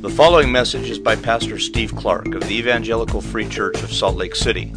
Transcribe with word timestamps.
The 0.00 0.08
following 0.08 0.50
message 0.50 0.88
is 0.88 0.98
by 0.98 1.14
Pastor 1.14 1.58
Steve 1.58 1.94
Clark 1.94 2.34
of 2.34 2.40
the 2.48 2.56
Evangelical 2.56 3.20
Free 3.20 3.46
Church 3.46 3.82
of 3.82 3.92
Salt 3.92 4.16
Lake 4.16 4.34
City. 4.34 4.72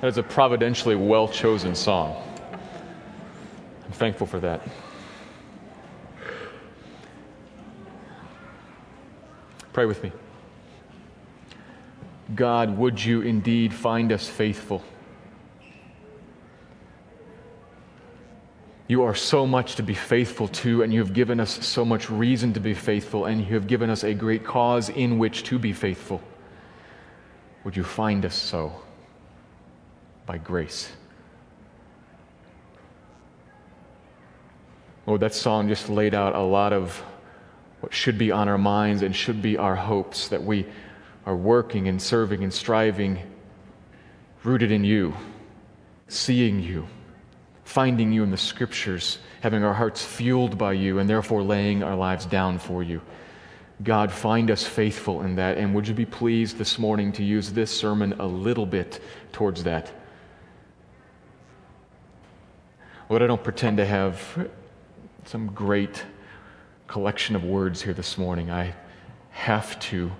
That 0.00 0.08
is 0.08 0.18
a 0.18 0.22
providentially 0.24 0.96
well 0.96 1.28
chosen 1.28 1.76
song. 1.76 2.20
I'm 3.84 3.92
thankful 3.92 4.26
for 4.26 4.40
that. 4.40 4.62
Pray 9.72 9.86
with 9.86 10.02
me. 10.02 10.10
God, 12.34 12.76
would 12.76 13.02
you 13.02 13.22
indeed 13.22 13.72
find 13.72 14.12
us 14.12 14.28
faithful? 14.28 14.82
You 18.86 19.02
are 19.02 19.14
so 19.14 19.46
much 19.46 19.76
to 19.76 19.82
be 19.82 19.94
faithful 19.94 20.48
to, 20.48 20.82
and 20.82 20.92
you 20.92 21.00
have 21.00 21.12
given 21.12 21.40
us 21.40 21.66
so 21.66 21.84
much 21.84 22.10
reason 22.10 22.54
to 22.54 22.60
be 22.60 22.72
faithful, 22.74 23.26
and 23.26 23.40
you 23.40 23.54
have 23.54 23.66
given 23.66 23.90
us 23.90 24.02
a 24.02 24.14
great 24.14 24.44
cause 24.44 24.88
in 24.88 25.18
which 25.18 25.42
to 25.44 25.58
be 25.58 25.72
faithful. 25.72 26.22
Would 27.64 27.76
you 27.76 27.84
find 27.84 28.24
us 28.24 28.34
so 28.34 28.72
by 30.24 30.38
grace? 30.38 30.90
Lord, 35.06 35.20
that 35.20 35.34
song 35.34 35.68
just 35.68 35.88
laid 35.88 36.14
out 36.14 36.34
a 36.34 36.40
lot 36.40 36.72
of 36.72 37.02
what 37.80 37.94
should 37.94 38.18
be 38.18 38.30
on 38.30 38.48
our 38.48 38.58
minds 38.58 39.02
and 39.02 39.14
should 39.14 39.40
be 39.40 39.56
our 39.56 39.76
hopes 39.76 40.28
that 40.28 40.42
we 40.42 40.66
are 41.28 41.36
working 41.36 41.88
and 41.88 42.00
serving 42.00 42.42
and 42.42 42.54
striving, 42.54 43.18
rooted 44.44 44.72
in 44.72 44.82
you, 44.82 45.14
seeing 46.08 46.58
you, 46.58 46.88
finding 47.64 48.10
you 48.10 48.22
in 48.22 48.30
the 48.30 48.36
scriptures, 48.38 49.18
having 49.42 49.62
our 49.62 49.74
hearts 49.74 50.02
fueled 50.02 50.56
by 50.56 50.72
you, 50.72 50.98
and 50.98 51.08
therefore 51.08 51.42
laying 51.42 51.82
our 51.82 51.94
lives 51.94 52.24
down 52.24 52.58
for 52.58 52.82
you. 52.82 53.02
God, 53.82 54.10
find 54.10 54.50
us 54.50 54.64
faithful 54.64 55.20
in 55.20 55.36
that. 55.36 55.58
And 55.58 55.74
would 55.74 55.86
you 55.86 55.92
be 55.92 56.06
pleased 56.06 56.56
this 56.56 56.78
morning 56.78 57.12
to 57.12 57.22
use 57.22 57.52
this 57.52 57.70
sermon 57.70 58.14
a 58.18 58.26
little 58.26 58.64
bit 58.64 58.98
towards 59.30 59.64
that? 59.64 59.92
Lord, 63.10 63.20
I 63.20 63.26
don't 63.26 63.44
pretend 63.44 63.76
to 63.76 63.84
have 63.84 64.48
some 65.26 65.48
great 65.48 66.02
collection 66.86 67.36
of 67.36 67.44
words 67.44 67.82
here 67.82 67.92
this 67.92 68.16
morning. 68.16 68.50
I 68.50 68.74
have 69.28 69.78
to 69.80 70.10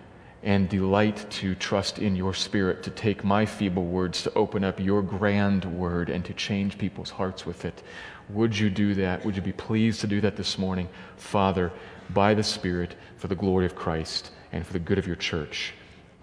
and 0.42 0.68
delight 0.68 1.28
to 1.30 1.54
trust 1.54 1.98
in 1.98 2.14
your 2.14 2.32
spirit 2.32 2.82
to 2.84 2.90
take 2.90 3.24
my 3.24 3.44
feeble 3.44 3.84
words 3.84 4.22
to 4.22 4.32
open 4.34 4.62
up 4.64 4.78
your 4.78 5.02
grand 5.02 5.64
word 5.64 6.10
and 6.10 6.24
to 6.24 6.32
change 6.34 6.78
people's 6.78 7.10
hearts 7.10 7.44
with 7.44 7.64
it. 7.64 7.82
Would 8.28 8.56
you 8.56 8.70
do 8.70 8.94
that? 8.94 9.24
Would 9.24 9.36
you 9.36 9.42
be 9.42 9.52
pleased 9.52 10.00
to 10.02 10.06
do 10.06 10.20
that 10.20 10.36
this 10.36 10.58
morning, 10.58 10.88
Father, 11.16 11.72
by 12.10 12.34
the 12.34 12.42
Spirit, 12.42 12.94
for 13.16 13.28
the 13.28 13.34
glory 13.34 13.66
of 13.66 13.74
Christ 13.74 14.30
and 14.52 14.66
for 14.66 14.72
the 14.72 14.78
good 14.78 14.98
of 14.98 15.06
your 15.06 15.16
church? 15.16 15.72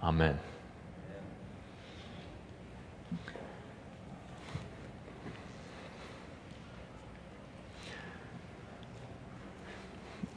Amen. 0.01 0.39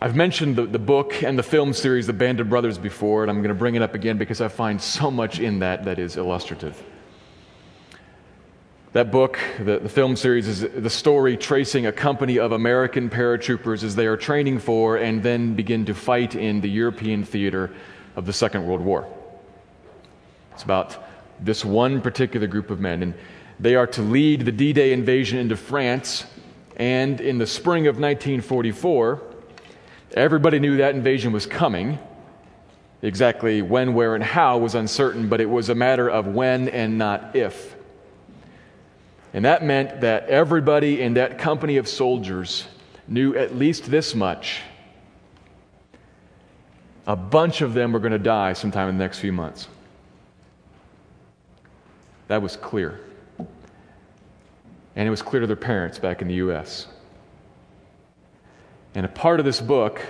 I've 0.00 0.14
mentioned 0.14 0.54
the, 0.54 0.64
the 0.64 0.78
book 0.78 1.24
and 1.24 1.36
the 1.36 1.42
film 1.42 1.72
series, 1.72 2.06
The 2.06 2.12
Band 2.12 2.38
of 2.38 2.48
Brothers, 2.48 2.78
before, 2.78 3.24
and 3.24 3.30
I'm 3.30 3.38
going 3.38 3.48
to 3.48 3.54
bring 3.54 3.74
it 3.74 3.82
up 3.82 3.94
again 3.94 4.16
because 4.16 4.40
I 4.40 4.46
find 4.46 4.80
so 4.80 5.10
much 5.10 5.40
in 5.40 5.58
that 5.58 5.86
that 5.86 5.98
is 5.98 6.16
illustrative. 6.16 6.80
That 8.92 9.10
book, 9.10 9.40
the, 9.58 9.80
the 9.80 9.88
film 9.88 10.14
series, 10.14 10.46
is 10.46 10.60
the 10.60 10.88
story 10.88 11.36
tracing 11.36 11.86
a 11.86 11.92
company 11.92 12.38
of 12.38 12.52
American 12.52 13.10
paratroopers 13.10 13.82
as 13.82 13.96
they 13.96 14.06
are 14.06 14.16
training 14.16 14.60
for 14.60 14.96
and 14.96 15.20
then 15.20 15.54
begin 15.54 15.84
to 15.86 15.94
fight 15.94 16.36
in 16.36 16.60
the 16.60 16.70
European 16.70 17.24
theater 17.24 17.72
of 18.14 18.24
the 18.24 18.32
Second 18.32 18.68
World 18.68 18.80
War. 18.80 19.12
It's 20.54 20.62
about 20.62 21.08
this 21.40 21.64
one 21.64 22.00
particular 22.00 22.46
group 22.46 22.70
of 22.70 22.78
men, 22.78 23.02
and 23.02 23.14
they 23.58 23.74
are 23.74 23.88
to 23.88 24.02
lead 24.02 24.44
the 24.44 24.52
D 24.52 24.72
Day 24.72 24.92
invasion 24.92 25.40
into 25.40 25.56
France. 25.56 26.24
And 26.76 27.20
in 27.20 27.38
the 27.38 27.46
spring 27.48 27.88
of 27.88 27.98
1944, 27.98 29.27
Everybody 30.14 30.58
knew 30.58 30.78
that 30.78 30.94
invasion 30.94 31.32
was 31.32 31.46
coming. 31.46 31.98
Exactly 33.02 33.62
when, 33.62 33.94
where, 33.94 34.14
and 34.14 34.24
how 34.24 34.58
was 34.58 34.74
uncertain, 34.74 35.28
but 35.28 35.40
it 35.40 35.48
was 35.48 35.68
a 35.68 35.74
matter 35.74 36.08
of 36.08 36.26
when 36.26 36.68
and 36.68 36.98
not 36.98 37.36
if. 37.36 37.76
And 39.32 39.44
that 39.44 39.62
meant 39.62 40.00
that 40.00 40.28
everybody 40.28 41.00
in 41.02 41.14
that 41.14 41.38
company 41.38 41.76
of 41.76 41.86
soldiers 41.86 42.66
knew 43.06 43.36
at 43.36 43.54
least 43.54 43.90
this 43.90 44.14
much. 44.14 44.62
A 47.06 47.16
bunch 47.16 47.60
of 47.60 47.72
them 47.74 47.92
were 47.92 48.00
going 48.00 48.12
to 48.12 48.18
die 48.18 48.52
sometime 48.52 48.88
in 48.88 48.98
the 48.98 49.04
next 49.04 49.18
few 49.18 49.32
months. 49.32 49.68
That 52.28 52.42
was 52.42 52.56
clear. 52.56 53.00
And 54.96 55.06
it 55.06 55.10
was 55.10 55.22
clear 55.22 55.40
to 55.40 55.46
their 55.46 55.56
parents 55.56 55.98
back 55.98 56.20
in 56.20 56.28
the 56.28 56.34
U.S. 56.34 56.88
And 58.98 59.04
a 59.04 59.08
part 59.08 59.38
of 59.38 59.46
this 59.46 59.60
book 59.60 60.04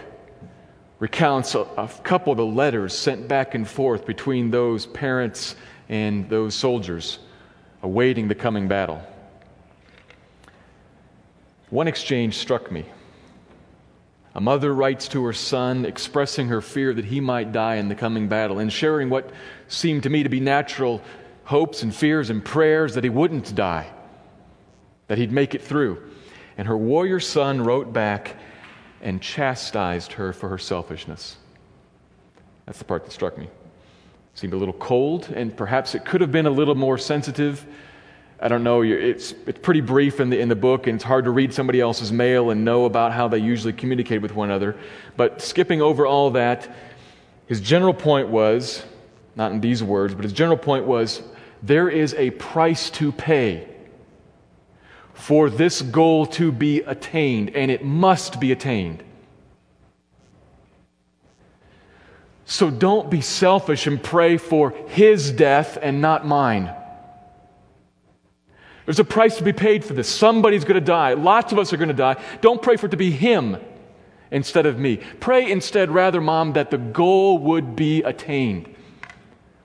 recounts 0.99 1.55
a, 1.55 1.59
a, 1.59 1.89
couple 2.05 2.33
of 2.33 2.39
the 2.39 2.47
letters 2.47 2.97
sent 2.97 3.29
back 3.29 3.55
and 3.55 3.69
forth 3.69 4.07
between 4.07 4.51
those 4.51 4.87
parents 4.87 5.57
and 5.91 6.27
those 6.31 6.55
soldiers 6.55 7.19
awaiting 7.83 8.29
the 8.29 8.35
coming 8.35 8.67
battle. 8.67 9.03
One 11.69 11.87
exchange 11.87 12.39
struck 12.39 12.73
me. 12.73 12.87
A 14.35 14.41
mother 14.41 14.73
writes 14.73 15.07
to 15.09 15.23
her 15.27 15.35
son, 15.35 15.85
expressing 15.85 16.49
her 16.49 16.63
fear 16.63 16.95
that 16.95 17.05
he 17.05 17.21
might 17.21 17.53
die 17.53 17.75
in 17.75 17.91
the 17.91 17.95
coming 17.95 18.27
battle, 18.27 18.59
and 18.59 18.73
sharing 18.73 19.11
what 19.11 19.31
seemed 19.67 20.05
to 20.05 20.09
me 20.09 20.23
to 20.23 20.31
be 20.31 20.41
natural 20.41 21.03
hopes 21.45 21.83
and 21.83 21.95
fears 21.95 22.31
and 22.31 22.43
prayers 22.43 22.95
that 22.95 23.05
he 23.05 23.11
wouldn't 23.11 23.55
die, 23.55 23.93
that 25.09 25.19
he'd 25.19 25.31
make 25.31 25.55
it 25.55 25.61
through. 25.61 26.11
And 26.57 26.67
her 26.67 26.77
warrior 26.79 27.21
son 27.21 27.61
wrote 27.61 27.93
back, 27.93 28.37
and 29.03 29.21
chastised 29.21 30.13
her 30.13 30.33
for 30.33 30.49
her 30.49 30.59
selfishness. 30.59 31.37
That's 32.67 32.79
the 32.79 32.85
part 32.85 33.05
that 33.05 33.13
struck 33.13 33.39
me. 33.39 33.49
Seemed 34.35 34.53
a 34.53 34.57
little 34.57 34.75
cold, 34.75 35.31
and 35.35 35.57
perhaps 35.57 35.95
it 35.95 36.05
could 36.05 36.21
have 36.21 36.31
been 36.31 36.47
a 36.47 36.51
little 36.51 36.75
more 36.75 36.99
sensitive. 36.99 37.67
I 38.41 38.49
don't 38.49 38.63
know. 38.63 38.83
It's, 38.83 39.35
it's 39.47 39.59
pretty 39.61 39.81
brief 39.81 40.21
in 40.21 40.31
the, 40.31 40.39
in 40.39 40.49
the 40.49 40.57
book, 40.57 40.87
and 40.87 40.95
it's 40.95 41.05
hard 41.05 41.25
to 41.25 41.31
read 41.31 41.53
somebody 41.53 41.81
else's 41.81 42.13
mail 42.13 42.51
and 42.51 42.65
know 42.65 42.85
about 42.85 43.13
how 43.13 43.27
they 43.27 43.39
usually 43.39 43.73
communicate 43.73 44.23
with 44.23 44.35
one 44.35 44.51
another. 44.51 44.77
But 45.17 45.41
skipping 45.41 45.83
over 45.83 46.07
all 46.07 46.31
that, 46.33 46.73
his 47.47 47.61
general 47.61 47.95
point 47.95 48.29
was 48.29 48.85
not 49.35 49.53
in 49.53 49.61
these 49.61 49.83
words, 49.83 50.15
but 50.15 50.25
his 50.25 50.33
general 50.33 50.59
point 50.59 50.85
was 50.85 51.23
there 51.63 51.89
is 51.89 52.15
a 52.15 52.31
price 52.31 52.91
to 52.91 53.13
pay 53.13 53.69
for 55.19 55.51
this 55.51 55.83
goal 55.83 56.27
to 56.27 56.53
be 56.53 56.81
attained, 56.83 57.51
and 57.57 57.71
it 57.73 57.85
must 57.85 58.39
be 58.39 58.53
attained. 58.53 59.03
So 62.45 62.71
don't 62.71 63.11
be 63.11 63.21
selfish 63.21 63.87
and 63.87 64.03
pray 64.03 64.39
for 64.39 64.71
his 64.87 65.33
death 65.33 65.77
and 65.83 66.01
not 66.01 66.25
mine. 66.25 66.73
There's 68.87 69.01
a 69.01 69.05
price 69.05 69.37
to 69.37 69.45
be 69.45 69.53
paid 69.53 69.85
for 69.85 69.93
this. 69.93 70.09
Somebody's 70.09 70.65
going 70.65 70.81
to 70.81 70.87
die. 70.87 71.13
Lots 71.13 71.53
of 71.53 71.59
us 71.59 71.73
are 71.73 71.77
going 71.77 71.89
to 71.89 71.95
die. 71.95 72.17
Don't 72.41 72.63
pray 72.63 72.77
for 72.77 72.87
it 72.87 72.91
to 72.91 72.97
be 72.97 73.11
him 73.11 73.59
instead 74.31 74.67
of 74.67 74.79
me. 74.79 74.99
Pray 75.19 75.51
instead, 75.51 75.91
rather, 75.91 76.21
Mom, 76.21 76.53
that 76.53 76.71
the 76.71 76.79
goal 76.79 77.39
would 77.39 77.75
be 77.75 78.03
attained, 78.03 78.73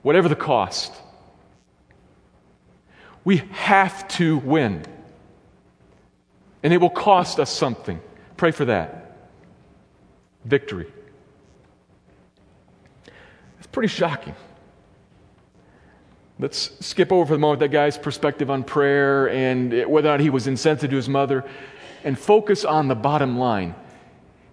whatever 0.01 0.27
the 0.27 0.35
cost. 0.35 0.93
We 3.23 3.37
have 3.51 4.07
to 4.09 4.39
win 4.39 4.85
and 6.63 6.73
it 6.73 6.77
will 6.77 6.89
cost 6.89 7.39
us 7.39 7.51
something. 7.51 7.99
Pray 8.37 8.51
for 8.51 8.65
that. 8.65 9.17
Victory. 10.45 10.91
It's 13.59 13.67
pretty 13.67 13.89
shocking. 13.89 14.35
Let's 16.39 16.71
skip 16.85 17.11
over 17.11 17.27
for 17.27 17.33
the 17.33 17.39
moment 17.39 17.59
that 17.59 17.69
guy's 17.69 17.97
perspective 17.97 18.49
on 18.49 18.63
prayer 18.63 19.29
and 19.29 19.71
whether 19.85 20.07
or 20.07 20.11
not 20.11 20.19
he 20.19 20.29
was 20.29 20.47
insensitive 20.47 20.89
to 20.89 20.95
his 20.95 21.07
mother 21.07 21.45
and 22.03 22.17
focus 22.17 22.65
on 22.65 22.87
the 22.87 22.95
bottom 22.95 23.37
line. 23.37 23.75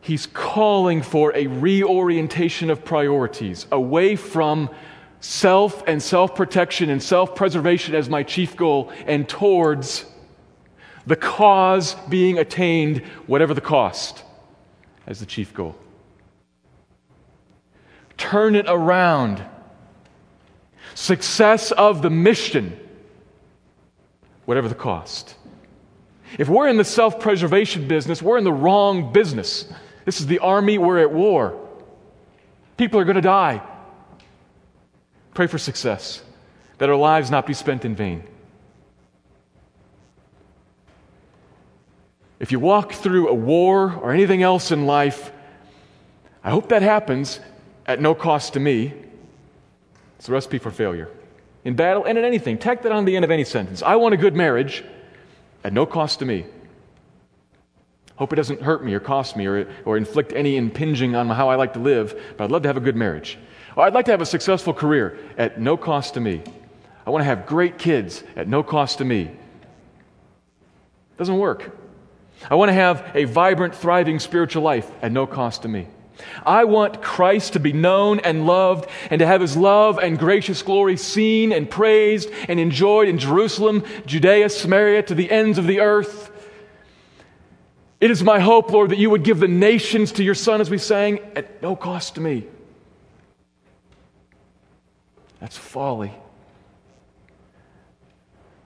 He's 0.03 0.27
calling 0.27 1.03
for 1.03 1.35
a 1.35 1.47
reorientation 1.47 2.71
of 2.71 2.85
priorities 2.85 3.67
away 3.73 4.17
from 4.17 4.71
self 5.21 5.83
and 5.87 6.03
self 6.03 6.35
protection 6.35 6.91
and 6.91 7.03
self 7.03 7.35
preservation 7.35 7.95
as 7.95 8.09
my 8.09 8.23
chief 8.23 8.57
goal 8.57 8.93
and 9.07 9.29
towards 9.29 10.05
the 11.07 11.17
cause 11.17 11.95
being 12.09 12.39
attained, 12.39 12.99
whatever 13.27 13.55
the 13.55 13.61
cost, 13.61 14.23
as 15.07 15.21
the 15.21 15.27
chief 15.27 15.55
goal. 15.55 15.77
Turn 18.17 18.55
it 18.55 18.67
around. 18.69 19.43
success 20.95 21.73
of 21.73 22.03
the 22.03 22.11
mission, 22.11 22.79
whatever 24.45 24.69
the 24.69 24.75
cost. 24.75 25.35
If 26.39 26.49
we're 26.49 26.69
in 26.69 26.77
the 26.77 26.85
self 26.85 27.21
preservation 27.21 27.89
business, 27.89 28.21
we're 28.21 28.39
in 28.39 28.45
the 28.45 28.53
wrong 28.53 29.13
business. 29.13 29.67
This 30.05 30.21
is 30.21 30.27
the 30.27 30.41
army, 30.41 30.79
we're 30.79 30.99
at 30.99 31.13
war. 31.13 31.59
People 32.77 33.01
are 33.01 33.05
going 33.05 33.17
to 33.17 33.23
die. 33.23 33.63
Pray 35.35 35.47
for 35.47 35.59
success, 35.59 36.23
that 36.79 36.89
our 36.89 36.97
lives 36.97 37.31
not 37.31 37.47
be 37.47 37.55
spent 37.55 37.85
in 37.85 37.95
vain. 37.95 38.23
If 42.41 42.51
you 42.53 42.59
walk 42.59 42.95
through 42.95 43.29
a 43.29 43.35
war 43.35 43.93
or 43.93 44.13
anything 44.13 44.43
else 44.43 44.73
in 44.73 44.87
life, 44.87 45.31
I 46.43 46.51
hope 46.51 46.71
that 46.71 46.81
happens 46.81 47.39
at 47.87 48.01
no 48.01 48.15
cost 48.15 48.55
to 48.55 48.61
me. 48.61 48.95
It's 50.19 50.29
a 50.29 50.33
recipe 50.33 50.57
for 50.57 50.71
failure. 50.71 51.11
In 51.65 51.77
battle 51.77 52.05
and 52.05 52.17
in 52.17 52.25
anything, 52.25 52.57
tack 52.57 52.83
that 52.83 52.93
on 52.93 53.05
the 53.05 53.15
end 53.15 53.27
of 53.27 53.31
any 53.31 53.45
sentence. 53.45 53.83
I 53.83 53.97
want 53.97 54.15
a 54.15 54.17
good 54.17 54.35
marriage 54.35 54.83
at 55.63 55.75
no 55.75 55.85
cost 55.85 56.21
to 56.21 56.25
me. 56.25 56.47
Hope 58.17 58.33
it 58.33 58.37
doesn't 58.37 58.63
hurt 58.63 58.83
me 58.83 58.95
or 58.95 59.01
cost 59.01 59.37
me 59.37 59.45
or, 59.45 59.71
or 59.85 59.99
inflict 59.99 60.33
any 60.33 60.57
impinging 60.57 61.15
on 61.15 61.29
how 61.29 61.51
I 61.51 61.57
like 61.57 61.75
to 61.75 61.79
live, 61.79 62.19
but 62.39 62.45
I'd 62.45 62.51
love 62.51 62.63
to 62.63 62.69
have 62.69 62.77
a 62.79 62.81
good 62.81 62.97
marriage. 62.97 63.39
Or 63.77 63.85
I'd 63.85 63.93
like 63.93 64.07
to 64.07 64.11
have 64.13 64.23
a 64.23 64.27
successful 64.27 64.73
career 64.73 65.19
at 65.37 65.61
no 65.61 65.77
cost 65.77 66.15
to 66.15 66.21
me. 66.21 66.43
I 67.07 67.11
want 67.11 67.21
to 67.21 67.27
have 67.27 67.45
great 67.45 67.77
kids 67.77 68.25
at 68.35 68.49
no 68.49 68.63
cost 68.63 68.99
to 68.99 69.05
me. 69.05 69.31
Doesn't 71.19 71.37
work. 71.37 71.77
I 72.49 72.55
want 72.55 72.71
to 72.71 72.75
have 72.75 73.11
a 73.15 73.25
vibrant, 73.25 73.75
thriving 73.75 74.19
spiritual 74.19 74.63
life 74.63 74.91
at 75.03 75.13
no 75.13 75.27
cost 75.27 75.63
to 75.63 75.69
me. 75.69 75.89
I 76.45 76.65
want 76.65 77.03
Christ 77.03 77.55
to 77.55 77.61
be 77.61 77.73
known 77.73 78.21
and 78.21 78.47
loved 78.47 78.89
and 79.11 79.19
to 79.21 79.27
have 79.27 79.41
his 79.41 79.57
love 79.57 79.99
and 79.99 80.19
gracious 80.19 80.63
glory 80.63 80.97
seen 80.97 81.53
and 81.53 81.69
praised 81.69 82.31
and 82.49 82.61
enjoyed 82.61 83.09
in 83.09 83.19
Jerusalem, 83.19 83.85
Judea, 84.07 84.49
Samaria, 84.49 85.03
to 85.05 85.15
the 85.15 85.31
ends 85.31 85.59
of 85.59 85.67
the 85.67 85.81
earth. 85.81 86.31
It 88.01 88.11
is 88.11 88.23
my 88.23 88.41
hope, 88.41 88.71
Lord, 88.71 88.91
that 88.91 88.99
you 88.99 89.11
would 89.11 89.25
give 89.25 89.41
the 89.41 89.49
nations 89.49 90.13
to 90.13 90.25
your 90.25 90.35
Son, 90.35 90.61
as 90.61 90.71
we 90.71 90.79
sang, 90.79 91.21
at 91.37 91.63
no 91.63 91.77
cost 91.77 92.15
to 92.15 92.21
me. 92.21 92.47
That's 95.39 95.57
folly. 95.57 96.13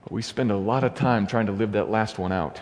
But 0.03 0.11
we 0.11 0.21
spend 0.21 0.51
a 0.51 0.57
lot 0.57 0.85
of 0.85 0.95
time 0.95 1.27
trying 1.27 1.47
to 1.47 1.51
live 1.51 1.73
that 1.73 1.89
last 1.89 2.17
one 2.17 2.31
out. 2.31 2.61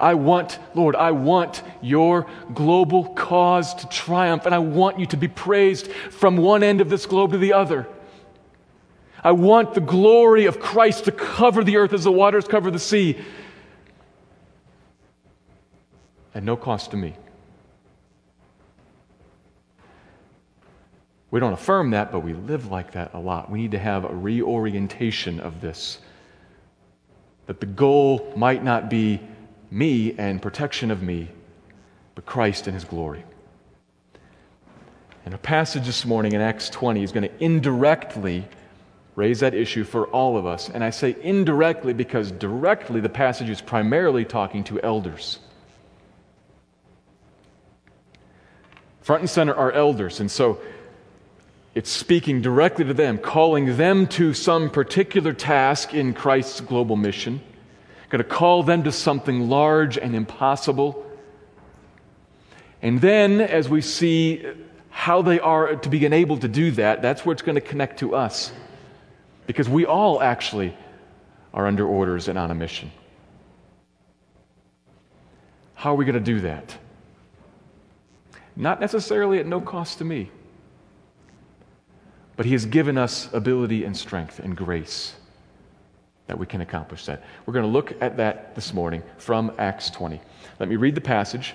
I 0.00 0.14
want, 0.14 0.58
Lord, 0.74 0.96
I 0.96 1.10
want 1.10 1.62
your 1.82 2.26
global 2.54 3.08
cause 3.14 3.74
to 3.74 3.88
triumph, 3.88 4.46
and 4.46 4.54
I 4.54 4.58
want 4.58 4.98
you 4.98 5.06
to 5.06 5.16
be 5.16 5.28
praised 5.28 5.90
from 5.90 6.36
one 6.36 6.62
end 6.62 6.80
of 6.80 6.88
this 6.88 7.06
globe 7.06 7.32
to 7.32 7.38
the 7.38 7.52
other. 7.52 7.86
I 9.22 9.32
want 9.32 9.74
the 9.74 9.80
glory 9.80 10.46
of 10.46 10.60
Christ 10.60 11.06
to 11.06 11.12
cover 11.12 11.64
the 11.64 11.76
earth 11.76 11.92
as 11.92 12.04
the 12.04 12.12
waters 12.12 12.46
cover 12.46 12.70
the 12.70 12.78
sea 12.78 13.18
at 16.34 16.44
no 16.44 16.56
cost 16.56 16.92
to 16.92 16.96
me. 16.96 17.16
We 21.30 21.40
don't 21.40 21.52
affirm 21.52 21.90
that, 21.90 22.12
but 22.12 22.20
we 22.20 22.32
live 22.32 22.70
like 22.70 22.92
that 22.92 23.12
a 23.12 23.18
lot. 23.18 23.50
We 23.50 23.58
need 23.60 23.72
to 23.72 23.78
have 23.78 24.04
a 24.04 24.14
reorientation 24.14 25.40
of 25.40 25.60
this. 25.60 25.98
That 27.46 27.60
the 27.60 27.66
goal 27.66 28.32
might 28.36 28.62
not 28.62 28.88
be 28.88 29.20
me 29.70 30.14
and 30.18 30.40
protection 30.40 30.90
of 30.90 31.02
me, 31.02 31.28
but 32.14 32.26
Christ 32.26 32.66
and 32.66 32.74
his 32.74 32.84
glory. 32.84 33.24
And 35.24 35.34
a 35.34 35.38
passage 35.38 35.84
this 35.84 36.06
morning 36.06 36.32
in 36.32 36.40
Acts 36.40 36.70
20 36.70 37.02
is 37.02 37.12
going 37.12 37.28
to 37.28 37.44
indirectly 37.44 38.46
raise 39.14 39.40
that 39.40 39.52
issue 39.52 39.84
for 39.84 40.06
all 40.06 40.38
of 40.38 40.46
us. 40.46 40.68
And 40.68 40.82
I 40.82 40.90
say 40.90 41.16
indirectly 41.22 41.92
because 41.92 42.30
directly 42.30 43.00
the 43.00 43.08
passage 43.08 43.50
is 43.50 43.60
primarily 43.60 44.24
talking 44.24 44.64
to 44.64 44.80
elders. 44.80 45.40
Front 49.02 49.22
and 49.22 49.30
center 49.30 49.54
are 49.54 49.72
elders. 49.72 50.20
And 50.20 50.30
so 50.30 50.60
it's 51.74 51.90
speaking 51.90 52.40
directly 52.40 52.84
to 52.84 52.94
them, 52.94 53.18
calling 53.18 53.76
them 53.76 54.06
to 54.08 54.32
some 54.32 54.70
particular 54.70 55.32
task 55.32 55.92
in 55.92 56.14
Christ's 56.14 56.60
global 56.60 56.96
mission 56.96 57.40
going 58.08 58.22
to 58.22 58.28
call 58.28 58.62
them 58.62 58.84
to 58.84 58.92
something 58.92 59.48
large 59.48 59.98
and 59.98 60.14
impossible. 60.14 61.04
And 62.80 63.00
then, 63.00 63.40
as 63.40 63.68
we 63.68 63.80
see 63.80 64.46
how 64.88 65.22
they 65.22 65.40
are 65.40 65.76
to 65.76 65.88
be 65.88 66.06
able 66.06 66.38
to 66.38 66.48
do 66.48 66.70
that, 66.72 67.02
that's 67.02 67.26
where 67.26 67.32
it's 67.32 67.42
going 67.42 67.56
to 67.56 67.60
connect 67.60 68.00
to 68.00 68.14
us. 68.14 68.52
Because 69.46 69.68
we 69.68 69.84
all 69.84 70.22
actually 70.22 70.76
are 71.52 71.66
under 71.66 71.86
orders 71.86 72.28
and 72.28 72.38
on 72.38 72.50
a 72.50 72.54
mission. 72.54 72.90
How 75.74 75.92
are 75.92 75.96
we 75.96 76.04
going 76.04 76.14
to 76.14 76.20
do 76.20 76.40
that? 76.40 76.76
Not 78.56 78.80
necessarily 78.80 79.38
at 79.38 79.46
no 79.46 79.60
cost 79.60 79.98
to 79.98 80.04
me, 80.04 80.30
but 82.36 82.46
He 82.46 82.52
has 82.52 82.66
given 82.66 82.98
us 82.98 83.32
ability 83.32 83.84
and 83.84 83.96
strength 83.96 84.40
and 84.40 84.56
grace 84.56 85.14
that 86.28 86.38
we 86.38 86.46
can 86.46 86.60
accomplish 86.60 87.06
that. 87.06 87.22
We're 87.44 87.54
going 87.54 87.64
to 87.64 87.70
look 87.70 88.00
at 88.00 88.18
that 88.18 88.54
this 88.54 88.72
morning 88.72 89.02
from 89.16 89.50
Acts 89.58 89.90
20. 89.90 90.20
Let 90.60 90.68
me 90.68 90.76
read 90.76 90.94
the 90.94 91.00
passage. 91.00 91.54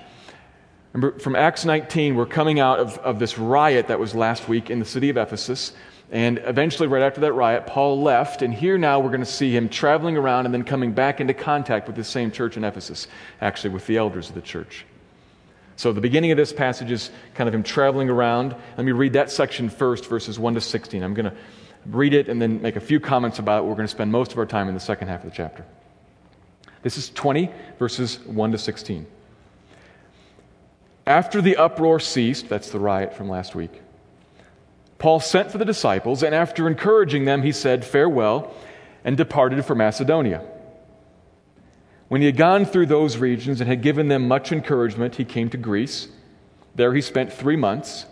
Remember, 0.92 1.18
from 1.20 1.36
Acts 1.36 1.64
19, 1.64 2.16
we're 2.16 2.26
coming 2.26 2.60
out 2.60 2.80
of, 2.80 2.98
of 3.00 3.20
this 3.20 3.38
riot 3.38 3.88
that 3.88 4.00
was 4.00 4.14
last 4.14 4.50
week 4.50 4.70
in 4.70 4.80
the 4.80 4.86
city 4.86 5.10
of 5.10 5.18
Ephesus. 5.18 5.74
And 6.12 6.40
eventually, 6.44 6.88
right 6.88 7.04
after 7.04 7.22
that 7.22 7.34
riot, 7.34 7.66
Paul 7.66 8.02
left. 8.02 8.42
And 8.42 8.54
here 8.54 8.78
now 8.78 9.00
we're 9.00 9.10
going 9.10 9.22
to 9.22 9.26
see 9.26 9.56
him 9.56 9.70
traveling 9.70 10.18
around 10.18 10.46
and 10.46 10.54
then 10.54 10.64
coming 10.64 10.92
back 10.92 11.22
into 11.22 11.34
contact 11.34 11.88
with 11.88 11.96
the 11.96 12.04
same 12.04 12.32
church 12.32 12.58
in 12.58 12.64
Ephesus, 12.64 13.08
actually, 13.42 13.72
with 13.72 13.88
the 13.88 13.98
elders 13.98 14.30
of 14.30 14.36
the 14.36 14.42
church. 14.42 14.86
So, 15.76 15.92
the 15.92 16.02
beginning 16.02 16.32
of 16.32 16.38
this 16.38 16.54
passage 16.54 16.92
is 16.92 17.10
kind 17.34 17.48
of 17.48 17.56
him 17.56 17.64
traveling 17.64 18.10
around. 18.10 18.56
Let 18.78 18.86
me 18.86 18.92
read 18.92 19.14
that 19.14 19.32
section 19.32 19.70
first, 19.70 20.06
verses 20.06 20.38
1 20.38 20.54
to 20.54 20.62
16. 20.62 21.02
I'm 21.02 21.16
going 21.16 21.26
to 21.26 21.36
read 21.86 22.14
it 22.14 22.30
and 22.30 22.42
then 22.42 22.62
make 22.62 22.76
a 22.76 22.82
few 22.82 23.00
comments 23.00 23.40
about 23.40 23.64
it. 23.64 23.68
We're 23.68 23.76
going 23.76 23.88
to 23.88 23.92
spend 23.92 24.12
most 24.12 24.32
of 24.32 24.38
our 24.38 24.46
time 24.46 24.68
in 24.68 24.74
the 24.74 24.80
second 24.80 25.08
half 25.08 25.24
of 25.24 25.30
the 25.30 25.36
chapter. 25.36 25.66
This 26.82 26.98
is 26.98 27.10
20, 27.10 27.50
verses 27.80 28.20
1 28.26 28.52
to 28.52 28.58
16. 28.58 29.08
After 31.06 31.42
the 31.42 31.58
uproar 31.58 32.00
ceased, 32.00 32.50
that's 32.50 32.70
the 32.70 32.80
riot 32.80 33.14
from 33.14 33.30
last 33.30 33.56
week, 33.56 33.82
Paul 34.98 35.20
sent 35.20 35.52
for 35.52 35.58
the 35.58 35.66
disciples, 35.66 36.24
and 36.24 36.34
after 36.34 36.66
encouraging 36.66 37.26
them, 37.26 37.42
he 37.42 37.52
said, 37.52 37.84
Farewell, 37.84 38.54
and 39.04 39.18
departed 39.18 39.66
for 39.66 39.76
Macedonia. 39.76 40.42
When 42.08 42.22
he 42.22 42.28
had 42.28 42.38
gone 42.38 42.64
through 42.64 42.86
those 42.86 43.18
regions 43.18 43.60
and 43.60 43.68
had 43.68 43.82
given 43.82 44.08
them 44.08 44.28
much 44.28 44.52
encouragement, 44.52 45.16
he 45.16 45.26
came 45.26 45.50
to 45.50 45.58
Greece. 45.58 46.08
There 46.76 46.94
he 46.94 47.02
spent 47.02 47.34
three 47.34 47.58
months. 47.58 48.06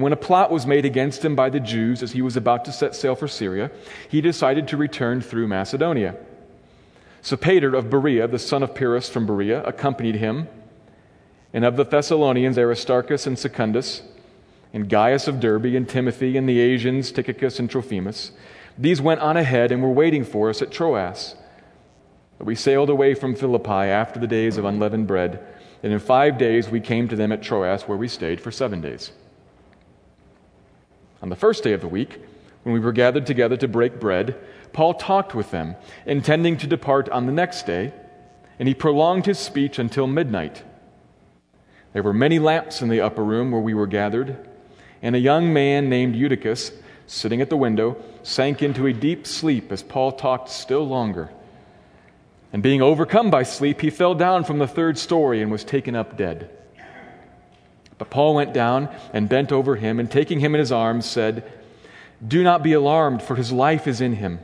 And 0.00 0.02
when 0.04 0.14
a 0.14 0.16
plot 0.16 0.50
was 0.50 0.64
made 0.64 0.86
against 0.86 1.22
him 1.22 1.36
by 1.36 1.50
the 1.50 1.60
Jews 1.60 2.02
as 2.02 2.12
he 2.12 2.22
was 2.22 2.34
about 2.34 2.64
to 2.64 2.72
set 2.72 2.94
sail 2.94 3.14
for 3.14 3.28
Syria, 3.28 3.70
he 4.08 4.22
decided 4.22 4.66
to 4.68 4.78
return 4.78 5.20
through 5.20 5.46
Macedonia. 5.46 6.16
Sopater 7.22 7.76
of 7.76 7.90
Berea, 7.90 8.26
the 8.26 8.38
son 8.38 8.62
of 8.62 8.74
Pyrrhus 8.74 9.10
from 9.10 9.26
Berea, 9.26 9.62
accompanied 9.62 10.14
him, 10.14 10.48
and 11.52 11.66
of 11.66 11.76
the 11.76 11.84
Thessalonians 11.84 12.56
Aristarchus 12.56 13.26
and 13.26 13.38
Secundus, 13.38 14.00
and 14.72 14.88
Gaius 14.88 15.28
of 15.28 15.38
Derbe, 15.38 15.76
and 15.76 15.86
Timothy, 15.86 16.38
and 16.38 16.48
the 16.48 16.60
Asians 16.60 17.12
Tychicus 17.12 17.58
and 17.58 17.68
Trophimus. 17.68 18.30
These 18.78 19.02
went 19.02 19.20
on 19.20 19.36
ahead 19.36 19.70
and 19.70 19.82
were 19.82 19.90
waiting 19.90 20.24
for 20.24 20.48
us 20.48 20.62
at 20.62 20.70
Troas. 20.70 21.34
But 22.38 22.46
we 22.46 22.54
sailed 22.54 22.88
away 22.88 23.12
from 23.12 23.34
Philippi 23.34 23.70
after 23.70 24.18
the 24.18 24.26
days 24.26 24.56
of 24.56 24.64
unleavened 24.64 25.06
bread, 25.06 25.46
and 25.82 25.92
in 25.92 25.98
five 25.98 26.38
days 26.38 26.70
we 26.70 26.80
came 26.80 27.06
to 27.08 27.16
them 27.16 27.32
at 27.32 27.42
Troas, 27.42 27.82
where 27.82 27.98
we 27.98 28.08
stayed 28.08 28.40
for 28.40 28.50
seven 28.50 28.80
days. 28.80 29.12
On 31.22 31.28
the 31.28 31.36
first 31.36 31.62
day 31.62 31.72
of 31.72 31.80
the 31.80 31.88
week, 31.88 32.18
when 32.62 32.72
we 32.72 32.80
were 32.80 32.92
gathered 32.92 33.26
together 33.26 33.56
to 33.58 33.68
break 33.68 34.00
bread, 34.00 34.36
Paul 34.72 34.94
talked 34.94 35.34
with 35.34 35.50
them, 35.50 35.76
intending 36.06 36.56
to 36.58 36.66
depart 36.66 37.08
on 37.08 37.26
the 37.26 37.32
next 37.32 37.66
day, 37.66 37.92
and 38.58 38.68
he 38.68 38.74
prolonged 38.74 39.26
his 39.26 39.38
speech 39.38 39.78
until 39.78 40.06
midnight. 40.06 40.62
There 41.92 42.02
were 42.02 42.12
many 42.12 42.38
lamps 42.38 42.82
in 42.82 42.88
the 42.88 43.00
upper 43.00 43.24
room 43.24 43.50
where 43.50 43.60
we 43.60 43.74
were 43.74 43.86
gathered, 43.86 44.48
and 45.02 45.16
a 45.16 45.20
young 45.20 45.52
man 45.52 45.88
named 45.88 46.14
Eutychus, 46.14 46.72
sitting 47.06 47.40
at 47.40 47.50
the 47.50 47.56
window, 47.56 47.96
sank 48.22 48.62
into 48.62 48.86
a 48.86 48.92
deep 48.92 49.26
sleep 49.26 49.72
as 49.72 49.82
Paul 49.82 50.12
talked 50.12 50.48
still 50.48 50.86
longer. 50.86 51.30
And 52.52 52.62
being 52.62 52.82
overcome 52.82 53.30
by 53.30 53.42
sleep, 53.42 53.80
he 53.80 53.90
fell 53.90 54.14
down 54.14 54.44
from 54.44 54.58
the 54.58 54.68
third 54.68 54.98
story 54.98 55.42
and 55.42 55.50
was 55.50 55.64
taken 55.64 55.96
up 55.96 56.16
dead. 56.16 56.50
But 58.00 58.08
Paul 58.08 58.34
went 58.34 58.54
down 58.54 58.88
and 59.12 59.28
bent 59.28 59.52
over 59.52 59.76
him, 59.76 60.00
and 60.00 60.10
taking 60.10 60.40
him 60.40 60.54
in 60.54 60.58
his 60.58 60.72
arms, 60.72 61.04
said, 61.04 61.44
Do 62.26 62.42
not 62.42 62.62
be 62.62 62.72
alarmed, 62.72 63.22
for 63.22 63.36
his 63.36 63.52
life 63.52 63.86
is 63.86 64.00
in 64.00 64.14
him. 64.14 64.40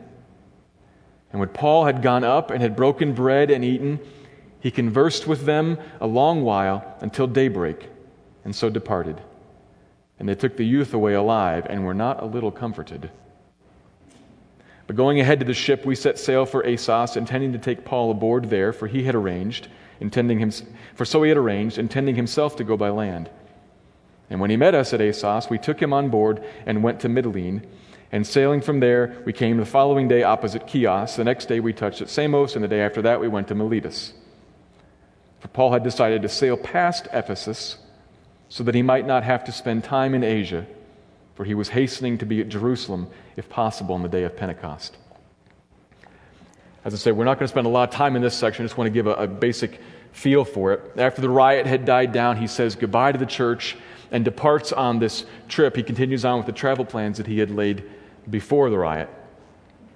And 1.32 1.40
when 1.40 1.48
Paul 1.48 1.86
had 1.86 2.02
gone 2.02 2.22
up 2.22 2.50
and 2.50 2.60
had 2.60 2.76
broken 2.76 3.14
bread 3.14 3.50
and 3.50 3.64
eaten, 3.64 3.98
he 4.60 4.70
conversed 4.70 5.26
with 5.26 5.46
them 5.46 5.78
a 6.02 6.06
long 6.06 6.42
while 6.42 6.98
until 7.00 7.26
daybreak, 7.26 7.88
and 8.44 8.54
so 8.54 8.68
departed. 8.68 9.22
And 10.18 10.28
they 10.28 10.34
took 10.34 10.58
the 10.58 10.66
youth 10.66 10.92
away 10.92 11.14
alive 11.14 11.66
and 11.70 11.86
were 11.86 11.94
not 11.94 12.22
a 12.22 12.26
little 12.26 12.52
comforted. 12.52 13.10
But 14.86 14.96
going 14.96 15.18
ahead 15.18 15.40
to 15.40 15.46
the 15.46 15.54
ship, 15.54 15.86
we 15.86 15.94
set 15.94 16.18
sail 16.18 16.44
for 16.44 16.66
Assos, 16.66 17.16
intending 17.16 17.54
to 17.54 17.58
take 17.58 17.86
Paul 17.86 18.10
aboard 18.10 18.50
there, 18.50 18.74
for 18.74 18.86
he 18.86 19.04
had 19.04 19.14
arranged, 19.14 19.68
intending 19.98 20.40
him, 20.40 20.52
for 20.94 21.06
so 21.06 21.22
he 21.22 21.30
had 21.30 21.38
arranged, 21.38 21.78
intending 21.78 22.16
himself 22.16 22.54
to 22.56 22.62
go 22.62 22.76
by 22.76 22.90
land. 22.90 23.30
And 24.28 24.40
when 24.40 24.50
he 24.50 24.56
met 24.56 24.74
us 24.74 24.92
at 24.92 25.00
Assos, 25.00 25.48
we 25.48 25.58
took 25.58 25.80
him 25.80 25.92
on 25.92 26.08
board 26.08 26.42
and 26.66 26.82
went 26.82 27.00
to 27.00 27.08
Mytilene. 27.08 27.64
And 28.12 28.26
sailing 28.26 28.60
from 28.60 28.80
there, 28.80 29.22
we 29.24 29.32
came 29.32 29.56
the 29.56 29.64
following 29.64 30.08
day 30.08 30.22
opposite 30.22 30.68
Chios. 30.68 31.16
The 31.16 31.24
next 31.24 31.46
day 31.46 31.60
we 31.60 31.72
touched 31.72 32.00
at 32.00 32.08
Samos, 32.08 32.54
and 32.54 32.64
the 32.64 32.68
day 32.68 32.80
after 32.80 33.02
that 33.02 33.20
we 33.20 33.28
went 33.28 33.48
to 33.48 33.54
Miletus. 33.54 34.12
For 35.40 35.48
Paul 35.48 35.72
had 35.72 35.82
decided 35.82 36.22
to 36.22 36.28
sail 36.28 36.56
past 36.56 37.08
Ephesus 37.12 37.78
so 38.48 38.64
that 38.64 38.74
he 38.74 38.82
might 38.82 39.06
not 39.06 39.24
have 39.24 39.44
to 39.44 39.52
spend 39.52 39.84
time 39.84 40.14
in 40.14 40.22
Asia, 40.22 40.66
for 41.34 41.44
he 41.44 41.54
was 41.54 41.68
hastening 41.68 42.18
to 42.18 42.26
be 42.26 42.40
at 42.40 42.48
Jerusalem, 42.48 43.08
if 43.36 43.48
possible, 43.48 43.94
on 43.94 44.02
the 44.02 44.08
day 44.08 44.22
of 44.22 44.36
Pentecost. 44.36 44.96
As 46.84 46.94
I 46.94 46.96
say, 46.96 47.12
we're 47.12 47.24
not 47.24 47.38
going 47.38 47.46
to 47.46 47.52
spend 47.52 47.66
a 47.66 47.70
lot 47.70 47.88
of 47.88 47.94
time 47.94 48.14
in 48.14 48.22
this 48.22 48.36
section. 48.36 48.64
I 48.64 48.66
just 48.66 48.78
want 48.78 48.86
to 48.86 48.92
give 48.92 49.08
a, 49.08 49.14
a 49.14 49.26
basic 49.26 49.80
feel 50.12 50.44
for 50.44 50.72
it. 50.72 50.80
After 50.96 51.20
the 51.20 51.28
riot 51.28 51.66
had 51.66 51.84
died 51.84 52.12
down, 52.12 52.36
he 52.36 52.46
says 52.46 52.76
goodbye 52.76 53.12
to 53.12 53.18
the 53.18 53.26
church 53.26 53.76
and 54.10 54.24
departs 54.24 54.72
on 54.72 54.98
this 54.98 55.24
trip. 55.48 55.76
He 55.76 55.82
continues 55.82 56.24
on 56.24 56.38
with 56.38 56.46
the 56.46 56.52
travel 56.52 56.84
plans 56.84 57.18
that 57.18 57.26
he 57.26 57.38
had 57.38 57.50
laid 57.50 57.84
before 58.28 58.70
the 58.70 58.78
riot. 58.78 59.08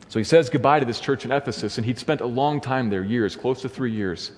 So 0.08 0.18
he 0.18 0.24
says 0.24 0.50
goodbye 0.50 0.80
to 0.80 0.86
this 0.86 0.98
church 0.98 1.24
in 1.24 1.30
Ephesus, 1.30 1.78
and 1.78 1.86
he'd 1.86 1.98
spent 1.98 2.20
a 2.20 2.26
long 2.26 2.60
time 2.60 2.90
there, 2.90 3.04
years, 3.04 3.36
close 3.36 3.62
to 3.62 3.68
three 3.68 3.92
years. 3.92 4.32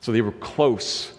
So 0.00 0.10
they 0.10 0.20
were 0.20 0.32
close. 0.32 1.10
It 1.10 1.16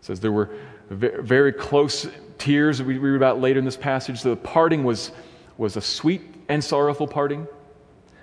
says 0.00 0.20
there 0.20 0.32
were 0.32 0.50
very 0.90 1.52
close 1.52 2.08
tears 2.38 2.78
that 2.78 2.86
we 2.86 2.98
read 2.98 3.16
about 3.16 3.40
later 3.40 3.58
in 3.58 3.64
this 3.64 3.76
passage. 3.76 4.22
The 4.22 4.36
parting 4.36 4.82
was, 4.82 5.12
was 5.58 5.76
a 5.76 5.80
sweet 5.80 6.22
and 6.48 6.62
sorrowful 6.62 7.06
parting, 7.06 7.46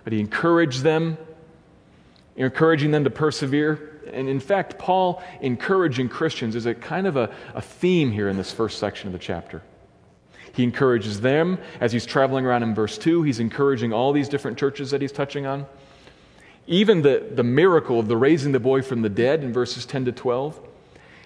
but 0.03 0.11
he 0.11 0.19
encouraged 0.19 0.81
them, 0.81 1.17
encouraging 2.35 2.91
them 2.91 3.03
to 3.03 3.09
persevere. 3.09 3.94
And 4.15 4.29
in 4.29 4.39
fact, 4.39 4.77
Paul 4.77 5.21
encouraging 5.41 6.09
Christians 6.09 6.55
is 6.55 6.65
a 6.65 6.73
kind 6.73 7.05
of 7.05 7.17
a, 7.17 7.33
a 7.53 7.61
theme 7.61 8.11
here 8.11 8.29
in 8.29 8.37
this 8.37 8.51
first 8.51 8.79
section 8.79 9.07
of 9.07 9.13
the 9.13 9.19
chapter. 9.19 9.61
He 10.53 10.63
encourages 10.63 11.19
them 11.19 11.57
as 11.81 11.91
he's 11.91 12.05
traveling 12.05 12.45
around 12.45 12.63
in 12.63 12.73
verse 12.73 12.97
2. 12.97 13.23
He's 13.23 13.39
encouraging 13.39 13.91
all 13.91 14.13
these 14.13 14.29
different 14.29 14.57
churches 14.57 14.91
that 14.91 15.01
he's 15.01 15.11
touching 15.11 15.45
on. 15.45 15.65
Even 16.65 17.01
the, 17.01 17.29
the 17.33 17.43
miracle 17.43 17.99
of 17.99 18.07
the 18.07 18.17
raising 18.17 18.53
the 18.53 18.59
boy 18.59 18.81
from 18.81 19.01
the 19.01 19.09
dead 19.09 19.43
in 19.43 19.51
verses 19.51 19.85
10 19.85 20.05
to 20.05 20.11
12 20.11 20.59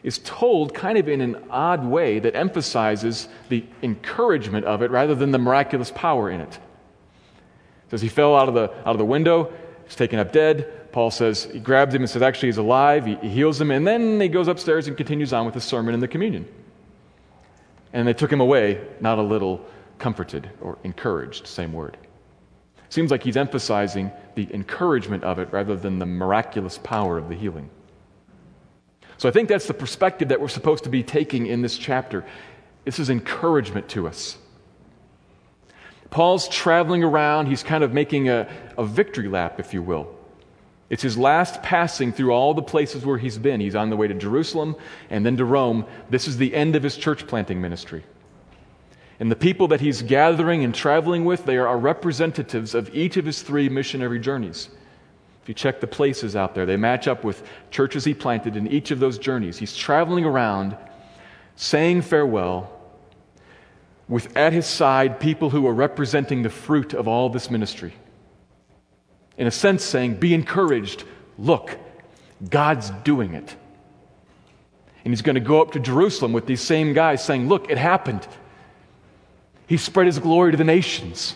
is 0.01 0.19
told 0.19 0.73
kind 0.73 0.97
of 0.97 1.07
in 1.07 1.21
an 1.21 1.43
odd 1.49 1.85
way 1.85 2.19
that 2.19 2.35
emphasizes 2.35 3.27
the 3.49 3.63
encouragement 3.83 4.65
of 4.65 4.81
it 4.81 4.89
rather 4.91 5.13
than 5.13 5.31
the 5.31 5.37
miraculous 5.37 5.91
power 5.91 6.29
in 6.29 6.41
it. 6.41 6.53
it 6.53 7.91
says 7.91 8.01
he 8.01 8.09
fell 8.09 8.35
out 8.35 8.47
of 8.47 8.55
the, 8.55 8.71
out 8.79 8.87
of 8.87 8.97
the 8.97 9.05
window, 9.05 9.53
he's 9.85 9.95
taken 9.95 10.17
up 10.17 10.31
dead. 10.31 10.78
Paul 10.99 11.11
says 11.11 11.45
he 11.45 11.59
grabs 11.59 11.95
him 11.95 12.01
and 12.01 12.09
says, 12.09 12.21
actually, 12.21 12.49
he's 12.49 12.57
alive. 12.57 13.05
He, 13.05 13.15
he 13.15 13.29
heals 13.29 13.61
him, 13.61 13.71
and 13.71 13.87
then 13.87 14.19
he 14.19 14.27
goes 14.27 14.49
upstairs 14.49 14.89
and 14.89 14.97
continues 14.97 15.31
on 15.31 15.45
with 15.45 15.53
the 15.53 15.61
sermon 15.61 15.93
and 15.93 16.03
the 16.03 16.09
communion. 16.09 16.45
And 17.93 18.05
they 18.05 18.11
took 18.11 18.29
him 18.29 18.41
away, 18.41 18.85
not 18.99 19.17
a 19.17 19.21
little 19.21 19.65
comforted 19.97 20.49
or 20.59 20.77
encouraged, 20.83 21.47
same 21.47 21.71
word. 21.71 21.95
Seems 22.89 23.11
like 23.11 23.23
he's 23.23 23.37
emphasizing 23.37 24.11
the 24.35 24.53
encouragement 24.53 25.23
of 25.23 25.39
it 25.39 25.47
rather 25.53 25.77
than 25.77 25.99
the 25.99 26.05
miraculous 26.05 26.77
power 26.79 27.17
of 27.17 27.29
the 27.29 27.35
healing. 27.35 27.69
So 29.15 29.29
I 29.29 29.31
think 29.31 29.47
that's 29.47 29.67
the 29.67 29.73
perspective 29.73 30.27
that 30.27 30.41
we're 30.41 30.49
supposed 30.49 30.83
to 30.83 30.89
be 30.89 31.01
taking 31.01 31.47
in 31.47 31.61
this 31.61 31.77
chapter. 31.77 32.25
This 32.83 32.99
is 32.99 33.09
encouragement 33.09 33.87
to 33.91 34.05
us. 34.05 34.37
Paul's 36.09 36.49
traveling 36.49 37.05
around, 37.05 37.45
he's 37.45 37.63
kind 37.63 37.85
of 37.85 37.93
making 37.93 38.27
a, 38.27 38.51
a 38.77 38.83
victory 38.83 39.29
lap, 39.29 39.61
if 39.61 39.73
you 39.73 39.81
will. 39.81 40.18
It's 40.89 41.03
his 41.03 41.17
last 41.17 41.61
passing 41.61 42.11
through 42.11 42.31
all 42.31 42.53
the 42.53 42.63
places 42.63 43.05
where 43.05 43.17
he's 43.17 43.37
been. 43.37 43.59
He's 43.59 43.75
on 43.75 43.89
the 43.89 43.95
way 43.95 44.07
to 44.07 44.13
Jerusalem 44.13 44.75
and 45.09 45.25
then 45.25 45.37
to 45.37 45.45
Rome. 45.45 45.85
This 46.09 46.27
is 46.27 46.37
the 46.37 46.53
end 46.55 46.75
of 46.75 46.83
his 46.83 46.97
church 46.97 47.27
planting 47.27 47.61
ministry. 47.61 48.03
And 49.19 49.29
the 49.29 49.35
people 49.35 49.67
that 49.67 49.81
he's 49.81 50.01
gathering 50.01 50.63
and 50.63 50.73
traveling 50.73 51.25
with, 51.25 51.45
they 51.45 51.57
are 51.57 51.77
representatives 51.77 52.73
of 52.73 52.93
each 52.95 53.17
of 53.17 53.25
his 53.25 53.41
three 53.41 53.69
missionary 53.69 54.19
journeys. 54.19 54.69
If 55.43 55.49
you 55.49 55.53
check 55.53 55.79
the 55.79 55.87
places 55.87 56.35
out 56.35 56.55
there, 56.55 56.65
they 56.65 56.77
match 56.77 57.07
up 57.07 57.23
with 57.23 57.43
churches 57.69 58.03
he 58.05 58.13
planted 58.13 58.55
in 58.55 58.67
each 58.67 58.91
of 58.91 58.99
those 58.99 59.17
journeys. 59.17 59.57
He's 59.57 59.75
traveling 59.75 60.25
around 60.25 60.75
saying 61.55 62.01
farewell 62.01 62.71
with 64.07 64.35
at 64.35 64.53
his 64.53 64.65
side 64.65 65.19
people 65.19 65.51
who 65.51 65.67
are 65.67 65.73
representing 65.73 66.41
the 66.41 66.49
fruit 66.49 66.93
of 66.93 67.07
all 67.07 67.29
this 67.29 67.51
ministry. 67.51 67.93
In 69.39 69.47
a 69.47 69.51
sense, 69.51 69.83
saying, 69.83 70.15
Be 70.15 70.35
encouraged. 70.35 71.03
Look, 71.39 71.75
God's 72.47 72.91
doing 73.03 73.33
it. 73.33 73.55
And 75.03 75.11
he's 75.11 75.23
going 75.23 75.35
to 75.35 75.41
go 75.41 75.61
up 75.61 75.71
to 75.71 75.79
Jerusalem 75.79 76.33
with 76.33 76.45
these 76.45 76.61
same 76.61 76.93
guys 76.93 77.23
saying, 77.23 77.47
Look, 77.47 77.71
it 77.71 77.79
happened. 77.79 78.27
He 79.65 79.77
spread 79.77 80.05
his 80.05 80.19
glory 80.19 80.51
to 80.51 80.57
the 80.57 80.63
nations. 80.63 81.35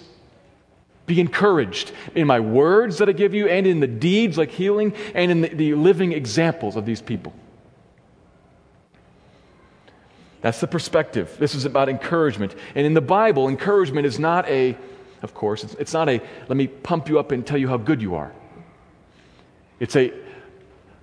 Be 1.06 1.20
encouraged 1.20 1.92
in 2.16 2.28
my 2.28 2.40
words 2.40 3.00
that 3.00 3.10
I 3.10 3.14
give 3.14 3.34
you, 3.34 3.48
and 3.48 3.66
in 3.66 3.80
the 3.80 3.88
deeds 3.88 4.38
like 4.38 4.52
healing, 4.52 4.94
and 5.14 5.32
in 5.32 5.42
the, 5.42 5.48
the 5.50 5.74
living 5.74 6.12
examples 6.12 6.76
of 6.76 6.86
these 6.86 7.02
people. 7.02 7.34
That's 10.42 10.60
the 10.60 10.68
perspective. 10.68 11.36
This 11.40 11.56
is 11.56 11.64
about 11.64 11.88
encouragement. 11.88 12.54
And 12.76 12.86
in 12.86 12.94
the 12.94 13.02
Bible, 13.02 13.48
encouragement 13.48 14.06
is 14.06 14.20
not 14.20 14.48
a, 14.50 14.78
of 15.24 15.34
course, 15.34 15.64
it's, 15.64 15.74
it's 15.76 15.94
not 15.94 16.10
a, 16.10 16.22
let 16.48 16.58
me 16.58 16.68
pump 16.68 17.10
you 17.10 17.18
up 17.18 17.32
and 17.32 17.46
tell 17.46 17.58
you 17.58 17.68
how 17.68 17.78
good 17.78 18.02
you 18.02 18.16
are. 18.16 18.34
It's 19.80 19.96
a, 19.96 20.14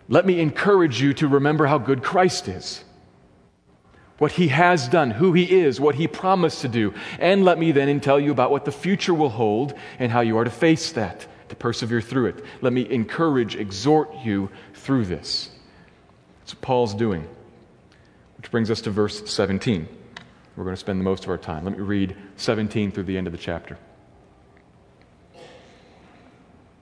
let 0.08 0.26
me 0.26 0.40
encourage 0.40 1.00
you 1.00 1.14
to 1.14 1.28
remember 1.28 1.66
how 1.66 1.78
good 1.78 2.02
Christ 2.02 2.48
is 2.48 2.84
what 4.20 4.32
he 4.32 4.48
has 4.48 4.86
done, 4.86 5.10
who 5.10 5.32
he 5.32 5.60
is, 5.60 5.80
what 5.80 5.94
he 5.94 6.06
promised 6.06 6.60
to 6.60 6.68
do. 6.68 6.92
And 7.18 7.42
let 7.42 7.58
me 7.58 7.72
then 7.72 8.00
tell 8.00 8.20
you 8.20 8.32
about 8.32 8.50
what 8.50 8.66
the 8.66 8.70
future 8.70 9.14
will 9.14 9.30
hold 9.30 9.72
and 9.98 10.12
how 10.12 10.20
you 10.20 10.36
are 10.36 10.44
to 10.44 10.50
face 10.50 10.92
that, 10.92 11.26
to 11.48 11.56
persevere 11.56 12.02
through 12.02 12.26
it. 12.26 12.44
Let 12.60 12.74
me 12.74 12.88
encourage, 12.90 13.56
exhort 13.56 14.14
you 14.22 14.50
through 14.74 15.06
this. 15.06 15.48
That's 16.40 16.54
what 16.54 16.60
Paul's 16.60 16.94
doing. 16.94 17.26
Which 18.36 18.50
brings 18.50 18.70
us 18.70 18.82
to 18.82 18.90
verse 18.90 19.30
17. 19.30 19.88
We're 20.54 20.64
going 20.64 20.76
to 20.76 20.80
spend 20.80 21.00
the 21.00 21.04
most 21.04 21.24
of 21.24 21.30
our 21.30 21.38
time. 21.38 21.64
Let 21.64 21.78
me 21.78 21.82
read 21.82 22.14
17 22.36 22.92
through 22.92 23.04
the 23.04 23.16
end 23.16 23.26
of 23.26 23.32
the 23.32 23.38
chapter. 23.38 23.78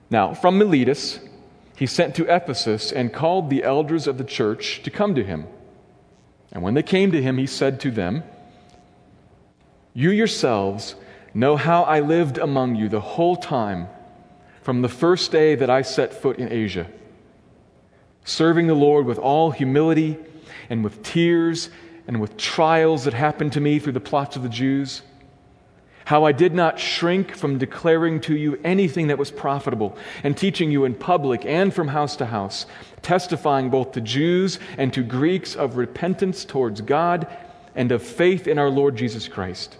Now, 0.09 0.33
from 0.33 0.57
Miletus, 0.57 1.19
he 1.75 1.85
sent 1.85 2.15
to 2.15 2.33
Ephesus 2.33 2.91
and 2.91 3.13
called 3.13 3.49
the 3.49 3.63
elders 3.63 4.07
of 4.07 4.17
the 4.17 4.23
church 4.23 4.81
to 4.83 4.89
come 4.89 5.15
to 5.15 5.23
him. 5.23 5.45
And 6.51 6.63
when 6.63 6.73
they 6.73 6.83
came 6.83 7.11
to 7.11 7.21
him, 7.21 7.37
he 7.37 7.45
said 7.45 7.79
to 7.81 7.91
them, 7.91 8.23
You 9.93 10.09
yourselves 10.09 10.95
know 11.33 11.57
how 11.57 11.83
I 11.83 11.99
lived 11.99 12.37
among 12.37 12.75
you 12.75 12.89
the 12.89 12.99
whole 12.99 13.35
time 13.35 13.87
from 14.61 14.81
the 14.81 14.89
first 14.89 15.31
day 15.31 15.55
that 15.55 15.69
I 15.69 15.83
set 15.83 16.13
foot 16.13 16.37
in 16.37 16.51
Asia, 16.51 16.87
serving 18.25 18.67
the 18.67 18.73
Lord 18.73 19.05
with 19.05 19.19
all 19.19 19.51
humility 19.51 20.17
and 20.69 20.83
with 20.83 21.03
tears 21.03 21.69
and 22.07 22.19
with 22.19 22.35
trials 22.35 23.05
that 23.05 23.13
happened 23.13 23.53
to 23.53 23.61
me 23.61 23.77
through 23.77 23.93
the 23.93 23.99
plots 23.99 24.35
of 24.35 24.43
the 24.43 24.49
Jews 24.49 25.03
how 26.09 26.23
I 26.23 26.31
did 26.31 26.55
not 26.55 26.79
shrink 26.79 27.35
from 27.35 27.59
declaring 27.59 28.19
to 28.21 28.35
you 28.35 28.59
anything 28.63 29.09
that 29.09 29.19
was 29.19 29.29
profitable, 29.29 29.95
and 30.23 30.35
teaching 30.35 30.71
you 30.71 30.83
in 30.85 30.95
public 30.95 31.45
and 31.45 31.71
from 31.71 31.89
house 31.89 32.15
to 32.15 32.25
house, 32.25 32.65
testifying 33.03 33.69
both 33.69 33.91
to 33.91 34.01
Jews 34.01 34.57
and 34.79 34.91
to 34.93 35.03
Greeks 35.03 35.55
of 35.55 35.77
repentance 35.77 36.45
towards 36.45 36.81
God 36.81 37.27
and 37.75 37.91
of 37.91 38.01
faith 38.01 38.47
in 38.47 38.57
our 38.57 38.71
Lord 38.71 38.95
Jesus 38.95 39.27
Christ. 39.27 39.77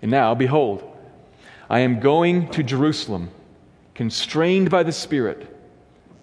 And 0.00 0.12
now, 0.12 0.36
behold, 0.36 0.84
I 1.68 1.80
am 1.80 1.98
going 1.98 2.48
to 2.50 2.62
Jerusalem, 2.62 3.28
constrained 3.92 4.70
by 4.70 4.84
the 4.84 4.92
Spirit, 4.92 5.48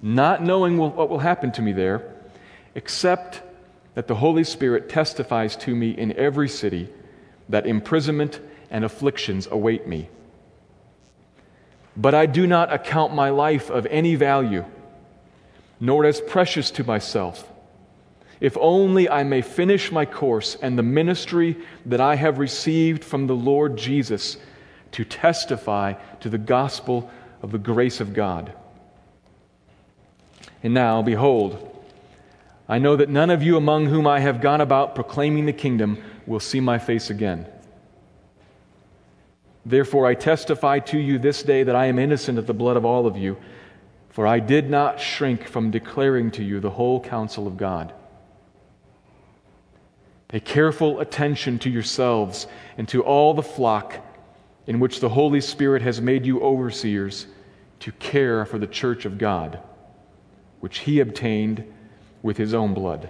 not 0.02 0.42
knowing 0.42 0.78
what 0.78 1.10
will 1.10 1.20
happen 1.20 1.52
to 1.52 1.62
me 1.62 1.74
there, 1.74 2.16
except 2.76 3.42
that 3.96 4.08
the 4.08 4.16
Holy 4.16 4.46
Spirit 4.46 4.88
testifies 4.88 5.58
to 5.58 5.76
me 5.76 5.90
in 5.90 6.14
every 6.14 6.48
city 6.48 6.88
that 7.50 7.66
imprisonment 7.66 8.40
and 8.70 8.86
afflictions 8.86 9.48
await 9.52 9.88
me. 9.88 10.10
But 11.98 12.16
I 12.16 12.28
do 12.28 12.48
not 12.48 12.72
account 12.72 13.14
my 13.14 13.30
life 13.30 13.70
of 13.70 13.86
any 13.88 14.16
value, 14.16 14.64
nor 15.80 16.06
as 16.06 16.22
precious 16.22 16.72
to 16.72 16.84
myself, 16.84 17.52
if 18.40 18.58
only 18.62 19.10
I 19.10 19.24
may 19.24 19.42
finish 19.42 19.92
my 19.92 20.06
course 20.06 20.56
and 20.62 20.78
the 20.78 20.84
ministry 20.84 21.58
that 21.86 22.00
I 22.00 22.16
have 22.16 22.38
received 22.38 23.04
from 23.04 23.28
the 23.28 23.36
Lord 23.36 23.78
Jesus 23.78 24.38
to 24.92 25.04
testify 25.04 25.94
to 26.22 26.30
the 26.30 26.38
gospel 26.38 27.10
of 27.42 27.52
the 27.52 27.58
grace 27.58 28.00
of 28.00 28.14
God. 28.14 28.54
And 30.64 30.74
now, 30.74 31.02
behold, 31.02 31.66
I 32.68 32.80
know 32.80 32.96
that 32.96 33.10
none 33.10 33.30
of 33.30 33.42
you 33.42 33.58
among 33.58 33.88
whom 33.88 34.06
I 34.06 34.20
have 34.20 34.42
gone 34.42 34.62
about 34.62 34.96
proclaiming 34.96 35.46
the 35.46 35.54
kingdom 35.54 36.04
will 36.30 36.40
see 36.40 36.60
my 36.60 36.78
face 36.78 37.10
again. 37.10 37.48
Therefore, 39.66 40.06
I 40.06 40.14
testify 40.14 40.80
to 40.80 40.98
you 40.98 41.20
this 41.20 41.44
day 41.44 41.64
that 41.64 41.76
I 41.76 41.88
am 41.88 42.00
innocent 42.00 42.38
of 42.38 42.48
the 42.48 42.54
blood 42.54 42.78
of 42.78 42.86
all 42.86 43.08
of 43.08 43.18
you, 43.18 43.36
for 44.10 44.26
I 44.26 44.40
did 44.40 44.70
not 44.70 45.00
shrink 45.00 45.48
from 45.48 45.72
declaring 45.72 46.32
to 46.32 46.44
you 46.44 46.60
the 46.60 46.70
whole 46.70 47.02
counsel 47.02 47.48
of 47.48 47.58
God. 47.58 47.94
Pay 50.28 50.40
careful 50.40 51.00
attention 51.00 51.58
to 51.60 51.70
yourselves 51.70 52.46
and 52.78 52.88
to 52.90 53.04
all 53.04 53.34
the 53.34 53.44
flock 53.44 53.96
in 54.68 54.80
which 54.80 55.00
the 55.00 55.10
Holy 55.10 55.42
Spirit 55.42 55.82
has 55.82 56.00
made 56.00 56.26
you 56.26 56.40
overseers 56.42 57.26
to 57.80 57.92
care 57.94 58.46
for 58.46 58.60
the 58.60 58.68
church 58.68 59.06
of 59.06 59.18
God, 59.18 59.60
which 60.60 60.80
he 60.80 61.00
obtained 61.00 61.64
with 62.22 62.38
his 62.38 62.54
own 62.54 62.76
blood. 62.76 63.10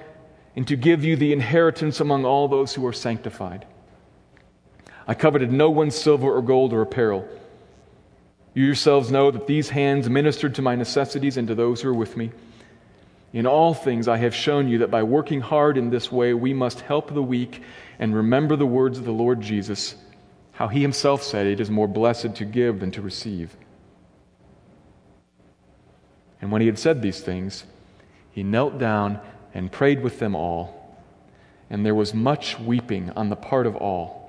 and 0.55 0.67
to 0.67 0.75
give 0.75 1.03
you 1.03 1.15
the 1.15 1.33
inheritance 1.33 1.99
among 1.99 2.25
all 2.25 2.47
those 2.47 2.73
who 2.73 2.85
are 2.85 2.93
sanctified. 2.93 3.65
I 5.07 5.13
coveted 5.13 5.51
no 5.51 5.69
one's 5.69 5.95
silver 5.95 6.31
or 6.31 6.41
gold 6.41 6.73
or 6.73 6.81
apparel. 6.81 7.27
You 8.53 8.65
yourselves 8.65 9.11
know 9.11 9.31
that 9.31 9.47
these 9.47 9.69
hands 9.69 10.09
ministered 10.09 10.55
to 10.55 10.61
my 10.61 10.75
necessities 10.75 11.37
and 11.37 11.47
to 11.47 11.55
those 11.55 11.81
who 11.81 11.89
are 11.89 11.93
with 11.93 12.17
me. 12.17 12.31
In 13.33 13.47
all 13.47 13.73
things, 13.73 14.09
I 14.09 14.17
have 14.17 14.35
shown 14.35 14.67
you 14.67 14.79
that 14.79 14.91
by 14.91 15.03
working 15.03 15.39
hard 15.39 15.77
in 15.77 15.89
this 15.89 16.11
way, 16.11 16.33
we 16.33 16.53
must 16.53 16.81
help 16.81 17.13
the 17.13 17.23
weak 17.23 17.63
and 17.97 18.13
remember 18.13 18.57
the 18.57 18.65
words 18.65 18.97
of 18.97 19.05
the 19.05 19.11
Lord 19.11 19.39
Jesus, 19.39 19.95
how 20.51 20.67
he 20.67 20.81
himself 20.81 21.23
said, 21.23 21.47
It 21.47 21.61
is 21.61 21.69
more 21.69 21.87
blessed 21.87 22.35
to 22.35 22.45
give 22.45 22.81
than 22.81 22.91
to 22.91 23.01
receive. 23.01 23.55
And 26.41 26.51
when 26.51 26.59
he 26.59 26.67
had 26.67 26.79
said 26.79 27.01
these 27.01 27.21
things, 27.21 27.63
he 28.31 28.43
knelt 28.43 28.77
down 28.77 29.21
and 29.53 29.71
prayed 29.71 30.01
with 30.01 30.19
them 30.19 30.35
all. 30.35 30.77
And 31.69 31.85
there 31.85 31.95
was 31.95 32.13
much 32.13 32.59
weeping 32.59 33.11
on 33.11 33.29
the 33.29 33.35
part 33.35 33.65
of 33.65 33.75
all. 33.75 34.21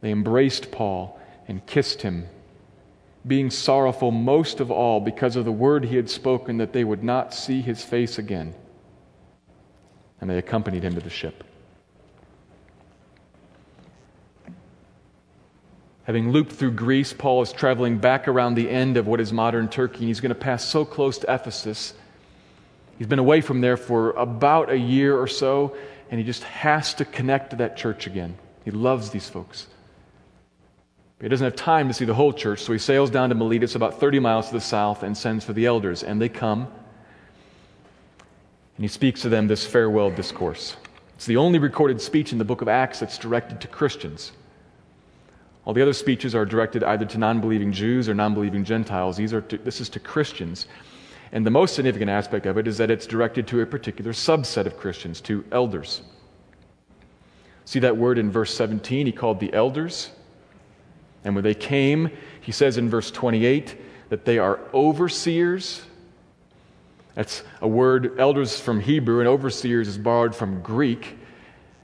They 0.00 0.10
embraced 0.10 0.72
Paul 0.72 1.18
and 1.46 1.64
kissed 1.66 2.02
him, 2.02 2.26
being 3.26 3.50
sorrowful 3.50 4.10
most 4.10 4.60
of 4.60 4.70
all 4.70 5.00
because 5.00 5.36
of 5.36 5.44
the 5.44 5.52
word 5.52 5.84
he 5.84 5.96
had 5.96 6.10
spoken 6.10 6.58
that 6.58 6.72
they 6.72 6.84
would 6.84 7.04
not 7.04 7.32
see 7.32 7.60
his 7.60 7.84
face 7.84 8.18
again. 8.18 8.54
And 10.20 10.28
they 10.28 10.38
accompanied 10.38 10.82
him 10.82 10.94
to 10.94 11.00
the 11.00 11.10
ship. 11.10 11.44
Having 16.04 16.32
looped 16.32 16.52
through 16.52 16.72
Greece, 16.72 17.12
Paul 17.12 17.42
is 17.42 17.52
traveling 17.52 17.98
back 17.98 18.26
around 18.26 18.54
the 18.54 18.68
end 18.68 18.96
of 18.96 19.06
what 19.06 19.20
is 19.20 19.32
modern 19.32 19.68
Turkey, 19.68 20.00
and 20.00 20.08
he's 20.08 20.20
going 20.20 20.30
to 20.30 20.34
pass 20.34 20.64
so 20.64 20.84
close 20.84 21.18
to 21.18 21.32
Ephesus 21.32 21.94
He's 23.02 23.08
been 23.08 23.18
away 23.18 23.40
from 23.40 23.60
there 23.60 23.76
for 23.76 24.12
about 24.12 24.70
a 24.70 24.78
year 24.78 25.18
or 25.18 25.26
so, 25.26 25.74
and 26.08 26.20
he 26.20 26.24
just 26.24 26.44
has 26.44 26.94
to 26.94 27.04
connect 27.04 27.50
to 27.50 27.56
that 27.56 27.76
church 27.76 28.06
again. 28.06 28.36
He 28.64 28.70
loves 28.70 29.10
these 29.10 29.28
folks. 29.28 29.66
He 31.20 31.26
doesn't 31.26 31.44
have 31.44 31.56
time 31.56 31.88
to 31.88 31.94
see 31.94 32.04
the 32.04 32.14
whole 32.14 32.32
church, 32.32 32.60
so 32.60 32.72
he 32.72 32.78
sails 32.78 33.10
down 33.10 33.30
to 33.30 33.34
Miletus, 33.34 33.74
about 33.74 33.98
30 33.98 34.20
miles 34.20 34.46
to 34.46 34.52
the 34.52 34.60
south, 34.60 35.02
and 35.02 35.18
sends 35.18 35.44
for 35.44 35.52
the 35.52 35.66
elders. 35.66 36.04
And 36.04 36.22
they 36.22 36.28
come, 36.28 36.60
and 38.76 38.84
he 38.84 38.86
speaks 38.86 39.22
to 39.22 39.28
them 39.28 39.48
this 39.48 39.66
farewell 39.66 40.12
discourse. 40.12 40.76
It's 41.16 41.26
the 41.26 41.38
only 41.38 41.58
recorded 41.58 42.00
speech 42.00 42.30
in 42.30 42.38
the 42.38 42.44
book 42.44 42.62
of 42.62 42.68
Acts 42.68 43.00
that's 43.00 43.18
directed 43.18 43.60
to 43.62 43.66
Christians. 43.66 44.30
All 45.64 45.74
the 45.74 45.82
other 45.82 45.92
speeches 45.92 46.36
are 46.36 46.44
directed 46.44 46.84
either 46.84 47.06
to 47.06 47.18
non 47.18 47.40
believing 47.40 47.72
Jews 47.72 48.08
or 48.08 48.14
non 48.14 48.32
believing 48.32 48.62
Gentiles. 48.62 49.16
These 49.16 49.32
are 49.32 49.40
to, 49.40 49.58
this 49.58 49.80
is 49.80 49.88
to 49.88 49.98
Christians. 49.98 50.68
And 51.32 51.46
the 51.46 51.50
most 51.50 51.74
significant 51.74 52.10
aspect 52.10 52.44
of 52.44 52.58
it 52.58 52.68
is 52.68 52.76
that 52.76 52.90
it's 52.90 53.06
directed 53.06 53.46
to 53.48 53.60
a 53.62 53.66
particular 53.66 54.12
subset 54.12 54.66
of 54.66 54.76
Christians, 54.76 55.20
to 55.22 55.44
elders. 55.50 56.02
See 57.64 57.78
that 57.78 57.96
word 57.96 58.18
in 58.18 58.30
verse 58.30 58.54
17? 58.54 59.06
He 59.06 59.12
called 59.12 59.40
the 59.40 59.52
elders. 59.54 60.10
And 61.24 61.34
when 61.34 61.42
they 61.42 61.54
came, 61.54 62.10
he 62.40 62.52
says 62.52 62.76
in 62.76 62.90
verse 62.90 63.10
28 63.10 63.76
that 64.10 64.26
they 64.26 64.38
are 64.38 64.60
overseers. 64.74 65.82
That's 67.14 67.42
a 67.60 67.68
word, 67.68 68.18
elders 68.18 68.60
from 68.60 68.80
Hebrew, 68.80 69.20
and 69.20 69.28
overseers 69.28 69.88
is 69.88 69.96
borrowed 69.96 70.34
from 70.34 70.60
Greek. 70.60 71.16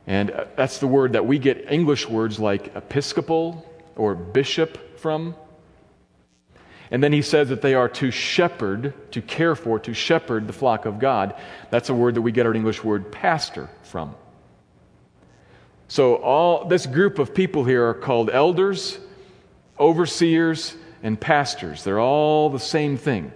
And 0.07 0.31
uh, 0.31 0.45
that's 0.57 0.79
the 0.79 0.87
word 0.87 1.13
that 1.13 1.27
we 1.27 1.39
get 1.39 1.71
English 1.71 2.09
words 2.09 2.39
like 2.39 2.75
episcopal 2.75 3.65
or 3.97 4.15
bishop 4.15 4.99
from. 4.99 5.35
And 6.91 7.03
then 7.03 7.13
he 7.13 7.23
says 7.23 7.51
that 7.51 7.61
they 7.61 7.75
are 7.75 7.89
to 7.91 8.11
shepherd, 8.11 8.95
to 9.13 9.21
care 9.21 9.55
for, 9.55 9.79
to 9.81 9.93
shepherd 9.93 10.47
the 10.47 10.53
flock 10.53 10.87
of 10.87 10.99
God. 10.99 11.35
That's 11.71 11.91
a 11.91 11.95
word 11.95 12.15
that 12.15 12.23
we 12.23 12.33
get 12.33 12.47
our 12.47 12.55
English 12.55 12.83
word 12.83 13.13
pastor 13.13 13.69
from. 13.83 14.15
So 15.89 16.17
all 16.17 16.67
this 16.67 16.87
group 16.87 17.19
of 17.19 17.35
people 17.35 17.65
here 17.65 17.89
are 17.89 17.95
called 17.95 18.31
elders, 18.31 18.99
overseers, 19.79 20.77
and 21.03 21.21
pastors. 21.21 21.85
They're 21.85 22.01
all 22.01 22.51
the 22.51 22.59
same 22.59 22.97
thing. 22.97 23.33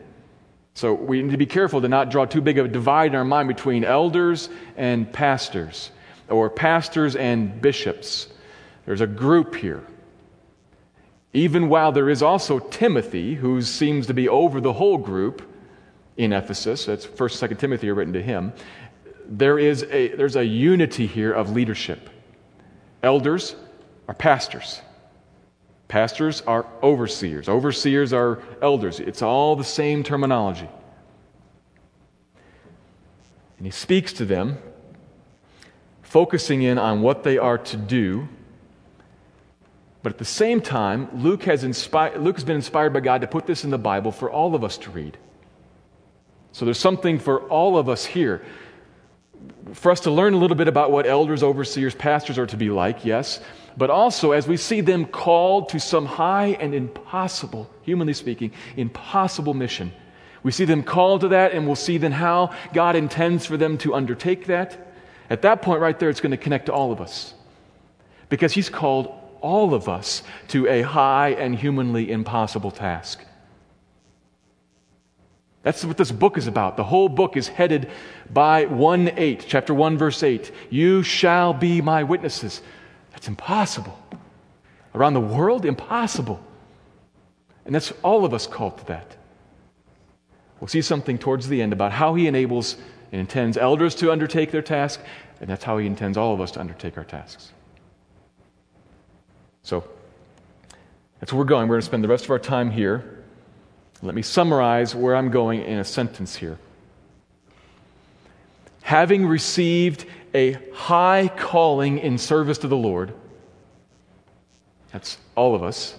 So 0.74 0.94
we 0.94 1.22
need 1.22 1.32
to 1.32 1.36
be 1.36 1.46
careful 1.46 1.82
to 1.82 1.88
not 1.88 2.10
draw 2.10 2.24
too 2.24 2.40
big 2.40 2.58
of 2.58 2.66
a 2.66 2.68
divide 2.68 3.12
in 3.12 3.14
our 3.14 3.24
mind 3.24 3.48
between 3.48 3.84
elders 3.84 4.48
and 4.76 5.10
pastors, 5.12 5.90
or 6.28 6.48
pastors 6.48 7.14
and 7.16 7.60
bishops. 7.60 8.28
There's 8.86 9.02
a 9.02 9.06
group 9.06 9.54
here. 9.54 9.82
Even 11.34 11.68
while 11.68 11.92
there 11.92 12.10
is 12.10 12.22
also 12.22 12.58
Timothy, 12.58 13.34
who 13.34 13.62
seems 13.62 14.06
to 14.06 14.14
be 14.14 14.28
over 14.28 14.60
the 14.60 14.74
whole 14.74 14.98
group 14.98 15.42
in 16.16 16.32
Ephesus, 16.32 16.84
that's 16.84 17.06
1st, 17.06 17.48
2nd 17.48 17.58
Timothy 17.58 17.88
are 17.88 17.94
written 17.94 18.12
to 18.12 18.22
him, 18.22 18.52
there 19.26 19.58
is 19.58 19.84
a, 19.84 20.08
there's 20.08 20.36
a 20.36 20.44
unity 20.44 21.06
here 21.06 21.32
of 21.32 21.50
leadership. 21.50 22.10
Elders 23.02 23.56
are 24.08 24.14
pastors. 24.14 24.82
Pastors 25.88 26.42
are 26.42 26.66
overseers. 26.82 27.48
Overseers 27.48 28.12
are 28.12 28.42
elders. 28.60 29.00
It's 29.00 29.22
all 29.22 29.56
the 29.56 29.64
same 29.64 30.02
terminology. 30.02 30.68
And 33.56 33.66
he 33.66 33.70
speaks 33.70 34.12
to 34.14 34.24
them, 34.24 34.58
focusing 36.02 36.62
in 36.62 36.78
on 36.78 37.00
what 37.00 37.24
they 37.24 37.38
are 37.38 37.58
to 37.58 37.76
do 37.76 38.28
but 40.02 40.12
at 40.12 40.18
the 40.18 40.24
same 40.24 40.60
time, 40.60 41.08
Luke 41.22 41.44
has, 41.44 41.62
Luke 41.62 42.36
has 42.36 42.44
been 42.44 42.56
inspired 42.56 42.92
by 42.92 43.00
God 43.00 43.20
to 43.20 43.26
put 43.26 43.46
this 43.46 43.64
in 43.64 43.70
the 43.70 43.78
Bible 43.78 44.10
for 44.10 44.30
all 44.30 44.54
of 44.54 44.64
us 44.64 44.76
to 44.78 44.90
read. 44.90 45.16
So 46.50 46.64
there's 46.64 46.78
something 46.78 47.18
for 47.18 47.42
all 47.48 47.78
of 47.78 47.88
us 47.88 48.04
here. 48.04 48.44
For 49.74 49.92
us 49.92 50.00
to 50.00 50.10
learn 50.10 50.34
a 50.34 50.36
little 50.36 50.56
bit 50.56 50.68
about 50.68 50.90
what 50.90 51.06
elders, 51.06 51.42
overseers, 51.42 51.94
pastors 51.94 52.36
are 52.38 52.46
to 52.46 52.56
be 52.56 52.70
like, 52.70 53.04
yes, 53.04 53.40
but 53.76 53.90
also 53.90 54.32
as 54.32 54.46
we 54.46 54.56
see 54.56 54.80
them 54.80 55.06
called 55.06 55.70
to 55.70 55.80
some 55.80 56.04
high 56.04 56.58
and 56.60 56.74
impossible, 56.74 57.70
humanly 57.82 58.12
speaking, 58.12 58.52
impossible 58.76 59.54
mission. 59.54 59.92
We 60.42 60.50
see 60.50 60.64
them 60.64 60.82
called 60.82 61.20
to 61.22 61.28
that, 61.28 61.52
and 61.52 61.66
we'll 61.66 61.76
see 61.76 61.98
then 61.98 62.12
how 62.12 62.54
God 62.72 62.96
intends 62.96 63.46
for 63.46 63.56
them 63.56 63.78
to 63.78 63.94
undertake 63.94 64.46
that. 64.46 64.94
At 65.30 65.42
that 65.42 65.62
point, 65.62 65.80
right 65.80 65.98
there, 65.98 66.10
it's 66.10 66.20
going 66.20 66.32
to 66.32 66.36
connect 66.36 66.66
to 66.66 66.72
all 66.72 66.90
of 66.90 67.00
us. 67.00 67.32
Because 68.28 68.52
He's 68.52 68.68
called 68.68 69.21
all 69.42 69.74
of 69.74 69.88
us 69.88 70.22
to 70.48 70.66
a 70.68 70.82
high 70.82 71.30
and 71.30 71.54
humanly 71.54 72.10
impossible 72.10 72.70
task. 72.70 73.24
That's 75.62 75.84
what 75.84 75.96
this 75.96 76.10
book 76.10 76.38
is 76.38 76.46
about. 76.46 76.76
The 76.76 76.84
whole 76.84 77.08
book 77.08 77.36
is 77.36 77.48
headed 77.48 77.90
by 78.30 78.66
1 78.66 79.12
8, 79.16 79.44
chapter 79.46 79.72
1, 79.72 79.96
verse 79.96 80.22
8. 80.22 80.50
You 80.70 81.02
shall 81.02 81.52
be 81.52 81.80
my 81.80 82.02
witnesses. 82.02 82.62
That's 83.12 83.28
impossible. 83.28 83.98
Around 84.94 85.14
the 85.14 85.20
world, 85.20 85.64
impossible. 85.64 86.42
And 87.64 87.74
that's 87.74 87.92
all 88.02 88.24
of 88.24 88.34
us 88.34 88.46
called 88.46 88.78
to 88.78 88.84
that. 88.86 89.16
We'll 90.60 90.68
see 90.68 90.82
something 90.82 91.18
towards 91.18 91.48
the 91.48 91.62
end 91.62 91.72
about 91.72 91.92
how 91.92 92.14
he 92.14 92.26
enables 92.26 92.76
and 93.12 93.20
intends 93.20 93.56
elders 93.56 93.94
to 93.96 94.10
undertake 94.10 94.50
their 94.50 94.62
task, 94.62 95.00
and 95.40 95.48
that's 95.48 95.64
how 95.64 95.78
he 95.78 95.86
intends 95.86 96.16
all 96.16 96.34
of 96.34 96.40
us 96.40 96.50
to 96.52 96.60
undertake 96.60 96.96
our 96.96 97.04
tasks. 97.04 97.52
So 99.62 99.84
that's 101.20 101.32
where 101.32 101.38
we're 101.38 101.44
going. 101.44 101.68
We're 101.68 101.74
going 101.74 101.82
to 101.82 101.86
spend 101.86 102.04
the 102.04 102.08
rest 102.08 102.24
of 102.24 102.30
our 102.30 102.38
time 102.38 102.70
here. 102.70 103.24
Let 104.02 104.14
me 104.14 104.22
summarize 104.22 104.94
where 104.94 105.14
I'm 105.14 105.30
going 105.30 105.62
in 105.62 105.78
a 105.78 105.84
sentence 105.84 106.34
here. 106.34 106.58
Having 108.82 109.26
received 109.26 110.06
a 110.34 110.52
high 110.74 111.30
calling 111.36 111.98
in 111.98 112.18
service 112.18 112.58
to 112.58 112.68
the 112.68 112.76
Lord, 112.76 113.14
that's 114.92 115.18
all 115.36 115.54
of 115.54 115.62
us, 115.62 115.94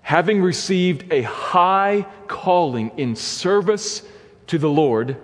having 0.00 0.40
received 0.40 1.12
a 1.12 1.22
high 1.22 2.06
calling 2.26 2.90
in 2.96 3.14
service 3.14 4.02
to 4.46 4.58
the 4.58 4.70
Lord, 4.70 5.16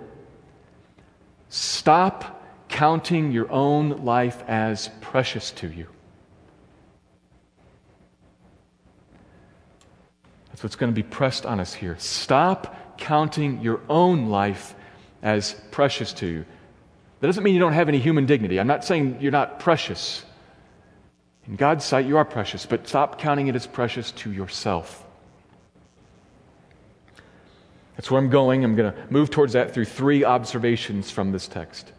stop 1.49 2.45
counting 2.69 3.31
your 3.31 3.51
own 3.51 4.05
life 4.05 4.43
as 4.47 4.89
precious 5.01 5.51
to 5.51 5.67
you. 5.67 5.87
That's 10.57 10.63
what's 10.63 10.75
going 10.75 10.91
to 10.91 10.95
be 10.95 11.07
pressed 11.07 11.45
on 11.45 11.59
us 11.59 11.71
here. 11.71 11.95
Stop 11.99 12.97
counting 12.97 13.61
your 13.61 13.79
own 13.89 14.29
life 14.29 14.73
as 15.21 15.53
precious 15.69 16.13
to 16.13 16.25
you. 16.25 16.45
That 17.19 17.27
doesn't 17.27 17.43
mean 17.43 17.53
you 17.53 17.59
don't 17.59 17.73
have 17.73 17.89
any 17.89 17.99
human 17.99 18.25
dignity. 18.25 18.59
I'm 18.59 18.65
not 18.65 18.83
saying 18.83 19.19
you're 19.21 19.31
not 19.31 19.59
precious. 19.59 20.25
In 21.45 21.57
God's 21.57 21.85
sight, 21.85 22.07
you 22.07 22.17
are 22.17 22.25
precious, 22.25 22.65
but 22.65 22.87
stop 22.87 23.19
counting 23.19 23.45
it 23.45 23.55
as 23.55 23.67
precious 23.67 24.11
to 24.13 24.31
yourself. 24.31 25.05
That's 27.95 28.09
where 28.09 28.19
I'm 28.19 28.31
going. 28.31 28.63
I'm 28.63 28.75
going 28.75 28.91
to 28.91 28.97
move 29.11 29.29
towards 29.29 29.53
that 29.53 29.75
through 29.75 29.85
three 29.85 30.23
observations 30.23 31.11
from 31.11 31.31
this 31.31 31.47
text. 31.47 31.91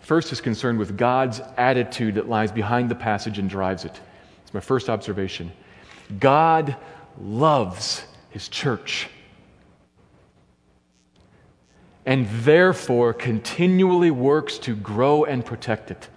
First 0.00 0.30
is 0.30 0.42
concerned 0.42 0.78
with 0.78 0.98
God's 0.98 1.40
attitude 1.56 2.16
that 2.16 2.28
lies 2.28 2.52
behind 2.52 2.90
the 2.90 2.94
passage 2.94 3.38
and 3.38 3.48
drives 3.48 3.86
it. 3.86 3.98
It's 4.42 4.52
my 4.52 4.60
first 4.60 4.90
observation. 4.90 5.52
God 6.18 6.76
loves 7.20 8.04
his 8.30 8.48
church 8.48 9.08
and 12.06 12.28
therefore 12.28 13.12
continually 13.12 14.12
works 14.12 14.58
to 14.58 14.76
grow 14.76 15.24
and 15.24 15.44
protect 15.44 15.90
it. 15.90 16.08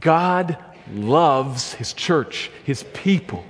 God 0.00 0.58
loves 0.92 1.74
his 1.74 1.92
church, 1.92 2.50
his 2.64 2.82
people. 2.92 3.44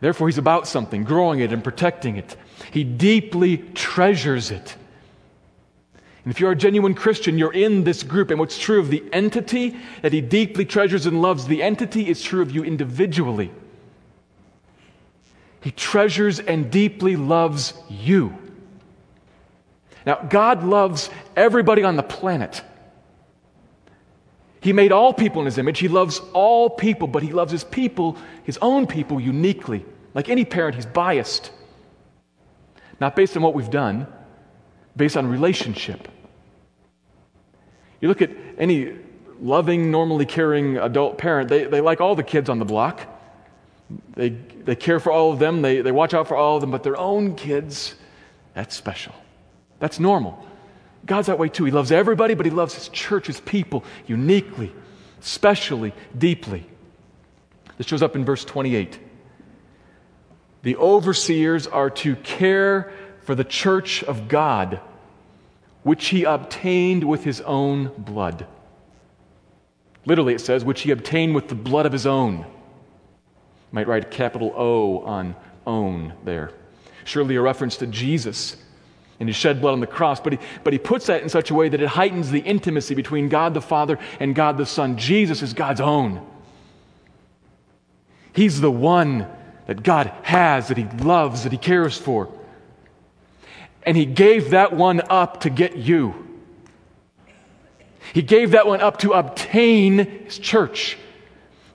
Therefore, 0.00 0.28
he's 0.28 0.38
about 0.38 0.66
something, 0.66 1.04
growing 1.04 1.40
it 1.40 1.52
and 1.52 1.64
protecting 1.64 2.16
it. 2.16 2.36
He 2.72 2.84
deeply 2.84 3.58
treasures 3.58 4.50
it. 4.50 4.76
And 6.26 6.34
if 6.34 6.40
you're 6.40 6.50
a 6.50 6.56
genuine 6.56 6.94
Christian, 6.94 7.38
you're 7.38 7.52
in 7.52 7.84
this 7.84 8.02
group. 8.02 8.32
And 8.32 8.40
what's 8.40 8.58
true 8.58 8.80
of 8.80 8.90
the 8.90 9.04
entity 9.12 9.76
that 10.02 10.12
he 10.12 10.20
deeply 10.20 10.64
treasures 10.64 11.06
and 11.06 11.22
loves, 11.22 11.46
the 11.46 11.62
entity 11.62 12.08
is 12.08 12.20
true 12.20 12.42
of 12.42 12.50
you 12.50 12.64
individually. 12.64 13.52
He 15.60 15.70
treasures 15.70 16.40
and 16.40 16.68
deeply 16.68 17.14
loves 17.14 17.74
you. 17.88 18.36
Now, 20.04 20.16
God 20.16 20.64
loves 20.64 21.10
everybody 21.36 21.84
on 21.84 21.94
the 21.94 22.02
planet. 22.02 22.60
He 24.60 24.72
made 24.72 24.90
all 24.90 25.14
people 25.14 25.42
in 25.42 25.46
his 25.46 25.58
image. 25.58 25.78
He 25.78 25.86
loves 25.86 26.20
all 26.32 26.68
people, 26.68 27.06
but 27.06 27.22
he 27.22 27.32
loves 27.32 27.52
his 27.52 27.62
people, 27.62 28.18
his 28.42 28.58
own 28.60 28.88
people, 28.88 29.20
uniquely. 29.20 29.86
Like 30.12 30.28
any 30.28 30.44
parent, 30.44 30.74
he's 30.74 30.86
biased. 30.86 31.52
Not 32.98 33.14
based 33.14 33.36
on 33.36 33.44
what 33.44 33.54
we've 33.54 33.70
done, 33.70 34.08
based 34.96 35.16
on 35.16 35.28
relationship. 35.28 36.08
You 38.00 38.08
look 38.08 38.22
at 38.22 38.30
any 38.58 38.96
loving, 39.40 39.90
normally 39.90 40.26
caring 40.26 40.76
adult 40.78 41.18
parent, 41.18 41.48
they, 41.48 41.64
they 41.64 41.80
like 41.80 42.00
all 42.00 42.14
the 42.14 42.22
kids 42.22 42.48
on 42.48 42.58
the 42.58 42.64
block. 42.64 43.06
They, 44.14 44.30
they 44.30 44.74
care 44.74 44.98
for 44.98 45.12
all 45.12 45.32
of 45.32 45.38
them, 45.38 45.62
they, 45.62 45.80
they 45.80 45.92
watch 45.92 46.14
out 46.14 46.28
for 46.28 46.36
all 46.36 46.56
of 46.56 46.60
them, 46.60 46.70
but 46.70 46.82
their 46.82 46.96
own 46.96 47.36
kids, 47.36 47.94
that's 48.54 48.74
special. 48.74 49.14
That's 49.78 50.00
normal. 50.00 50.44
God's 51.04 51.28
that 51.28 51.38
way 51.38 51.48
too. 51.48 51.64
He 51.64 51.70
loves 51.70 51.92
everybody, 51.92 52.34
but 52.34 52.46
He 52.46 52.52
loves 52.52 52.74
His 52.74 52.88
church, 52.88 53.28
His 53.28 53.40
people, 53.40 53.84
uniquely, 54.06 54.72
specially, 55.20 55.92
deeply. 56.16 56.66
This 57.78 57.86
shows 57.86 58.02
up 58.02 58.16
in 58.16 58.24
verse 58.24 58.44
28. 58.44 58.98
The 60.62 60.76
overseers 60.76 61.66
are 61.66 61.90
to 61.90 62.16
care 62.16 62.92
for 63.22 63.34
the 63.34 63.44
church 63.44 64.02
of 64.02 64.28
God, 64.28 64.80
which 65.86 66.08
He 66.08 66.24
obtained 66.24 67.04
with 67.04 67.22
His 67.22 67.40
own 67.42 67.92
blood. 67.96 68.44
Literally, 70.04 70.34
it 70.34 70.40
says, 70.40 70.64
which 70.64 70.80
He 70.80 70.90
obtained 70.90 71.32
with 71.32 71.46
the 71.46 71.54
blood 71.54 71.86
of 71.86 71.92
His 71.92 72.06
own. 72.06 72.38
You 72.38 72.44
might 73.70 73.86
write 73.86 74.04
a 74.04 74.08
capital 74.08 74.52
O 74.56 75.04
on 75.04 75.36
own 75.64 76.12
there. 76.24 76.50
Surely 77.04 77.36
a 77.36 77.40
reference 77.40 77.76
to 77.76 77.86
Jesus 77.86 78.56
and 79.20 79.28
his 79.28 79.36
shed 79.36 79.60
blood 79.60 79.74
on 79.74 79.80
the 79.80 79.86
cross, 79.86 80.18
but 80.18 80.32
he, 80.32 80.38
but 80.64 80.72
he 80.72 80.78
puts 80.80 81.06
that 81.06 81.22
in 81.22 81.28
such 81.28 81.52
a 81.52 81.54
way 81.54 81.68
that 81.68 81.80
it 81.80 81.86
heightens 81.86 82.32
the 82.32 82.40
intimacy 82.40 82.96
between 82.96 83.28
God 83.28 83.54
the 83.54 83.60
Father 83.60 83.96
and 84.18 84.34
God 84.34 84.58
the 84.58 84.66
Son. 84.66 84.98
Jesus 84.98 85.40
is 85.40 85.54
God's 85.54 85.80
own. 85.80 86.20
He's 88.32 88.60
the 88.60 88.72
one 88.72 89.28
that 89.68 89.84
God 89.84 90.12
has, 90.24 90.66
that 90.66 90.78
he 90.78 90.84
loves, 91.04 91.44
that 91.44 91.52
he 91.52 91.58
cares 91.58 91.96
for. 91.96 92.28
And 93.86 93.96
he 93.96 94.04
gave 94.04 94.50
that 94.50 94.72
one 94.72 95.00
up 95.08 95.40
to 95.42 95.50
get 95.50 95.76
you. 95.76 96.26
He 98.12 98.20
gave 98.20 98.50
that 98.50 98.66
one 98.66 98.80
up 98.80 98.98
to 98.98 99.12
obtain 99.12 100.24
his 100.24 100.38
church. 100.38 100.98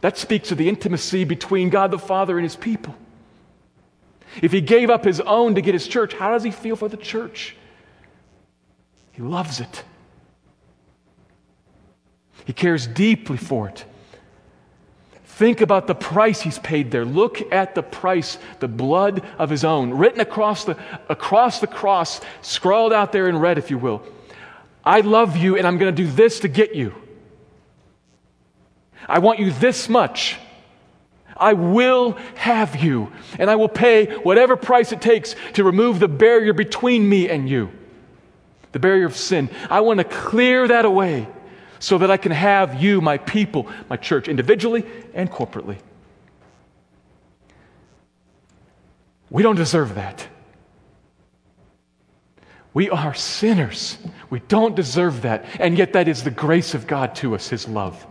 That 0.01 0.17
speaks 0.17 0.51
of 0.51 0.57
the 0.57 0.67
intimacy 0.67 1.23
between 1.23 1.69
God 1.69 1.91
the 1.91 1.99
Father 1.99 2.37
and 2.37 2.43
his 2.43 2.55
people. 2.55 2.95
If 4.41 4.51
he 4.51 4.61
gave 4.61 4.89
up 4.89 5.03
his 5.03 5.19
own 5.21 5.55
to 5.55 5.61
get 5.61 5.73
his 5.73 5.87
church, 5.87 6.13
how 6.13 6.31
does 6.31 6.43
he 6.43 6.51
feel 6.51 6.75
for 6.75 6.87
the 6.87 6.97
church? 6.97 7.55
He 9.11 9.21
loves 9.21 9.59
it. 9.59 9.83
He 12.45 12.53
cares 12.53 12.87
deeply 12.87 13.37
for 13.37 13.69
it. 13.69 13.85
Think 15.41 15.61
about 15.61 15.87
the 15.87 15.95
price 15.95 16.39
he's 16.39 16.59
paid 16.59 16.91
there. 16.91 17.03
Look 17.03 17.51
at 17.51 17.73
the 17.73 17.81
price, 17.81 18.37
the 18.59 18.67
blood 18.67 19.25
of 19.39 19.49
his 19.49 19.63
own, 19.65 19.89
written 19.89 20.19
across 20.19 20.65
the, 20.65 20.77
across 21.09 21.59
the 21.59 21.65
cross, 21.65 22.21
scrawled 22.43 22.93
out 22.93 23.11
there 23.11 23.27
in 23.27 23.39
red, 23.39 23.57
if 23.57 23.71
you 23.71 23.79
will. 23.79 24.03
I 24.85 25.01
love 25.01 25.35
you, 25.35 25.57
and 25.57 25.65
I'm 25.65 25.79
going 25.79 25.95
to 25.95 26.03
do 26.03 26.07
this 26.07 26.41
to 26.41 26.47
get 26.47 26.75
you. 26.75 26.93
I 29.09 29.17
want 29.17 29.39
you 29.39 29.49
this 29.49 29.89
much. 29.89 30.37
I 31.35 31.53
will 31.53 32.11
have 32.35 32.75
you, 32.75 33.11
and 33.39 33.49
I 33.49 33.55
will 33.55 33.67
pay 33.67 34.17
whatever 34.17 34.55
price 34.55 34.91
it 34.91 35.01
takes 35.01 35.35
to 35.53 35.63
remove 35.63 35.99
the 35.99 36.07
barrier 36.07 36.53
between 36.53 37.09
me 37.09 37.27
and 37.31 37.49
you, 37.49 37.71
the 38.73 38.79
barrier 38.79 39.07
of 39.07 39.17
sin. 39.17 39.49
I 39.71 39.81
want 39.81 39.97
to 39.97 40.03
clear 40.03 40.67
that 40.67 40.85
away 40.85 41.27
so 41.81 41.97
that 41.97 42.11
I 42.11 42.17
can 42.17 42.31
have 42.31 42.81
you, 42.81 43.01
my 43.01 43.17
people, 43.17 43.67
my 43.89 43.97
church, 43.97 44.27
individually 44.27 44.85
and 45.15 45.29
corporately. 45.29 45.77
We 49.31 49.41
don't 49.41 49.55
deserve 49.55 49.95
that. 49.95 50.27
We 52.73 52.89
are 52.91 53.15
sinners. 53.15 53.97
We 54.29 54.41
don't 54.41 54.75
deserve 54.75 55.23
that. 55.23 55.43
And 55.59 55.77
yet, 55.77 55.93
that 55.93 56.07
is 56.07 56.23
the 56.23 56.31
grace 56.31 56.75
of 56.75 56.85
God 56.85 57.15
to 57.15 57.33
us, 57.33 57.49
His 57.49 57.67
love. 57.67 58.05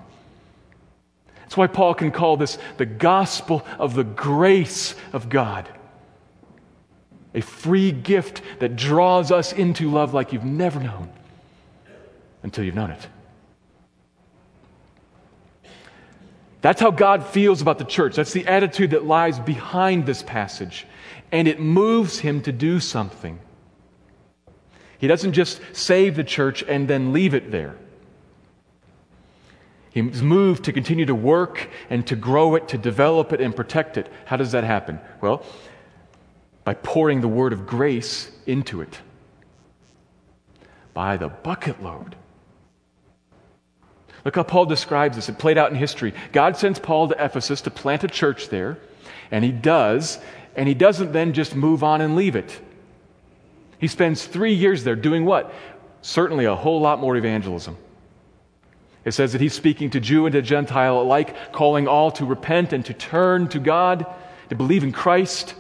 That's 1.36 1.56
why 1.56 1.68
Paul 1.68 1.94
can 1.94 2.10
call 2.10 2.36
this 2.36 2.58
the 2.76 2.86
gospel 2.86 3.64
of 3.78 3.94
the 3.94 4.04
grace 4.04 4.96
of 5.12 5.28
God. 5.28 5.68
A 7.34 7.40
free 7.40 7.92
gift 7.92 8.42
that 8.58 8.74
draws 8.74 9.30
us 9.30 9.52
into 9.52 9.88
love 9.88 10.12
like 10.12 10.32
you've 10.32 10.44
never 10.44 10.80
known 10.80 11.08
until 12.42 12.64
you've 12.64 12.74
known 12.74 12.90
it. 12.90 13.06
That's 16.60 16.80
how 16.80 16.90
God 16.90 17.24
feels 17.26 17.62
about 17.62 17.78
the 17.78 17.84
church. 17.84 18.16
That's 18.16 18.32
the 18.32 18.46
attitude 18.46 18.90
that 18.90 19.06
lies 19.06 19.38
behind 19.38 20.06
this 20.06 20.22
passage. 20.22 20.86
And 21.32 21.48
it 21.48 21.60
moves 21.60 22.18
him 22.18 22.42
to 22.42 22.52
do 22.52 22.80
something. 22.80 23.38
He 24.98 25.06
doesn't 25.06 25.32
just 25.32 25.60
save 25.72 26.16
the 26.16 26.24
church 26.24 26.62
and 26.62 26.86
then 26.86 27.12
leave 27.12 27.32
it 27.32 27.50
there. 27.50 27.76
He's 29.90 30.22
moved 30.22 30.64
to 30.64 30.72
continue 30.72 31.06
to 31.06 31.14
work 31.14 31.68
and 31.88 32.06
to 32.06 32.14
grow 32.14 32.54
it, 32.54 32.68
to 32.68 32.78
develop 32.78 33.32
it 33.32 33.40
and 33.40 33.56
protect 33.56 33.96
it. 33.96 34.08
How 34.26 34.36
does 34.36 34.52
that 34.52 34.62
happen? 34.62 35.00
Well, 35.20 35.44
by 36.62 36.74
pouring 36.74 37.22
the 37.22 37.28
word 37.28 37.52
of 37.52 37.66
grace 37.66 38.30
into 38.46 38.82
it. 38.82 39.00
By 40.92 41.16
the 41.16 41.28
bucket 41.28 41.82
load. 41.82 42.14
Look 44.24 44.36
how 44.36 44.42
Paul 44.42 44.66
describes 44.66 45.16
this. 45.16 45.28
It 45.28 45.38
played 45.38 45.58
out 45.58 45.70
in 45.70 45.76
history. 45.76 46.14
God 46.32 46.56
sends 46.56 46.78
Paul 46.78 47.08
to 47.08 47.24
Ephesus 47.24 47.60
to 47.62 47.70
plant 47.70 48.04
a 48.04 48.08
church 48.08 48.48
there, 48.48 48.78
and 49.30 49.44
he 49.44 49.52
does, 49.52 50.18
and 50.56 50.68
he 50.68 50.74
doesn't 50.74 51.12
then 51.12 51.32
just 51.32 51.54
move 51.54 51.82
on 51.82 52.00
and 52.00 52.16
leave 52.16 52.36
it. 52.36 52.60
He 53.78 53.88
spends 53.88 54.26
three 54.26 54.52
years 54.52 54.84
there 54.84 54.96
doing 54.96 55.24
what? 55.24 55.54
Certainly 56.02 56.44
a 56.44 56.54
whole 56.54 56.80
lot 56.80 57.00
more 57.00 57.16
evangelism. 57.16 57.76
It 59.04 59.12
says 59.12 59.32
that 59.32 59.40
he's 59.40 59.54
speaking 59.54 59.90
to 59.90 60.00
Jew 60.00 60.26
and 60.26 60.32
to 60.34 60.42
Gentile 60.42 61.00
alike, 61.00 61.52
calling 61.52 61.88
all 61.88 62.10
to 62.12 62.26
repent 62.26 62.74
and 62.74 62.84
to 62.84 62.92
turn 62.92 63.48
to 63.48 63.58
God, 63.58 64.04
to 64.50 64.54
believe 64.54 64.84
in 64.84 64.92
Christ. 64.92 65.54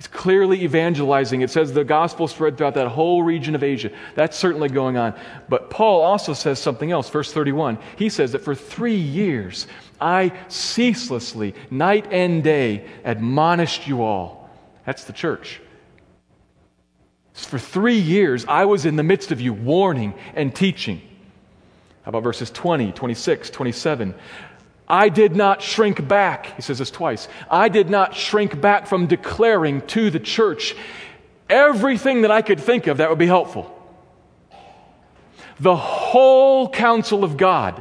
He's 0.00 0.06
clearly 0.06 0.64
evangelizing. 0.64 1.42
It 1.42 1.50
says 1.50 1.74
the 1.74 1.84
gospel 1.84 2.26
spread 2.26 2.56
throughout 2.56 2.72
that 2.72 2.88
whole 2.88 3.22
region 3.22 3.54
of 3.54 3.62
Asia. 3.62 3.90
That's 4.14 4.34
certainly 4.34 4.70
going 4.70 4.96
on. 4.96 5.12
But 5.46 5.68
Paul 5.68 6.00
also 6.00 6.32
says 6.32 6.58
something 6.58 6.90
else. 6.90 7.10
Verse 7.10 7.30
31. 7.34 7.76
He 7.96 8.08
says 8.08 8.32
that 8.32 8.38
for 8.38 8.54
three 8.54 8.96
years 8.96 9.66
I 10.00 10.32
ceaselessly, 10.48 11.54
night 11.70 12.10
and 12.10 12.42
day, 12.42 12.88
admonished 13.04 13.86
you 13.86 14.02
all. 14.02 14.48
That's 14.86 15.04
the 15.04 15.12
church. 15.12 15.60
For 17.34 17.58
three 17.58 17.98
years 17.98 18.46
I 18.48 18.64
was 18.64 18.86
in 18.86 18.96
the 18.96 19.02
midst 19.02 19.32
of 19.32 19.40
you, 19.42 19.52
warning 19.52 20.14
and 20.34 20.56
teaching. 20.56 21.02
How 22.04 22.08
about 22.08 22.22
verses 22.22 22.50
20, 22.50 22.92
26, 22.92 23.50
27? 23.50 24.14
I 24.90 25.08
did 25.08 25.36
not 25.36 25.62
shrink 25.62 26.06
back. 26.06 26.56
He 26.56 26.62
says 26.62 26.80
this 26.80 26.90
twice. 26.90 27.28
I 27.48 27.68
did 27.68 27.88
not 27.88 28.16
shrink 28.16 28.60
back 28.60 28.88
from 28.88 29.06
declaring 29.06 29.82
to 29.82 30.10
the 30.10 30.18
church 30.18 30.74
everything 31.48 32.22
that 32.22 32.32
I 32.32 32.42
could 32.42 32.58
think 32.58 32.88
of 32.88 32.96
that 32.96 33.08
would 33.08 33.18
be 33.18 33.26
helpful. 33.26 33.76
The 35.60 35.76
whole 35.76 36.68
counsel 36.68 37.22
of 37.22 37.36
God, 37.36 37.80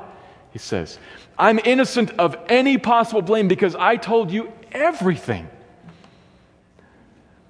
he 0.54 0.60
says. 0.60 1.00
I'm 1.38 1.60
innocent 1.66 2.12
of 2.20 2.38
any 2.48 2.78
possible 2.78 3.24
blame 3.24 3.48
because 3.48 3.74
I 3.74 3.96
told 3.96 4.30
you 4.30 4.54
everything. 4.72 5.50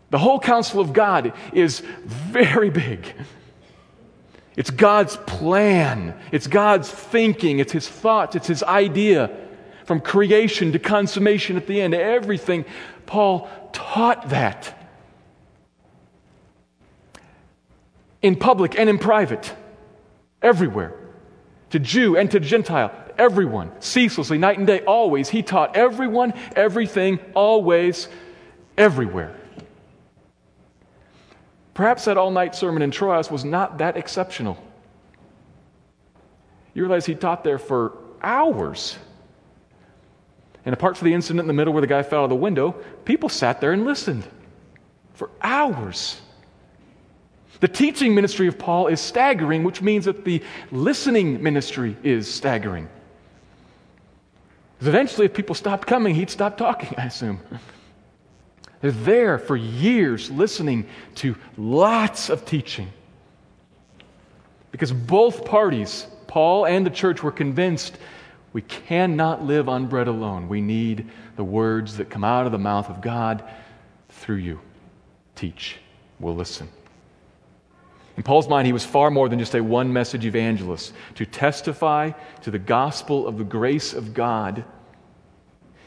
The 0.10 0.20
whole 0.20 0.40
counsel 0.40 0.80
of 0.80 0.94
God 0.94 1.34
is 1.52 1.82
very 2.06 2.70
big. 2.70 3.14
It's 4.56 4.70
God's 4.70 5.18
plan, 5.18 6.18
it's 6.32 6.48
God's 6.48 6.90
thinking, 6.90 7.60
it's 7.60 7.74
His 7.74 7.88
thoughts, 7.88 8.36
it's 8.38 8.48
His 8.48 8.64
idea 8.64 9.30
from 9.90 10.00
creation 10.00 10.72
to 10.72 10.78
consummation 10.78 11.58
at 11.58 11.66
the 11.66 11.82
end, 11.82 11.96
everything. 11.96 12.64
Paul 13.08 13.50
taught 13.74 14.30
that 14.30 14.80
in 18.22 18.36
public 18.36 18.78
and 18.78 18.88
in 18.88 19.00
private, 19.00 19.52
everywhere, 20.44 20.94
to 21.72 21.80
Jew 21.80 22.18
and 22.18 22.30
to 22.30 22.40
Gentile, 22.40 22.94
everyone, 23.18 23.72
ceaselessly, 23.80 24.38
night 24.38 24.60
and 24.60 24.68
day, 24.68 24.82
always. 24.82 25.28
He 25.28 25.42
taught 25.42 25.76
everyone, 25.76 26.34
everything, 26.56 27.18
always, 27.34 28.10
everywhere. 28.78 29.36
Perhaps 31.74 32.06
that 32.06 32.16
all 32.16 32.30
night 32.30 32.54
sermon 32.54 32.84
in 32.84 32.92
Troas 32.92 33.32
was 33.32 33.44
not 33.44 33.80
that 33.80 33.98
exceptional. 33.98 34.64
You 36.76 36.84
realize 36.84 37.08
he 37.08 37.16
taught 37.16 37.44
there 37.44 37.58
for 37.58 37.98
hours. 38.22 38.96
And 40.66 40.74
apart 40.74 40.98
from 40.98 41.08
the 41.08 41.14
incident 41.14 41.42
in 41.42 41.48
the 41.48 41.54
middle 41.54 41.74
where 41.74 41.82
the 41.82 41.88
guy 41.88 42.04
fell 42.04 42.22
out 42.22 42.26
of 42.26 42.30
the 42.30 42.36
window, 42.36 42.72
people 43.06 43.30
sat 43.30 43.62
there 43.62 43.72
and 43.72 43.86
listened 43.86 44.28
for 45.14 45.30
hours. 45.42 46.22
The 47.60 47.68
teaching 47.68 48.16
ministry 48.16 48.48
of 48.48 48.58
Paul 48.58 48.88
is 48.88 49.02
staggering, 49.02 49.64
which 49.64 49.82
means 49.82 50.06
that 50.06 50.24
the 50.24 50.42
listening 50.72 51.44
ministry 51.44 51.98
is 52.04 52.34
staggering. 52.34 52.88
Because 54.76 54.88
eventually, 54.88 55.26
if 55.26 55.34
people 55.34 55.56
stopped 55.56 55.88
coming, 55.88 56.16
he'd 56.16 56.30
stop 56.30 56.58
talking, 56.58 56.98
I 56.98 57.06
assume. 57.06 57.42
They're 58.82 58.92
there 58.92 59.38
for 59.38 59.58
years 59.58 60.32
listening 60.32 60.88
to 61.16 61.36
lots 61.58 62.30
of 62.30 62.46
teaching. 62.46 62.88
Because 64.72 64.94
both 64.94 65.44
parties, 65.44 66.08
Paul 66.28 66.66
and 66.66 66.86
the 66.86 66.92
church, 66.92 67.22
were 67.22 67.32
convinced 67.32 67.98
we 68.52 68.62
cannot 68.64 69.44
live 69.44 69.70
on 69.70 69.88
bread 69.88 70.08
alone. 70.08 70.50
We 70.50 70.62
need 70.62 71.10
the 71.36 71.44
words 71.44 71.98
that 71.98 72.10
come 72.10 72.24
out 72.24 72.46
of 72.46 72.52
the 72.52 72.58
mouth 72.58 72.90
of 72.90 73.02
God 73.02 73.44
through 74.10 74.38
you. 74.38 74.60
Teach. 75.36 75.78
We'll 76.20 76.36
listen. 76.36 76.68
In 78.18 78.24
Paul's 78.24 78.50
mind, 78.50 78.66
he 78.66 78.74
was 78.74 78.84
far 78.84 79.12
more 79.12 79.30
than 79.30 79.40
just 79.40 79.56
a 79.56 79.64
one 79.64 79.94
message 79.94 80.26
evangelist. 80.26 80.94
To 81.16 81.26
testify 81.26 82.12
to 82.42 82.52
the 82.52 82.60
gospel 82.60 83.28
of 83.28 83.38
the 83.38 83.44
grace 83.44 83.94
of 83.94 84.14
God 84.14 84.66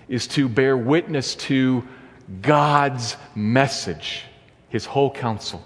is 0.09 0.27
to 0.29 0.48
bear 0.48 0.77
witness 0.77 1.35
to 1.35 1.87
God's 2.40 3.16
message, 3.35 4.25
his 4.68 4.87
whole 4.87 5.11
counsel. 5.11 5.62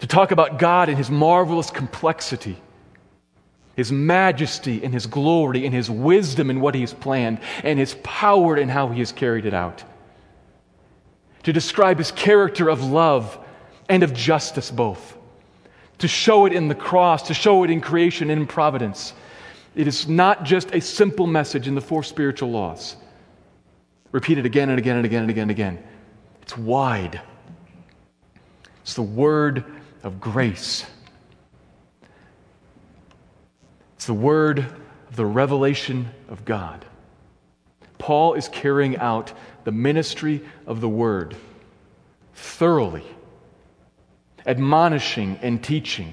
To 0.00 0.06
talk 0.06 0.30
about 0.30 0.58
God 0.58 0.88
and 0.88 0.98
his 0.98 1.10
marvelous 1.10 1.70
complexity 1.70 2.56
his 3.76 3.90
majesty 3.90 4.82
and 4.84 4.94
his 4.94 5.06
glory 5.06 5.64
and 5.64 5.74
his 5.74 5.90
wisdom 5.90 6.50
in 6.50 6.60
what 6.60 6.74
he 6.74 6.82
has 6.82 6.94
planned 6.94 7.40
and 7.62 7.78
his 7.78 7.96
power 8.02 8.56
in 8.56 8.68
how 8.68 8.88
he 8.88 9.00
has 9.00 9.12
carried 9.12 9.46
it 9.46 9.54
out. 9.54 9.82
To 11.44 11.52
describe 11.52 11.98
his 11.98 12.12
character 12.12 12.68
of 12.68 12.84
love 12.84 13.38
and 13.88 14.02
of 14.02 14.14
justice 14.14 14.70
both. 14.70 15.16
To 15.98 16.08
show 16.08 16.46
it 16.46 16.52
in 16.52 16.68
the 16.68 16.74
cross, 16.74 17.28
to 17.28 17.34
show 17.34 17.64
it 17.64 17.70
in 17.70 17.80
creation 17.80 18.30
and 18.30 18.42
in 18.42 18.46
providence. 18.46 19.12
It 19.74 19.88
is 19.88 20.08
not 20.08 20.44
just 20.44 20.72
a 20.72 20.80
simple 20.80 21.26
message 21.26 21.68
in 21.68 21.74
the 21.74 21.80
four 21.80 22.02
spiritual 22.02 22.50
laws, 22.50 22.96
repeated 24.12 24.46
again 24.46 24.70
and 24.70 24.78
again 24.78 24.96
and 24.96 25.04
again 25.04 25.22
and 25.22 25.30
again 25.30 25.42
and 25.42 25.50
again. 25.50 25.84
It's 26.42 26.56
wide. 26.56 27.20
It's 28.82 28.94
the 28.94 29.02
word 29.02 29.64
of 30.02 30.20
grace 30.20 30.86
It's 34.04 34.08
the 34.08 34.12
word 34.12 34.58
of 34.58 35.16
the 35.16 35.24
revelation 35.24 36.10
of 36.28 36.44
God. 36.44 36.84
Paul 37.96 38.34
is 38.34 38.50
carrying 38.50 38.98
out 38.98 39.32
the 39.64 39.72
ministry 39.72 40.42
of 40.66 40.82
the 40.82 40.90
word 40.90 41.34
thoroughly, 42.34 43.06
admonishing 44.46 45.38
and 45.40 45.64
teaching. 45.64 46.12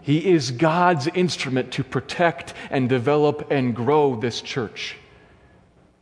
He 0.00 0.32
is 0.32 0.50
God's 0.50 1.06
instrument 1.06 1.70
to 1.74 1.84
protect 1.84 2.54
and 2.72 2.88
develop 2.88 3.52
and 3.52 3.72
grow 3.72 4.16
this 4.16 4.40
church 4.40 4.96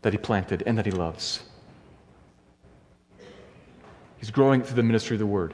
that 0.01 0.15
he 0.15 0.19
planted 0.19 0.63
and 0.67 0.79
that 0.79 0.87
he 0.87 0.93
loves. 0.93 1.43
He's 4.17 4.31
growing 4.31 4.63
through 4.63 4.77
the 4.77 4.83
ministry 4.83 5.17
of 5.17 5.21
the 5.21 5.27
word. 5.27 5.53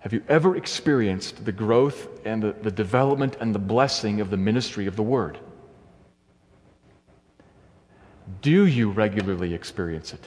Have 0.00 0.14
you 0.14 0.22
ever 0.28 0.56
experienced 0.56 1.44
the 1.44 1.52
growth 1.52 2.08
and 2.24 2.42
the, 2.42 2.52
the 2.52 2.70
development 2.70 3.36
and 3.40 3.54
the 3.54 3.58
blessing 3.58 4.20
of 4.20 4.30
the 4.30 4.36
ministry 4.36 4.86
of 4.86 4.96
the 4.96 5.02
Word? 5.02 5.38
Do 8.40 8.64
you 8.66 8.90
regularly 8.90 9.52
experience 9.52 10.14
it? 10.14 10.20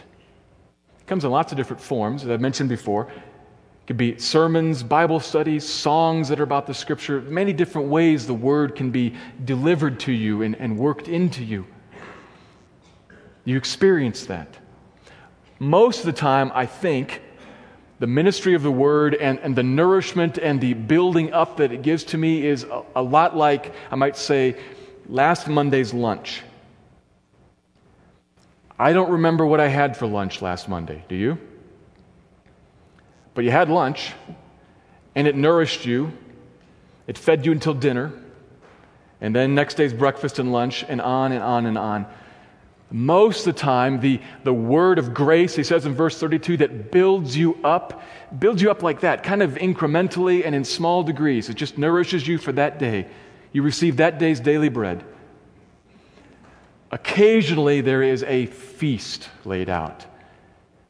It 1.00 1.08
comes 1.08 1.26
in 1.26 1.32
lots 1.32 1.52
of 1.52 1.58
different 1.58 1.82
forms, 1.82 2.24
as 2.24 2.30
I've 2.30 2.42
mentioned 2.42 2.70
before. 2.70 3.08
It 3.08 3.88
could 3.88 3.98
be 3.98 4.18
sermons, 4.20 4.84
Bible 4.84 5.20
studies, 5.20 5.68
songs 5.68 6.30
that 6.30 6.40
are 6.40 6.44
about 6.44 6.68
the 6.68 6.74
Scripture, 6.76 7.22
many 7.22 7.52
different 7.52 7.88
ways 7.90 8.28
the 8.28 8.34
Word 8.34 8.76
can 8.76 8.92
be 8.92 9.16
delivered 9.44 10.00
to 10.02 10.12
you 10.12 10.44
and, 10.44 10.56
and 10.56 10.78
worked 10.78 11.08
into 11.08 11.44
you. 11.44 11.66
You 13.44 13.58
experience 13.58 14.28
that. 14.28 14.56
Most 15.58 16.02
of 16.02 16.06
the 16.06 16.14
time, 16.14 16.52
I 16.54 16.68
think, 16.68 17.22
the 18.04 18.08
ministry 18.08 18.54
of 18.54 18.64
the 18.64 18.70
word 18.70 19.16
and, 19.16 19.40
and 19.40 19.56
the 19.56 19.64
nourishment 19.64 20.38
and 20.38 20.60
the 20.60 20.74
building 20.74 21.32
up 21.32 21.56
that 21.56 21.72
it 21.72 21.84
gives 21.84 22.04
to 22.04 22.18
me 22.18 22.46
is 22.46 22.66
a, 22.66 22.84
a 22.98 23.02
lot 23.02 23.34
like, 23.38 23.74
I 23.90 23.96
might 23.96 24.18
say, 24.18 24.58
last 25.08 25.48
Monday's 25.48 25.94
lunch. 25.94 26.42
I 28.78 28.92
don't 28.92 29.10
remember 29.10 29.46
what 29.46 29.62
I 29.62 29.70
had 29.70 29.96
for 29.96 30.06
lunch 30.06 30.42
last 30.42 30.68
Monday. 30.68 31.06
Do 31.08 31.16
you? 31.16 31.38
But 33.36 33.46
you 33.46 33.52
had 33.52 33.70
lunch, 33.70 34.12
and 35.16 35.26
it 35.26 35.38
nourished 35.38 35.86
you. 35.86 36.12
It 37.08 37.18
fed 37.18 37.46
you 37.46 37.54
until 37.54 37.74
dinner, 37.74 38.12
and 39.22 39.34
then 39.34 39.56
next 39.56 39.76
day's 39.76 39.94
breakfast 39.94 40.40
and 40.40 40.52
lunch, 40.52 40.84
and 40.90 41.00
on 41.00 41.32
and 41.32 41.42
on 41.42 41.66
and 41.66 41.78
on. 41.78 42.06
Most 42.96 43.40
of 43.48 43.56
the 43.56 43.60
time, 43.60 44.00
the, 44.02 44.22
the 44.44 44.54
word 44.54 45.00
of 45.00 45.16
grace, 45.16 45.56
he 45.56 45.64
says 45.64 45.88
in 45.88 45.96
verse 45.96 46.20
32, 46.20 46.58
that 46.58 46.92
builds 46.92 47.36
you 47.36 47.58
up, 47.64 48.04
builds 48.38 48.62
you 48.62 48.70
up 48.70 48.84
like 48.84 49.00
that, 49.00 49.24
kind 49.24 49.42
of 49.42 49.56
incrementally 49.56 50.46
and 50.46 50.54
in 50.54 50.64
small 50.64 51.02
degrees. 51.02 51.50
It 51.50 51.56
just 51.56 51.76
nourishes 51.76 52.28
you 52.28 52.38
for 52.38 52.52
that 52.52 52.78
day. 52.78 53.08
You 53.52 53.64
receive 53.64 53.98
that 53.98 54.20
day's 54.20 54.40
daily 54.40 54.70
bread. 54.70 55.04
Occasionally, 56.92 57.82
there 57.82 58.04
is 58.04 58.22
a 58.22 58.46
feast 58.46 59.28
laid 59.44 59.70
out 59.70 60.06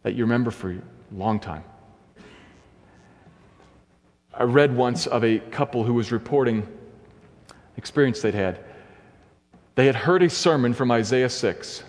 that 0.01 0.13
you 0.13 0.25
remember 0.25 0.51
for 0.51 0.71
a 0.71 0.81
long 1.13 1.39
time. 1.39 1.63
I 4.33 4.43
read 4.43 4.75
once 4.75 5.07
of 5.07 5.23
a 5.23 5.39
couple 5.39 5.85
who 5.85 5.93
was 5.93 6.11
reporting 6.11 6.67
experience 7.77 8.21
they'd 8.21 8.33
had. 8.33 8.59
They 9.75 9.85
had 9.85 9.95
heard 9.95 10.21
a 10.21 10.29
sermon 10.29 10.73
from 10.73 10.91
Isaiah 10.91 11.29
6 11.29 11.83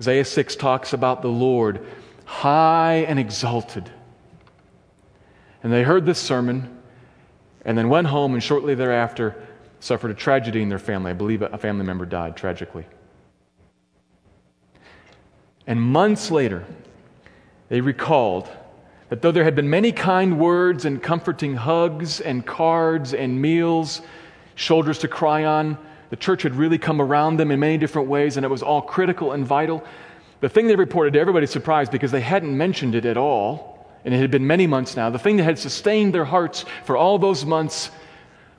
Isaiah 0.00 0.24
6 0.24 0.56
talks 0.56 0.92
about 0.92 1.22
the 1.22 1.28
Lord 1.28 1.86
high 2.24 3.04
and 3.08 3.18
exalted. 3.18 3.90
And 5.62 5.72
they 5.72 5.82
heard 5.82 6.04
this 6.06 6.18
sermon 6.18 6.80
and 7.64 7.78
then 7.78 7.88
went 7.88 8.08
home 8.08 8.34
and 8.34 8.42
shortly 8.42 8.74
thereafter 8.74 9.34
suffered 9.80 10.10
a 10.10 10.14
tragedy 10.14 10.62
in 10.62 10.68
their 10.68 10.78
family. 10.78 11.10
I 11.10 11.14
believe 11.14 11.42
a 11.42 11.58
family 11.58 11.84
member 11.84 12.06
died 12.06 12.36
tragically. 12.36 12.86
And 15.66 15.80
months 15.80 16.30
later, 16.30 16.64
they 17.68 17.80
recalled 17.80 18.48
that 19.08 19.22
though 19.22 19.32
there 19.32 19.44
had 19.44 19.54
been 19.54 19.68
many 19.68 19.92
kind 19.92 20.38
words 20.38 20.84
and 20.84 21.02
comforting 21.02 21.54
hugs 21.54 22.20
and 22.20 22.44
cards 22.44 23.14
and 23.14 23.40
meals, 23.40 24.00
shoulders 24.54 24.98
to 24.98 25.08
cry 25.08 25.44
on, 25.44 25.78
the 26.14 26.20
church 26.20 26.44
had 26.44 26.54
really 26.54 26.78
come 26.78 27.00
around 27.00 27.40
them 27.40 27.50
in 27.50 27.58
many 27.58 27.76
different 27.76 28.06
ways, 28.06 28.36
and 28.36 28.46
it 28.46 28.48
was 28.48 28.62
all 28.62 28.80
critical 28.80 29.32
and 29.32 29.44
vital. 29.44 29.82
The 30.42 30.48
thing 30.48 30.68
they 30.68 30.76
reported 30.76 31.14
to 31.14 31.18
everybody's 31.18 31.50
surprise 31.50 31.88
because 31.88 32.12
they 32.12 32.20
hadn't 32.20 32.56
mentioned 32.56 32.94
it 32.94 33.04
at 33.04 33.16
all, 33.16 33.84
and 34.04 34.14
it 34.14 34.18
had 34.18 34.30
been 34.30 34.46
many 34.46 34.68
months 34.68 34.94
now, 34.94 35.10
the 35.10 35.18
thing 35.18 35.38
that 35.38 35.42
had 35.42 35.58
sustained 35.58 36.14
their 36.14 36.24
hearts 36.24 36.66
for 36.84 36.96
all 36.96 37.18
those 37.18 37.44
months 37.44 37.90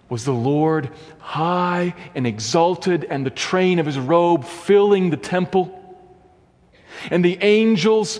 was 0.09 0.25
the 0.25 0.33
Lord 0.33 0.89
high 1.19 1.95
and 2.13 2.27
exalted, 2.27 3.05
and 3.05 3.25
the 3.25 3.29
train 3.29 3.79
of 3.79 3.85
his 3.85 3.97
robe 3.97 4.43
filling 4.43 5.09
the 5.09 5.15
temple 5.15 5.71
and 7.09 7.23
the 7.23 7.37
angels 7.41 8.19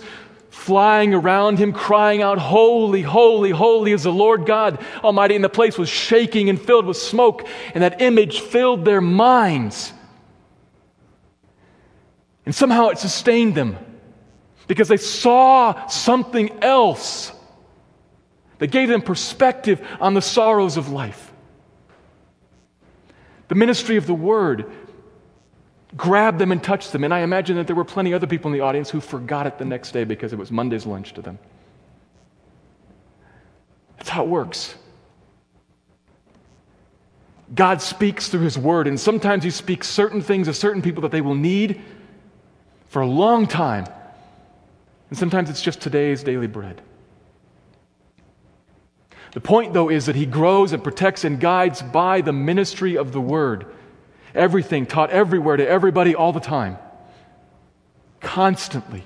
flying 0.56 1.12
around 1.14 1.58
him, 1.58 1.72
crying 1.72 2.22
out, 2.22 2.38
Holy, 2.38 3.02
holy, 3.02 3.50
holy 3.50 3.92
is 3.92 4.02
the 4.04 4.12
Lord 4.12 4.46
God 4.46 4.84
Almighty. 5.04 5.34
And 5.36 5.44
the 5.44 5.50
place 5.50 5.78
was 5.78 5.88
shaking 5.88 6.48
and 6.48 6.60
filled 6.60 6.86
with 6.86 6.96
smoke, 6.96 7.46
and 7.74 7.84
that 7.84 8.00
image 8.00 8.40
filled 8.40 8.84
their 8.84 9.02
minds. 9.02 9.92
And 12.46 12.54
somehow 12.54 12.88
it 12.88 12.98
sustained 12.98 13.54
them 13.54 13.76
because 14.66 14.88
they 14.88 14.96
saw 14.96 15.86
something 15.86 16.50
else 16.64 17.32
that 18.58 18.68
gave 18.68 18.88
them 18.88 19.02
perspective 19.02 19.86
on 20.00 20.14
the 20.14 20.22
sorrows 20.22 20.76
of 20.76 20.88
life. 20.88 21.32
The 23.48 23.54
ministry 23.54 23.96
of 23.96 24.06
the 24.06 24.14
Word 24.14 24.72
grabbed 25.94 26.38
them 26.38 26.50
and 26.50 26.62
touched 26.62 26.92
them. 26.92 27.04
And 27.04 27.12
I 27.12 27.20
imagine 27.20 27.56
that 27.56 27.66
there 27.66 27.76
were 27.76 27.84
plenty 27.84 28.14
other 28.14 28.26
people 28.26 28.50
in 28.50 28.58
the 28.58 28.64
audience 28.64 28.90
who 28.90 29.00
forgot 29.00 29.46
it 29.46 29.58
the 29.58 29.64
next 29.64 29.92
day 29.92 30.04
because 30.04 30.32
it 30.32 30.38
was 30.38 30.50
Monday's 30.50 30.86
lunch 30.86 31.12
to 31.14 31.22
them. 31.22 31.38
That's 33.98 34.08
how 34.08 34.24
it 34.24 34.28
works. 34.28 34.74
God 37.54 37.80
speaks 37.80 38.28
through 38.28 38.40
His 38.40 38.58
Word, 38.58 38.88
and 38.88 38.98
sometimes 38.98 39.44
He 39.44 39.50
speaks 39.50 39.88
certain 39.88 40.20
things 40.20 40.48
to 40.48 40.54
certain 40.54 40.82
people 40.82 41.02
that 41.02 41.12
they 41.12 41.20
will 41.20 41.36
need 41.36 41.80
for 42.88 43.02
a 43.02 43.06
long 43.06 43.46
time. 43.46 43.86
And 45.10 45.18
sometimes 45.18 45.48
it's 45.48 45.62
just 45.62 45.80
today's 45.80 46.24
daily 46.24 46.48
bread. 46.48 46.82
The 49.32 49.40
point, 49.40 49.74
though, 49.74 49.90
is 49.90 50.06
that 50.06 50.16
He 50.16 50.26
grows 50.26 50.72
and 50.72 50.82
protects 50.82 51.22
and 51.22 51.38
guides 51.38 51.82
by 51.82 52.20
the 52.20 52.32
ministry 52.32 52.96
of 52.96 53.12
the 53.12 53.20
Word 53.20 53.66
everything, 54.36 54.86
taught 54.86 55.10
everywhere 55.10 55.56
to 55.56 55.66
everybody 55.66 56.14
all 56.14 56.32
the 56.32 56.40
time. 56.40 56.78
Constantly. 58.20 59.02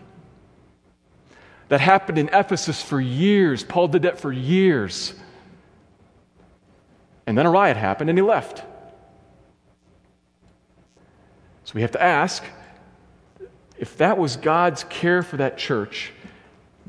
That 1.68 1.80
happened 1.80 2.18
in 2.18 2.28
Ephesus 2.32 2.82
for 2.82 3.00
years. 3.00 3.62
Paul 3.62 3.88
did 3.88 4.02
that 4.02 4.18
for 4.18 4.32
years. 4.32 5.14
And 7.26 7.38
then 7.38 7.46
a 7.46 7.50
riot 7.50 7.76
happened 7.76 8.10
and 8.10 8.18
he 8.18 8.22
left. 8.22 8.58
So 11.64 11.72
we 11.74 11.82
have 11.82 11.92
to 11.92 12.02
ask 12.02 12.42
if 13.78 13.96
that 13.98 14.18
was 14.18 14.36
God's 14.36 14.84
care 14.84 15.22
for 15.22 15.36
that 15.38 15.56
church, 15.56 16.12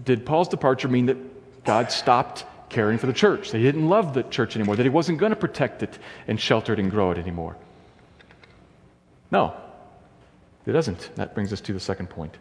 did 0.03 0.25
Paul's 0.25 0.49
departure 0.49 0.87
mean 0.87 1.05
that 1.05 1.63
God 1.63 1.91
stopped 1.91 2.43
caring 2.69 2.97
for 2.97 3.05
the 3.07 3.13
church? 3.13 3.51
That 3.51 3.59
he 3.59 3.63
didn't 3.63 3.87
love 3.87 4.13
the 4.13 4.23
church 4.23 4.55
anymore, 4.55 4.75
that 4.75 4.83
he 4.83 4.89
wasn't 4.89 5.19
going 5.19 5.29
to 5.29 5.37
protect 5.37 5.83
it 5.83 5.97
and 6.27 6.39
shelter 6.39 6.73
it 6.73 6.79
and 6.79 6.89
grow 6.89 7.11
it 7.11 7.17
anymore? 7.17 7.55
No, 9.31 9.55
it 10.65 10.73
doesn't. 10.73 11.15
That 11.15 11.33
brings 11.33 11.53
us 11.53 11.61
to 11.61 11.73
the 11.73 11.79
second 11.79 12.09
point. 12.09 12.37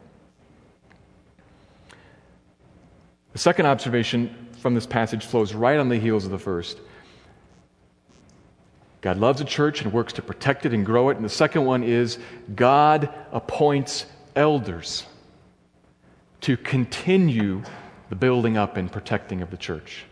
The 3.33 3.39
second 3.39 3.67
observation 3.67 4.49
from 4.59 4.75
this 4.75 4.87
passage 4.87 5.25
flows 5.25 5.55
right 5.55 5.79
on 5.79 5.89
the 5.89 5.97
heels 5.97 6.25
of 6.25 6.33
the 6.33 6.39
first. 6.39 6.81
God 9.01 9.19
loves 9.19 9.41
a 9.41 9.45
church 9.45 9.83
and 9.83 9.93
works 9.93 10.13
to 10.15 10.23
protect 10.23 10.67
it 10.67 10.75
and 10.75 10.85
grow 10.85 11.09
it. 11.09 11.17
And 11.17 11.25
the 11.25 11.31
second 11.31 11.65
one 11.65 11.83
is 11.83 12.19
God 12.55 13.09
appoints 13.33 14.05
elders 14.37 15.07
to 16.43 16.57
continue 16.57 17.63
the 18.11 18.17
building 18.17 18.57
up 18.57 18.77
and 18.77 18.91
protecting 18.91 19.41
of 19.41 19.51
the 19.51 19.57
church. 19.57 20.05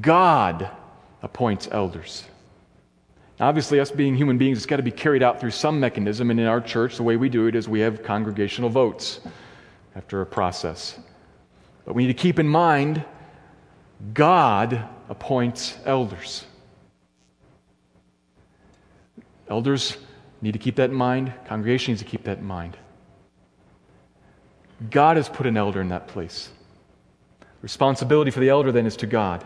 God 0.00 0.70
appoints 1.22 1.68
elders. 1.70 2.24
Obviously, 3.40 3.78
us 3.78 3.90
being 3.90 4.16
human 4.16 4.36
beings, 4.36 4.58
it's 4.58 4.66
got 4.66 4.76
to 4.76 4.82
be 4.82 4.90
carried 4.90 5.22
out 5.22 5.40
through 5.40 5.52
some 5.52 5.78
mechanism. 5.78 6.30
And 6.30 6.40
in 6.40 6.46
our 6.46 6.60
church, 6.60 6.96
the 6.96 7.04
way 7.04 7.16
we 7.16 7.28
do 7.28 7.46
it 7.46 7.54
is 7.54 7.68
we 7.68 7.80
have 7.80 8.02
congregational 8.02 8.68
votes 8.68 9.20
after 9.94 10.20
a 10.20 10.26
process. 10.26 10.98
But 11.84 11.94
we 11.94 12.02
need 12.06 12.16
to 12.16 12.20
keep 12.20 12.38
in 12.38 12.48
mind 12.48 13.04
God 14.14 14.88
appoints 15.08 15.76
elders. 15.84 16.44
Elders 19.48 19.96
need 20.40 20.52
to 20.52 20.58
keep 20.58 20.76
that 20.76 20.90
in 20.90 20.96
mind. 20.96 21.32
Congregation 21.46 21.92
needs 21.92 22.02
to 22.02 22.08
keep 22.08 22.24
that 22.24 22.38
in 22.38 22.44
mind. 22.44 22.76
God 24.90 25.16
has 25.16 25.28
put 25.28 25.46
an 25.46 25.56
elder 25.56 25.80
in 25.80 25.88
that 25.88 26.06
place. 26.08 26.50
Responsibility 27.62 28.30
for 28.30 28.40
the 28.40 28.48
elder 28.48 28.70
then 28.70 28.86
is 28.86 28.96
to 28.98 29.06
God. 29.06 29.44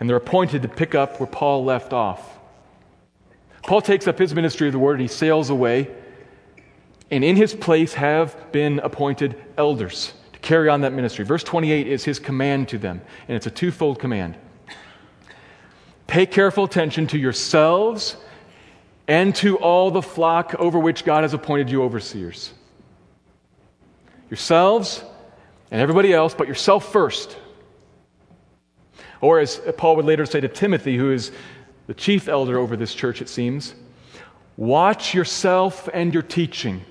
And 0.00 0.08
they're 0.08 0.16
appointed 0.16 0.62
to 0.62 0.68
pick 0.68 0.94
up 0.94 1.20
where 1.20 1.26
Paul 1.28 1.64
left 1.64 1.92
off. 1.92 2.33
Paul 3.66 3.80
takes 3.80 4.06
up 4.06 4.18
his 4.18 4.34
ministry 4.34 4.68
of 4.68 4.72
the 4.72 4.78
word 4.78 4.92
and 4.92 5.02
he 5.02 5.08
sails 5.08 5.50
away. 5.50 5.90
And 7.10 7.22
in 7.22 7.36
his 7.36 7.54
place 7.54 7.94
have 7.94 8.52
been 8.52 8.78
appointed 8.80 9.42
elders 9.56 10.14
to 10.32 10.38
carry 10.40 10.68
on 10.68 10.82
that 10.82 10.92
ministry. 10.92 11.24
Verse 11.24 11.44
28 11.44 11.86
is 11.86 12.04
his 12.04 12.18
command 12.18 12.68
to 12.68 12.78
them, 12.78 13.00
and 13.28 13.36
it's 13.36 13.46
a 13.46 13.50
twofold 13.50 13.98
command. 13.98 14.36
Pay 16.06 16.26
careful 16.26 16.64
attention 16.64 17.06
to 17.08 17.18
yourselves 17.18 18.16
and 19.06 19.34
to 19.36 19.58
all 19.58 19.90
the 19.90 20.02
flock 20.02 20.54
over 20.58 20.78
which 20.78 21.04
God 21.04 21.22
has 21.22 21.34
appointed 21.34 21.70
you 21.70 21.82
overseers. 21.82 22.52
Yourselves 24.30 25.04
and 25.70 25.80
everybody 25.80 26.12
else, 26.12 26.34
but 26.34 26.48
yourself 26.48 26.90
first. 26.90 27.36
Or 29.20 29.40
as 29.40 29.60
Paul 29.76 29.96
would 29.96 30.04
later 30.04 30.26
say 30.26 30.40
to 30.40 30.48
Timothy, 30.48 30.96
who 30.96 31.12
is 31.12 31.32
the 31.86 31.94
chief 31.94 32.28
elder 32.28 32.58
over 32.58 32.76
this 32.76 32.94
church, 32.94 33.20
it 33.20 33.28
seems. 33.28 33.74
Watch 34.56 35.14
yourself 35.14 35.88
and 35.92 36.12
your 36.12 36.22
teaching. 36.22 36.82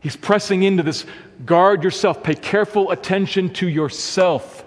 He's 0.00 0.16
pressing 0.16 0.62
into 0.62 0.82
this 0.82 1.06
guard 1.46 1.82
yourself, 1.82 2.22
pay 2.22 2.34
careful 2.34 2.90
attention 2.90 3.52
to 3.54 3.68
yourself. 3.68 4.64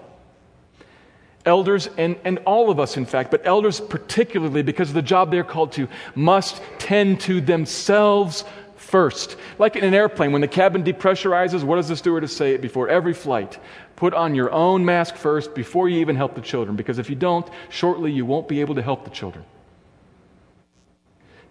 Elders, 1.46 1.88
and, 1.96 2.16
and 2.24 2.38
all 2.38 2.70
of 2.70 2.78
us, 2.80 2.96
in 2.96 3.06
fact, 3.06 3.30
but 3.30 3.40
elders 3.44 3.80
particularly 3.80 4.62
because 4.62 4.88
of 4.88 4.94
the 4.94 5.02
job 5.02 5.30
they're 5.30 5.44
called 5.44 5.72
to, 5.72 5.88
must 6.14 6.60
tend 6.78 7.20
to 7.20 7.40
themselves 7.40 8.44
first. 8.88 9.36
Like 9.58 9.76
in 9.76 9.84
an 9.84 9.94
airplane, 9.94 10.32
when 10.32 10.40
the 10.40 10.48
cabin 10.48 10.82
depressurizes, 10.82 11.62
what 11.62 11.76
does 11.76 11.88
the 11.88 11.96
stewardess 11.96 12.34
say 12.34 12.56
before 12.56 12.88
every 12.88 13.12
flight? 13.12 13.58
Put 13.96 14.14
on 14.14 14.34
your 14.34 14.50
own 14.50 14.84
mask 14.84 15.16
first 15.16 15.54
before 15.54 15.88
you 15.88 16.00
even 16.00 16.16
help 16.16 16.34
the 16.34 16.40
children, 16.40 16.76
because 16.76 16.98
if 16.98 17.10
you 17.10 17.16
don't, 17.16 17.48
shortly 17.68 18.10
you 18.10 18.24
won't 18.24 18.48
be 18.48 18.60
able 18.60 18.74
to 18.76 18.82
help 18.82 19.04
the 19.04 19.10
children. 19.10 19.44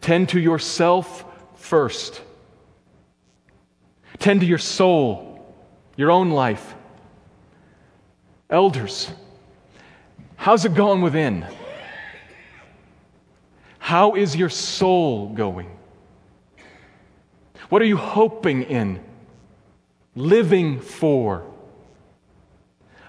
Tend 0.02 0.30
to 0.30 0.40
yourself 0.40 1.26
first. 1.56 2.22
Tend 4.20 4.42
to 4.42 4.48
your 4.48 4.58
soul, 4.58 5.56
your 5.96 6.12
own 6.12 6.32
life. 6.32 6.74
Elders, 8.50 9.12
how's 10.38 10.66
it 10.66 10.74
going 10.74 11.02
within? 11.02 11.46
How 13.78 14.16
is 14.16 14.36
your 14.36 14.50
soul 14.50 15.30
going? 15.30 15.77
What 17.70 17.82
are 17.82 17.86
you 17.86 17.98
hoping 17.98 18.64
in? 18.64 19.04
Living 20.16 20.80
for? 20.80 21.46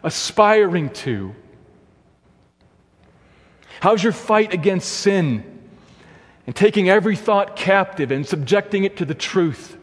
aspiring 0.02 0.90
to? 0.90 1.34
How's 3.80 4.02
your 4.02 4.12
fight 4.12 4.52
against 4.52 4.88
sin 4.88 5.44
and 6.46 6.56
taking 6.56 6.88
every 6.88 7.16
thought 7.16 7.56
captive 7.56 8.10
and 8.10 8.26
subjecting 8.26 8.84
it 8.84 8.96
to 8.98 9.04
the 9.04 9.14
truth? 9.14 9.76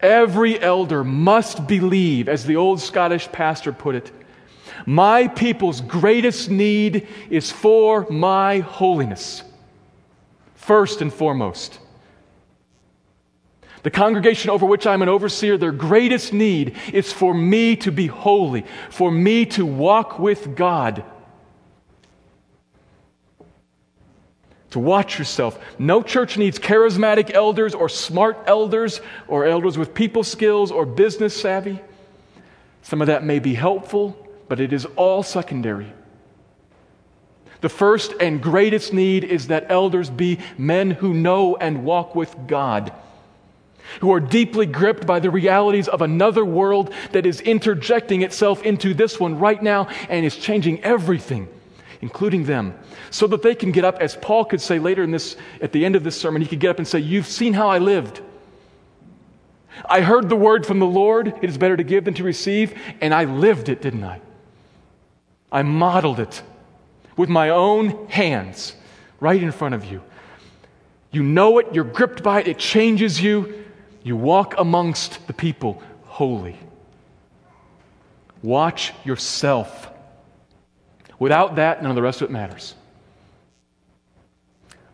Every 0.00 0.60
elder 0.60 1.02
must 1.02 1.66
believe, 1.66 2.28
as 2.28 2.44
the 2.44 2.56
old 2.56 2.80
Scottish 2.80 3.30
pastor 3.32 3.72
put 3.72 3.94
it, 3.94 4.10
my 4.84 5.26
people's 5.28 5.80
greatest 5.80 6.50
need 6.50 7.08
is 7.30 7.50
for 7.50 8.06
my 8.10 8.58
holiness, 8.58 9.42
first 10.54 11.00
and 11.00 11.12
foremost. 11.12 11.78
The 13.86 13.92
congregation 13.92 14.50
over 14.50 14.66
which 14.66 14.84
I'm 14.84 15.00
an 15.02 15.08
overseer, 15.08 15.56
their 15.56 15.70
greatest 15.70 16.32
need 16.32 16.74
is 16.92 17.12
for 17.12 17.32
me 17.32 17.76
to 17.76 17.92
be 17.92 18.08
holy, 18.08 18.64
for 18.90 19.12
me 19.12 19.46
to 19.46 19.64
walk 19.64 20.18
with 20.18 20.56
God. 20.56 21.04
to 24.70 24.80
watch 24.80 25.20
yourself. 25.20 25.58
No 25.78 26.02
church 26.02 26.36
needs 26.36 26.58
charismatic 26.58 27.30
elders 27.30 27.74
or 27.74 27.88
smart 27.88 28.36
elders 28.46 29.00
or 29.28 29.46
elders 29.46 29.78
with 29.78 29.94
people 29.94 30.24
skills 30.24 30.72
or 30.72 30.84
business 30.84 31.40
savvy. 31.40 31.80
Some 32.82 33.00
of 33.00 33.06
that 33.06 33.24
may 33.24 33.38
be 33.38 33.54
helpful, 33.54 34.28
but 34.48 34.58
it 34.58 34.72
is 34.72 34.84
all 34.96 35.22
secondary. 35.22 35.92
The 37.60 37.68
first 37.68 38.14
and 38.20 38.42
greatest 38.42 38.92
need 38.92 39.22
is 39.22 39.46
that 39.46 39.70
elders 39.70 40.10
be 40.10 40.40
men 40.58 40.90
who 40.90 41.14
know 41.14 41.54
and 41.56 41.84
walk 41.84 42.16
with 42.16 42.34
God, 42.48 42.92
who 44.00 44.12
are 44.12 44.20
deeply 44.20 44.66
gripped 44.66 45.06
by 45.06 45.20
the 45.20 45.30
realities 45.30 45.88
of 45.88 46.02
another 46.02 46.44
world 46.44 46.92
that 47.12 47.26
is 47.26 47.40
interjecting 47.40 48.22
itself 48.22 48.62
into 48.62 48.94
this 48.94 49.18
one 49.20 49.38
right 49.38 49.62
now 49.62 49.88
and 50.08 50.24
is 50.24 50.36
changing 50.36 50.82
everything, 50.82 51.48
including 52.00 52.44
them, 52.44 52.78
so 53.10 53.26
that 53.26 53.42
they 53.42 53.54
can 53.54 53.72
get 53.72 53.84
up, 53.84 53.98
as 54.00 54.16
Paul 54.16 54.44
could 54.44 54.60
say 54.60 54.78
later 54.78 55.02
in 55.02 55.10
this, 55.10 55.36
at 55.60 55.72
the 55.72 55.84
end 55.84 55.96
of 55.96 56.04
this 56.04 56.20
sermon, 56.20 56.42
he 56.42 56.48
could 56.48 56.60
get 56.60 56.70
up 56.70 56.78
and 56.78 56.86
say, 56.88 56.98
You've 56.98 57.26
seen 57.26 57.52
how 57.52 57.68
I 57.68 57.78
lived. 57.78 58.20
I 59.88 60.00
heard 60.00 60.28
the 60.28 60.36
word 60.36 60.64
from 60.64 60.78
the 60.78 60.86
Lord, 60.86 61.28
it 61.42 61.48
is 61.48 61.58
better 61.58 61.76
to 61.76 61.84
give 61.84 62.04
than 62.04 62.14
to 62.14 62.24
receive, 62.24 62.74
and 63.00 63.12
I 63.12 63.24
lived 63.24 63.68
it, 63.68 63.82
didn't 63.82 64.04
I? 64.04 64.20
I 65.52 65.62
modeled 65.62 66.18
it 66.18 66.42
with 67.16 67.28
my 67.28 67.50
own 67.50 68.08
hands 68.08 68.74
right 69.20 69.42
in 69.42 69.52
front 69.52 69.74
of 69.74 69.84
you. 69.84 70.02
You 71.10 71.22
know 71.22 71.58
it, 71.58 71.74
you're 71.74 71.84
gripped 71.84 72.22
by 72.22 72.40
it, 72.40 72.48
it 72.48 72.58
changes 72.58 73.20
you. 73.20 73.64
You 74.06 74.14
walk 74.14 74.54
amongst 74.56 75.26
the 75.26 75.32
people 75.32 75.82
holy. 76.04 76.56
Watch 78.40 78.92
yourself. 79.04 79.90
Without 81.18 81.56
that, 81.56 81.82
none 81.82 81.90
of 81.90 81.96
the 81.96 82.02
rest 82.02 82.22
of 82.22 82.30
it 82.30 82.32
matters. 82.32 82.76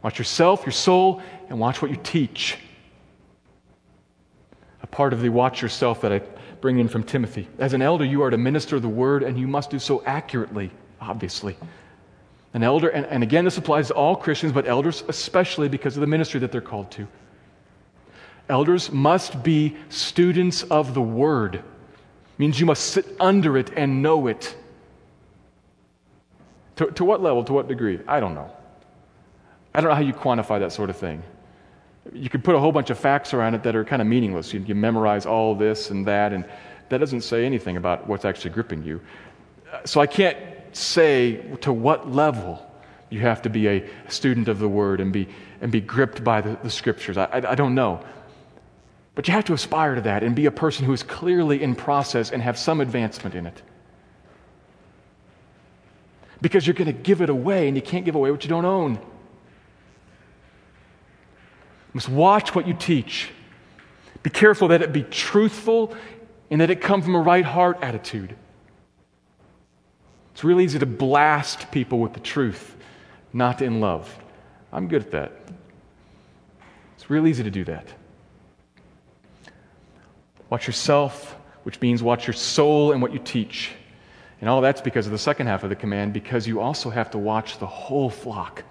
Watch 0.03 0.17
yourself, 0.17 0.65
your 0.65 0.73
soul, 0.73 1.21
and 1.51 1.61
watch 1.61 1.83
what 1.83 1.91
you 1.91 1.99
teach. 2.03 2.57
A 4.83 4.87
part 4.87 5.13
of 5.13 5.21
the 5.21 5.29
watch 5.29 5.61
yourself 5.61 6.01
that 6.01 6.11
I 6.11 6.23
bring 6.63 6.79
in 6.79 6.89
from 6.89 7.03
Timothy. 7.03 7.49
As 7.59 7.75
an 7.75 7.83
elder, 7.83 8.07
you 8.07 8.23
are 8.23 8.31
to 8.31 8.39
minister 8.39 8.81
the 8.81 8.89
word, 8.89 9.23
and 9.23 9.39
you 9.39 9.47
must 9.47 9.69
do 9.69 9.79
so 9.79 10.03
accurately, 10.07 10.71
obviously. 11.03 11.55
An 12.55 12.63
elder, 12.63 12.89
and, 12.89 13.05
and 13.05 13.23
again, 13.23 13.45
this 13.45 13.59
applies 13.59 13.89
to 13.89 13.95
all 13.95 14.17
Christians, 14.17 14.53
but 14.53 14.67
elders 14.67 15.05
especially 15.07 15.69
because 15.69 15.99
of 15.99 16.01
the 16.01 16.07
ministry 16.07 16.41
that 16.41 16.51
they're 16.51 16.63
called 16.63 16.91
to. 16.93 17.07
Elders 18.49 18.90
must 18.90 19.43
be 19.43 19.76
students 19.88 20.62
of 20.64 20.95
the 20.95 21.03
Word. 21.03 21.57
It 21.57 21.64
means 22.38 22.59
you 22.59 22.66
must 22.66 22.84
sit 22.84 23.07
under 23.20 23.57
it 23.57 23.70
and 23.76 24.03
know 24.03 24.26
it. 24.26 24.57
To, 26.76 26.86
to 26.86 27.05
what 27.05 27.22
level, 27.22 27.45
to 27.45 27.53
what 27.53 27.68
degree? 27.68 28.01
I 28.09 28.20
don't 28.20 28.34
know. 28.34 28.51
I 29.74 29.80
don't 29.80 29.90
know 29.90 29.95
how 29.95 30.03
you 30.03 30.12
quantify 30.12 30.61
that 30.61 30.72
sort 30.72 30.90
of 30.90 30.97
thing. 30.97 31.22
You 32.12 32.28
could 32.28 32.43
put 32.43 32.55
a 32.55 32.59
whole 32.59 32.72
bunch 32.72 32.90
of 32.90 32.99
facts 32.99 33.32
around 33.32 33.55
it 33.55 33.62
that 33.62 33.76
are 33.76 33.84
kind 33.84 34.03
of 34.03 34.09
meaningless. 34.09 34.53
You, 34.53 34.61
you 34.61 34.74
memorize 34.74 35.24
all 35.24 35.55
this 35.55 35.90
and 35.90 36.07
that, 36.07 36.32
and 36.32 36.45
that 36.88 36.99
doesn't 36.99 37.22
say 37.22 37.47
anything 37.47 37.76
about 37.76 38.09
what's 38.09 38.24
actually 38.24 38.51
gripping 38.51 38.82
you. 38.82 39.01
So 39.84 40.01
I 40.01 40.07
can't 40.07 40.36
say 40.72 41.36
to 41.61 41.72
what 41.72 42.11
level 42.11 42.66
you 43.09 43.20
have 43.20 43.43
to 43.43 43.51
be 43.51 43.68
a 43.68 43.88
student 44.09 44.49
of 44.49 44.59
the 44.59 44.68
Word 44.68 45.01
and 45.01 45.12
be, 45.12 45.28
and 45.61 45.70
be 45.70 45.80
gripped 45.80 46.24
by 46.24 46.40
the, 46.40 46.59
the 46.62 46.70
Scriptures. 46.70 47.16
I, 47.16 47.24
I, 47.26 47.53
I 47.53 47.55
don't 47.55 47.74
know. 47.74 48.03
But 49.15 49.29
you 49.29 49.35
have 49.35 49.45
to 49.47 49.53
aspire 49.53 49.95
to 49.95 50.01
that 50.03 50.23
and 50.23 50.35
be 50.35 50.47
a 50.47 50.51
person 50.51 50.87
who 50.87 50.93
is 50.93 51.03
clearly 51.03 51.63
in 51.63 51.75
process 51.75 52.31
and 52.31 52.43
have 52.43 52.59
some 52.59 52.81
advancement 52.81 53.35
in 53.35 53.47
it. 53.47 53.63
Because 56.41 56.67
you're 56.67 56.75
going 56.75 56.87
to 56.87 56.93
give 56.93 57.21
it 57.21 57.29
away, 57.31 57.69
and 57.69 57.77
you 57.77 57.83
can't 57.83 58.05
give 58.05 58.15
away 58.15 58.31
what 58.31 58.43
you 58.43 58.49
don't 58.49 58.65
own. 58.65 58.95
You 58.95 59.01
must 61.95 62.09
watch 62.09 62.55
what 62.55 62.67
you 62.67 62.75
teach. 62.75 63.31
Be 64.23 64.31
careful 64.31 64.69
that 64.69 64.83
it 64.83 64.93
be 64.93 65.03
truthful 65.03 65.95
and 66.51 66.61
that 66.61 66.71
it 66.71 66.81
come 66.81 67.03
from 67.03 67.15
a 67.15 67.21
right 67.21 67.45
heart 67.45 67.79
attitude. 67.83 68.35
It's 70.33 70.43
really 70.43 70.65
easy 70.65 70.79
to 70.79 70.87
blast 70.87 71.71
people 71.71 71.99
with 71.99 72.15
the 72.15 72.21
truth, 72.21 72.77
not 73.33 73.63
in 73.63 73.81
love. 73.81 74.19
I'm 74.73 74.89
good 74.89 75.03
at 75.03 75.11
that. 75.11 75.33
It's 76.97 77.11
real 77.11 77.27
easy 77.27 77.43
to 77.45 77.51
do 77.51 77.65
that. 77.65 77.87
Watch 80.53 80.67
yourself, 80.67 81.35
which 81.63 81.81
means 81.81 82.03
watch 82.03 82.27
your 82.27 82.35
soul 82.35 82.93
and 82.93 83.01
what 83.01 83.15
you 83.15 83.19
teach. 83.19 83.71
And 84.39 84.51
all 84.51 84.61
that's 84.61 84.83
because 84.83 85.07
of 85.07 85.13
the 85.13 85.19
second 85.19 85.47
half 85.47 85.63
of 85.63 85.71
the 85.71 85.77
command, 85.77 86.13
because 86.13 86.47
you 86.47 86.61
also 86.61 86.91
have 86.91 87.11
to 87.13 87.19
watch 87.19 87.59
the 87.59 87.67
whole 87.67 88.11
flock 88.11 88.63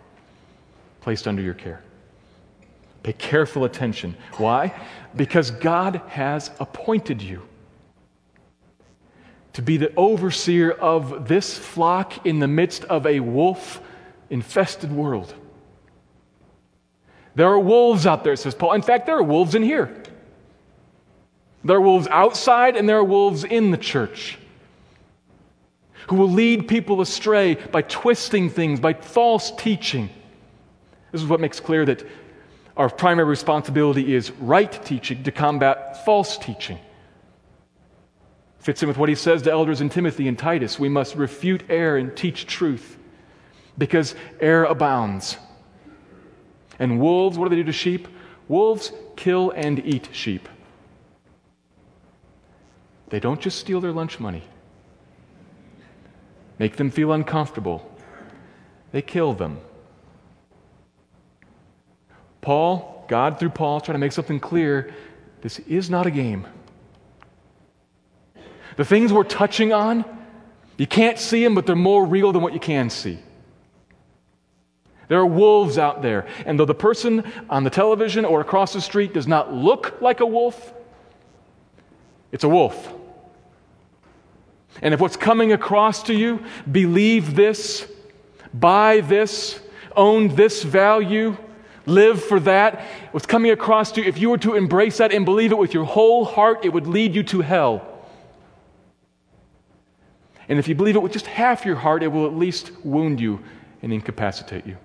placed 0.99 1.27
under 1.27 1.41
your 1.41 1.55
care. 1.55 1.81
Pay 3.01 3.13
careful 3.13 3.65
attention. 3.65 4.15
Why? 4.37 4.79
Because 5.15 5.49
God 5.49 6.03
has 6.09 6.51
appointed 6.59 7.19
you 7.19 7.41
to 9.53 9.63
be 9.63 9.77
the 9.77 9.91
overseer 9.95 10.69
of 10.69 11.27
this 11.27 11.57
flock 11.57 12.27
in 12.27 12.37
the 12.37 12.47
midst 12.47 12.83
of 12.83 13.07
a 13.07 13.21
wolf 13.21 13.81
infested 14.29 14.91
world. 14.91 15.33
There 17.33 17.47
are 17.47 17.59
wolves 17.59 18.05
out 18.05 18.23
there, 18.23 18.35
says 18.35 18.53
Paul. 18.53 18.73
In 18.73 18.83
fact, 18.83 19.07
there 19.07 19.17
are 19.17 19.23
wolves 19.23 19.55
in 19.55 19.63
here. 19.63 20.00
There 21.63 21.77
are 21.77 21.81
wolves 21.81 22.07
outside 22.09 22.75
and 22.75 22.87
there 22.89 22.97
are 22.97 23.03
wolves 23.03 23.43
in 23.43 23.71
the 23.71 23.77
church 23.77 24.37
who 26.07 26.15
will 26.15 26.29
lead 26.29 26.67
people 26.67 27.01
astray 27.01 27.55
by 27.55 27.83
twisting 27.83 28.49
things, 28.49 28.79
by 28.79 28.93
false 28.93 29.51
teaching. 29.51 30.09
This 31.11 31.21
is 31.21 31.27
what 31.27 31.39
makes 31.39 31.59
clear 31.59 31.85
that 31.85 32.05
our 32.75 32.89
primary 32.89 33.27
responsibility 33.27 34.15
is 34.15 34.31
right 34.31 34.71
teaching 34.85 35.23
to 35.23 35.31
combat 35.31 36.03
false 36.05 36.37
teaching. 36.37 36.79
Fits 38.59 38.81
in 38.81 38.87
with 38.87 38.97
what 38.97 39.09
he 39.09 39.15
says 39.15 39.41
to 39.43 39.51
elders 39.51 39.81
in 39.81 39.89
Timothy 39.89 40.27
and 40.27 40.37
Titus. 40.37 40.79
We 40.79 40.89
must 40.89 41.15
refute 41.15 41.63
error 41.69 41.97
and 41.97 42.15
teach 42.15 42.45
truth 42.45 42.97
because 43.77 44.15
error 44.39 44.65
abounds. 44.65 45.37
And 46.79 46.99
wolves, 46.99 47.37
what 47.37 47.45
do 47.45 47.55
they 47.55 47.61
do 47.61 47.65
to 47.65 47.71
sheep? 47.71 48.07
Wolves 48.47 48.91
kill 49.15 49.51
and 49.51 49.79
eat 49.85 50.09
sheep. 50.11 50.47
They 53.11 53.19
don't 53.19 53.41
just 53.41 53.59
steal 53.59 53.81
their 53.81 53.91
lunch 53.91 54.21
money, 54.21 54.41
make 56.57 56.77
them 56.77 56.89
feel 56.89 57.11
uncomfortable. 57.11 57.87
They 58.93 59.01
kill 59.01 59.33
them. 59.33 59.59
Paul, 62.39 63.05
God 63.09 63.37
through 63.37 63.49
Paul, 63.49 63.81
trying 63.81 63.95
to 63.95 63.99
make 63.99 64.13
something 64.13 64.39
clear 64.39 64.93
this 65.41 65.59
is 65.59 65.89
not 65.89 66.07
a 66.07 66.11
game. 66.11 66.47
The 68.77 68.85
things 68.85 69.11
we're 69.11 69.23
touching 69.23 69.73
on, 69.73 70.05
you 70.77 70.87
can't 70.87 71.19
see 71.19 71.43
them, 71.43 71.53
but 71.53 71.65
they're 71.65 71.75
more 71.75 72.05
real 72.05 72.31
than 72.31 72.41
what 72.41 72.53
you 72.53 72.59
can 72.59 72.89
see. 72.89 73.19
There 75.09 75.19
are 75.19 75.25
wolves 75.25 75.77
out 75.77 76.01
there. 76.01 76.27
And 76.45 76.57
though 76.57 76.65
the 76.65 76.73
person 76.73 77.29
on 77.49 77.65
the 77.65 77.69
television 77.69 78.23
or 78.23 78.39
across 78.39 78.71
the 78.71 78.79
street 78.79 79.13
does 79.13 79.27
not 79.27 79.53
look 79.53 80.01
like 80.01 80.21
a 80.21 80.25
wolf, 80.25 80.73
it's 82.31 82.45
a 82.45 82.49
wolf. 82.49 82.93
And 84.81 84.93
if 84.93 84.99
what's 84.99 85.17
coming 85.17 85.51
across 85.51 86.03
to 86.03 86.13
you, 86.13 86.43
believe 86.71 87.35
this, 87.35 87.87
buy 88.53 89.01
this, 89.01 89.59
own 89.95 90.35
this 90.35 90.63
value, 90.63 91.37
live 91.85 92.23
for 92.23 92.39
that, 92.41 92.81
what's 93.11 93.25
coming 93.25 93.51
across 93.51 93.91
to 93.93 94.01
you, 94.01 94.07
if 94.07 94.17
you 94.17 94.29
were 94.29 94.37
to 94.39 94.55
embrace 94.55 94.97
that 94.97 95.11
and 95.11 95.25
believe 95.25 95.51
it 95.51 95.57
with 95.57 95.73
your 95.73 95.85
whole 95.85 96.25
heart, 96.25 96.63
it 96.63 96.69
would 96.69 96.87
lead 96.87 97.15
you 97.15 97.23
to 97.23 97.41
hell. 97.41 97.87
And 100.47 100.59
if 100.59 100.67
you 100.67 100.75
believe 100.75 100.95
it 100.95 101.01
with 101.01 101.13
just 101.13 101.27
half 101.27 101.65
your 101.65 101.75
heart, 101.75 102.03
it 102.03 102.09
will 102.09 102.25
at 102.25 102.35
least 102.35 102.71
wound 102.83 103.19
you 103.19 103.43
and 103.81 103.93
incapacitate 103.93 104.65
you. 104.65 104.77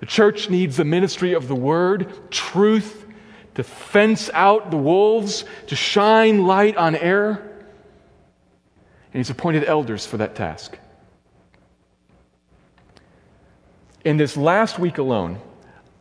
The 0.00 0.06
church 0.06 0.50
needs 0.50 0.76
the 0.76 0.84
ministry 0.84 1.32
of 1.32 1.48
the 1.48 1.54
word, 1.54 2.30
truth, 2.30 3.06
to 3.54 3.62
fence 3.62 4.28
out 4.34 4.70
the 4.70 4.76
wolves, 4.76 5.44
to 5.68 5.76
shine 5.76 6.44
light 6.44 6.76
on 6.76 6.96
error. 6.96 7.53
And 9.14 9.20
he's 9.20 9.30
appointed 9.30 9.64
elders 9.64 10.04
for 10.04 10.16
that 10.16 10.34
task. 10.34 10.76
In 14.04 14.16
this 14.16 14.36
last 14.36 14.80
week 14.80 14.98
alone, 14.98 15.38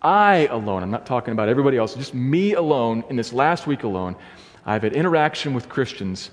I 0.02 0.48
alone, 0.48 0.82
I'm 0.82 0.90
not 0.90 1.06
talking 1.06 1.32
about 1.32 1.48
everybody 1.48 1.78
else, 1.78 1.94
just 1.94 2.16
me 2.16 2.54
alone, 2.54 3.04
in 3.10 3.16
this 3.16 3.32
last 3.32 3.68
week 3.68 3.84
alone, 3.84 4.16
I've 4.66 4.82
had 4.82 4.94
interaction 4.94 5.54
with 5.54 5.70
Christians 5.70 6.32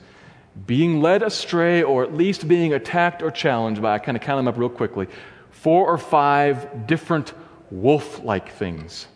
being 0.67 1.03
led 1.03 1.23
astray 1.23 1.83
or 1.83 2.03
at 2.03 2.15
least 2.15 2.49
being 2.49 2.73
attacked 2.73 3.23
or 3.23 3.31
challenged 3.31 3.83
by, 3.83 3.95
I 3.95 3.99
kind 3.99 4.17
of 4.17 4.23
count 4.23 4.39
them 4.39 4.49
up 4.49 4.57
real 4.57 4.71
quickly, 4.71 5.07
four 5.51 5.87
or 5.87 5.99
five 5.99 6.87
different 6.87 7.35
wolf 7.71 8.25
like 8.25 8.53
things. 8.53 9.07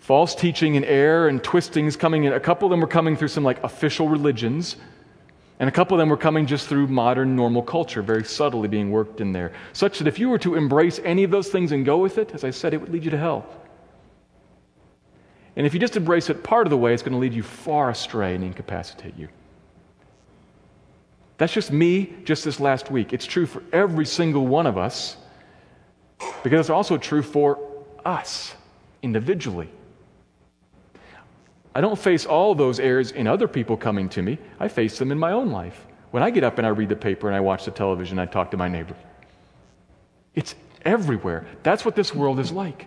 False 0.00 0.34
teaching 0.34 0.76
and 0.76 0.84
error 0.84 1.28
and 1.28 1.42
twistings 1.44 1.94
coming 1.94 2.24
in. 2.24 2.32
A 2.32 2.40
couple 2.40 2.66
of 2.66 2.70
them 2.70 2.80
were 2.80 2.86
coming 2.86 3.16
through 3.16 3.28
some 3.28 3.44
like 3.44 3.62
official 3.62 4.08
religions. 4.08 4.76
And 5.60 5.68
a 5.68 5.72
couple 5.72 5.94
of 5.94 5.98
them 5.98 6.08
were 6.08 6.16
coming 6.16 6.46
just 6.46 6.68
through 6.68 6.86
modern 6.86 7.36
normal 7.36 7.62
culture, 7.62 8.00
very 8.00 8.24
subtly 8.24 8.66
being 8.66 8.90
worked 8.90 9.20
in 9.20 9.32
there. 9.32 9.52
Such 9.74 9.98
that 9.98 10.08
if 10.08 10.18
you 10.18 10.30
were 10.30 10.38
to 10.38 10.54
embrace 10.54 10.98
any 11.04 11.22
of 11.22 11.30
those 11.30 11.50
things 11.50 11.70
and 11.72 11.84
go 11.84 11.98
with 11.98 12.16
it, 12.16 12.34
as 12.34 12.44
I 12.44 12.50
said, 12.50 12.72
it 12.72 12.80
would 12.80 12.88
lead 12.88 13.04
you 13.04 13.10
to 13.10 13.18
hell. 13.18 13.46
And 15.56 15.66
if 15.66 15.74
you 15.74 15.80
just 15.80 15.98
embrace 15.98 16.30
it 16.30 16.42
part 16.42 16.66
of 16.66 16.70
the 16.70 16.78
way, 16.78 16.94
it's 16.94 17.02
going 17.02 17.12
to 17.12 17.18
lead 17.18 17.34
you 17.34 17.42
far 17.42 17.90
astray 17.90 18.34
and 18.34 18.42
incapacitate 18.42 19.18
you. 19.18 19.28
That's 21.36 21.52
just 21.52 21.70
me 21.70 22.14
just 22.24 22.42
this 22.42 22.58
last 22.58 22.90
week. 22.90 23.12
It's 23.12 23.26
true 23.26 23.44
for 23.44 23.62
every 23.70 24.06
single 24.06 24.46
one 24.46 24.66
of 24.66 24.78
us 24.78 25.18
because 26.42 26.60
it's 26.60 26.70
also 26.70 26.96
true 26.96 27.22
for 27.22 27.58
us 28.04 28.54
individually. 29.02 29.68
I 31.74 31.80
don't 31.80 31.98
face 31.98 32.26
all 32.26 32.54
those 32.54 32.80
errors 32.80 33.12
in 33.12 33.26
other 33.26 33.46
people 33.46 33.76
coming 33.76 34.08
to 34.10 34.22
me. 34.22 34.38
I 34.58 34.68
face 34.68 34.98
them 34.98 35.12
in 35.12 35.18
my 35.18 35.32
own 35.32 35.50
life. 35.50 35.86
When 36.10 36.22
I 36.22 36.30
get 36.30 36.42
up 36.42 36.58
and 36.58 36.66
I 36.66 36.70
read 36.70 36.88
the 36.88 36.96
paper 36.96 37.28
and 37.28 37.36
I 37.36 37.40
watch 37.40 37.64
the 37.64 37.70
television, 37.70 38.18
I 38.18 38.26
talk 38.26 38.50
to 38.50 38.56
my 38.56 38.68
neighbor. 38.68 38.96
It's 40.34 40.54
everywhere. 40.84 41.46
That's 41.62 41.84
what 41.84 41.94
this 41.94 42.14
world 42.14 42.40
is 42.40 42.50
like. 42.50 42.86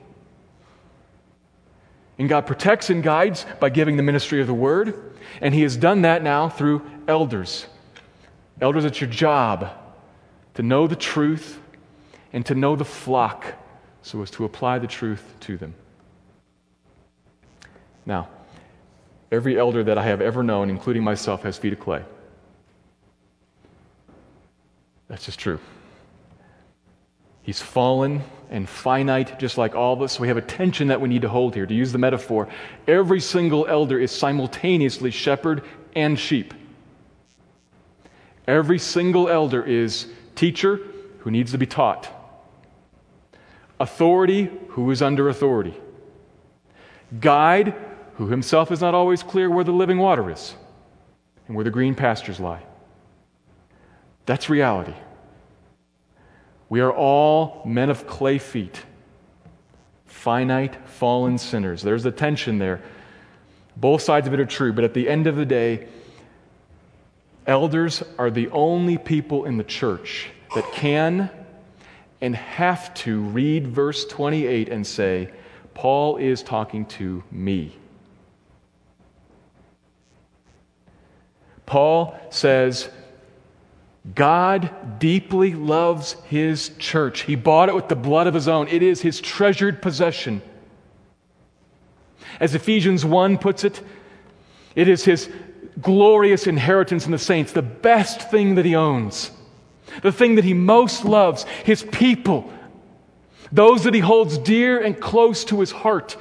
And 2.17 2.27
God 2.29 2.45
protects 2.45 2.89
and 2.89 3.01
guides 3.01 3.45
by 3.59 3.69
giving 3.69 3.97
the 3.97 4.03
ministry 4.03 4.41
of 4.41 4.47
the 4.47 4.53
word. 4.53 5.15
And 5.41 5.53
He 5.53 5.61
has 5.61 5.77
done 5.77 6.01
that 6.01 6.21
now 6.21 6.49
through 6.49 6.85
elders. 7.07 7.65
Elders, 8.61 8.85
it's 8.85 8.99
your 8.99 9.09
job 9.09 9.69
to 10.55 10.61
know 10.61 10.87
the 10.87 10.95
truth 10.95 11.59
and 12.33 12.45
to 12.45 12.55
know 12.55 12.75
the 12.75 12.85
flock 12.85 13.55
so 14.01 14.21
as 14.21 14.29
to 14.31 14.45
apply 14.45 14.79
the 14.79 14.87
truth 14.87 15.23
to 15.41 15.57
them. 15.57 15.73
Now, 18.05 18.27
every 19.33 19.57
elder 19.59 19.83
that 19.83 19.97
I 19.97 20.03
have 20.03 20.21
ever 20.21 20.43
known, 20.43 20.69
including 20.69 21.03
myself, 21.03 21.41
has 21.41 21.57
feet 21.57 21.73
of 21.73 21.79
clay. 21.79 22.03
That's 25.07 25.25
just 25.25 25.39
true. 25.39 25.59
He's 27.41 27.59
fallen 27.59 28.21
and 28.51 28.69
finite, 28.69 29.39
just 29.39 29.57
like 29.57 29.75
all 29.75 29.93
of 29.93 30.01
us. 30.03 30.19
We 30.19 30.27
have 30.27 30.37
a 30.37 30.41
tension 30.41 30.89
that 30.89 31.01
we 31.01 31.09
need 31.09 31.23
to 31.23 31.29
hold 31.29 31.55
here. 31.55 31.65
To 31.65 31.73
use 31.73 31.91
the 31.91 31.97
metaphor, 31.97 32.47
every 32.87 33.19
single 33.19 33.65
elder 33.65 33.99
is 33.99 34.11
simultaneously 34.11 35.09
shepherd 35.09 35.63
and 35.95 36.17
sheep. 36.17 36.53
Every 38.47 38.77
single 38.77 39.29
elder 39.29 39.63
is 39.63 40.07
teacher 40.35 40.79
who 41.19 41.31
needs 41.31 41.51
to 41.53 41.57
be 41.57 41.65
taught, 41.65 42.07
authority 43.79 44.51
who 44.69 44.91
is 44.91 45.01
under 45.01 45.27
authority, 45.27 45.73
guide 47.19 47.73
who 48.23 48.29
himself 48.29 48.71
is 48.71 48.79
not 48.79 48.93
always 48.93 49.21
clear 49.21 49.49
where 49.49 49.65
the 49.65 49.71
living 49.71 49.97
water 49.97 50.31
is 50.31 50.55
and 51.47 51.55
where 51.55 51.65
the 51.65 51.69
green 51.69 51.93
pastures 51.93 52.39
lie. 52.39 52.63
That's 54.25 54.49
reality. 54.49 54.93
We 56.69 56.79
are 56.79 56.91
all 56.91 57.61
men 57.65 57.89
of 57.89 58.07
clay 58.07 58.37
feet, 58.37 58.81
finite, 60.05 60.87
fallen 60.87 61.37
sinners. 61.37 61.81
There's 61.81 62.03
the 62.03 62.11
tension 62.11 62.59
there. 62.59 62.81
Both 63.75 64.03
sides 64.03 64.25
of 64.25 64.33
it 64.33 64.39
are 64.39 64.45
true, 64.45 64.71
but 64.71 64.85
at 64.85 64.93
the 64.93 65.09
end 65.09 65.27
of 65.27 65.35
the 65.35 65.45
day, 65.45 65.87
elders 67.45 68.03
are 68.17 68.31
the 68.31 68.49
only 68.51 68.97
people 68.97 69.43
in 69.43 69.57
the 69.57 69.63
church 69.65 70.29
that 70.55 70.71
can 70.71 71.29
and 72.21 72.35
have 72.35 72.93
to 72.93 73.19
read 73.19 73.67
verse 73.67 74.05
28 74.05 74.69
and 74.69 74.87
say, 74.87 75.29
Paul 75.73 76.15
is 76.15 76.41
talking 76.41 76.85
to 76.85 77.21
me. 77.29 77.75
Paul 81.73 82.15
says, 82.29 82.87
God 84.13 84.99
deeply 84.99 85.55
loves 85.55 86.15
his 86.25 86.69
church. 86.77 87.21
He 87.21 87.35
bought 87.35 87.67
it 87.67 87.73
with 87.73 87.87
the 87.87 87.95
blood 87.95 88.27
of 88.27 88.35
his 88.35 88.47
own. 88.47 88.67
It 88.67 88.83
is 88.83 89.01
his 89.01 89.19
treasured 89.19 89.81
possession. 89.81 90.43
As 92.39 92.53
Ephesians 92.53 93.03
1 93.03 93.39
puts 93.39 93.63
it, 93.63 93.81
it 94.75 94.87
is 94.87 95.03
his 95.03 95.31
glorious 95.81 96.45
inheritance 96.45 97.07
in 97.07 97.11
the 97.11 97.17
saints, 97.17 97.53
the 97.53 97.63
best 97.63 98.29
thing 98.29 98.53
that 98.53 98.65
he 98.65 98.75
owns, 98.75 99.31
the 100.03 100.11
thing 100.11 100.35
that 100.35 100.45
he 100.45 100.53
most 100.53 101.05
loves, 101.05 101.41
his 101.63 101.81
people, 101.81 102.53
those 103.51 103.85
that 103.85 103.95
he 103.95 103.99
holds 103.99 104.37
dear 104.37 104.79
and 104.79 105.01
close 105.01 105.43
to 105.45 105.59
his 105.59 105.71
heart. 105.71 106.17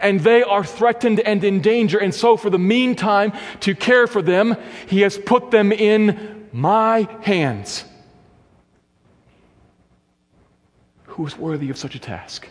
And 0.00 0.20
they 0.20 0.42
are 0.42 0.64
threatened 0.64 1.20
and 1.20 1.42
in 1.42 1.60
danger. 1.60 1.98
And 1.98 2.14
so, 2.14 2.36
for 2.36 2.50
the 2.50 2.58
meantime, 2.58 3.32
to 3.60 3.74
care 3.74 4.06
for 4.06 4.22
them, 4.22 4.56
he 4.86 5.00
has 5.02 5.18
put 5.18 5.50
them 5.50 5.72
in 5.72 6.48
my 6.52 7.08
hands. 7.22 7.84
Who 11.04 11.26
is 11.26 11.36
worthy 11.36 11.70
of 11.70 11.76
such 11.76 11.94
a 11.94 11.98
task? 11.98 12.48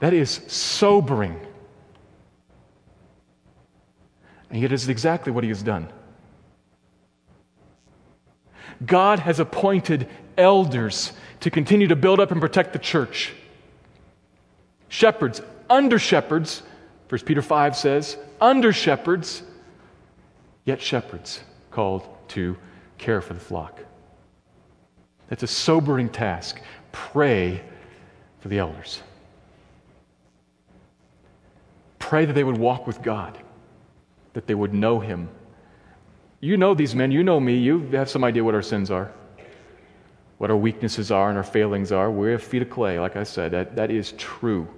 That 0.00 0.12
is 0.12 0.30
sobering. 0.46 1.40
And 4.50 4.60
yet, 4.62 4.72
it 4.72 4.74
is 4.74 4.88
exactly 4.88 5.32
what 5.32 5.44
he 5.44 5.48
has 5.48 5.62
done. 5.62 5.92
God 8.84 9.18
has 9.18 9.40
appointed 9.40 10.08
elders 10.36 11.12
to 11.40 11.50
continue 11.50 11.88
to 11.88 11.96
build 11.96 12.20
up 12.20 12.30
and 12.30 12.40
protect 12.40 12.72
the 12.72 12.78
church. 12.78 13.32
Shepherds, 14.88 15.40
under 15.68 15.98
shepherds, 15.98 16.62
1 17.08 17.20
Peter 17.22 17.42
5 17.42 17.76
says, 17.76 18.16
under 18.40 18.72
shepherds 18.72 19.42
yet 20.64 20.82
shepherds 20.82 21.40
called 21.70 22.06
to 22.28 22.56
care 22.98 23.20
for 23.20 23.32
the 23.32 23.40
flock. 23.40 23.80
That's 25.28 25.42
a 25.42 25.46
sobering 25.46 26.08
task. 26.08 26.60
Pray 26.92 27.62
for 28.40 28.48
the 28.48 28.58
elders. 28.58 29.02
Pray 31.98 32.24
that 32.24 32.34
they 32.34 32.44
would 32.44 32.58
walk 32.58 32.86
with 32.86 33.02
God, 33.02 33.38
that 34.32 34.46
they 34.46 34.54
would 34.54 34.74
know 34.74 35.00
Him. 35.00 35.28
You 36.40 36.56
know 36.56 36.74
these 36.74 36.94
men, 36.94 37.10
you 37.10 37.22
know 37.22 37.40
me, 37.40 37.56
you 37.56 37.80
have 37.92 38.08
some 38.08 38.22
idea 38.22 38.44
what 38.44 38.54
our 38.54 38.62
sins 38.62 38.90
are, 38.90 39.12
what 40.38 40.50
our 40.50 40.56
weaknesses 40.56 41.10
are, 41.10 41.28
and 41.28 41.36
our 41.36 41.44
failings 41.44 41.92
are. 41.92 42.10
We 42.10 42.30
have 42.30 42.42
feet 42.42 42.62
of 42.62 42.70
clay, 42.70 42.98
like 43.00 43.16
I 43.16 43.24
said. 43.24 43.50
That, 43.52 43.76
that 43.76 43.90
is 43.90 44.12
true. 44.12 44.68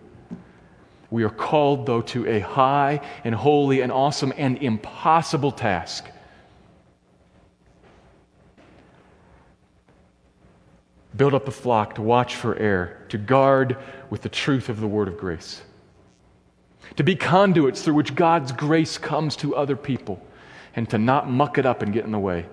We 1.10 1.24
are 1.24 1.30
called, 1.30 1.86
though, 1.86 2.02
to 2.02 2.26
a 2.26 2.40
high 2.40 3.00
and 3.24 3.34
holy 3.34 3.80
and 3.80 3.90
awesome 3.90 4.32
and 4.36 4.58
impossible 4.58 5.50
task. 5.50 6.08
Build 11.16 11.34
up 11.34 11.44
the 11.44 11.50
flock, 11.50 11.96
to 11.96 12.02
watch 12.02 12.36
for 12.36 12.56
error, 12.56 13.04
to 13.08 13.18
guard 13.18 13.76
with 14.08 14.22
the 14.22 14.28
truth 14.28 14.68
of 14.68 14.80
the 14.80 14.86
word 14.86 15.08
of 15.08 15.18
grace, 15.18 15.62
to 16.96 17.02
be 17.02 17.16
conduits 17.16 17.82
through 17.82 17.94
which 17.94 18.14
God's 18.14 18.52
grace 18.52 18.96
comes 18.96 19.34
to 19.36 19.56
other 19.56 19.76
people, 19.76 20.24
and 20.76 20.88
to 20.90 20.98
not 20.98 21.28
muck 21.28 21.58
it 21.58 21.66
up 21.66 21.82
and 21.82 21.92
get 21.92 22.04
in 22.04 22.12
the 22.12 22.18
way. 22.18 22.46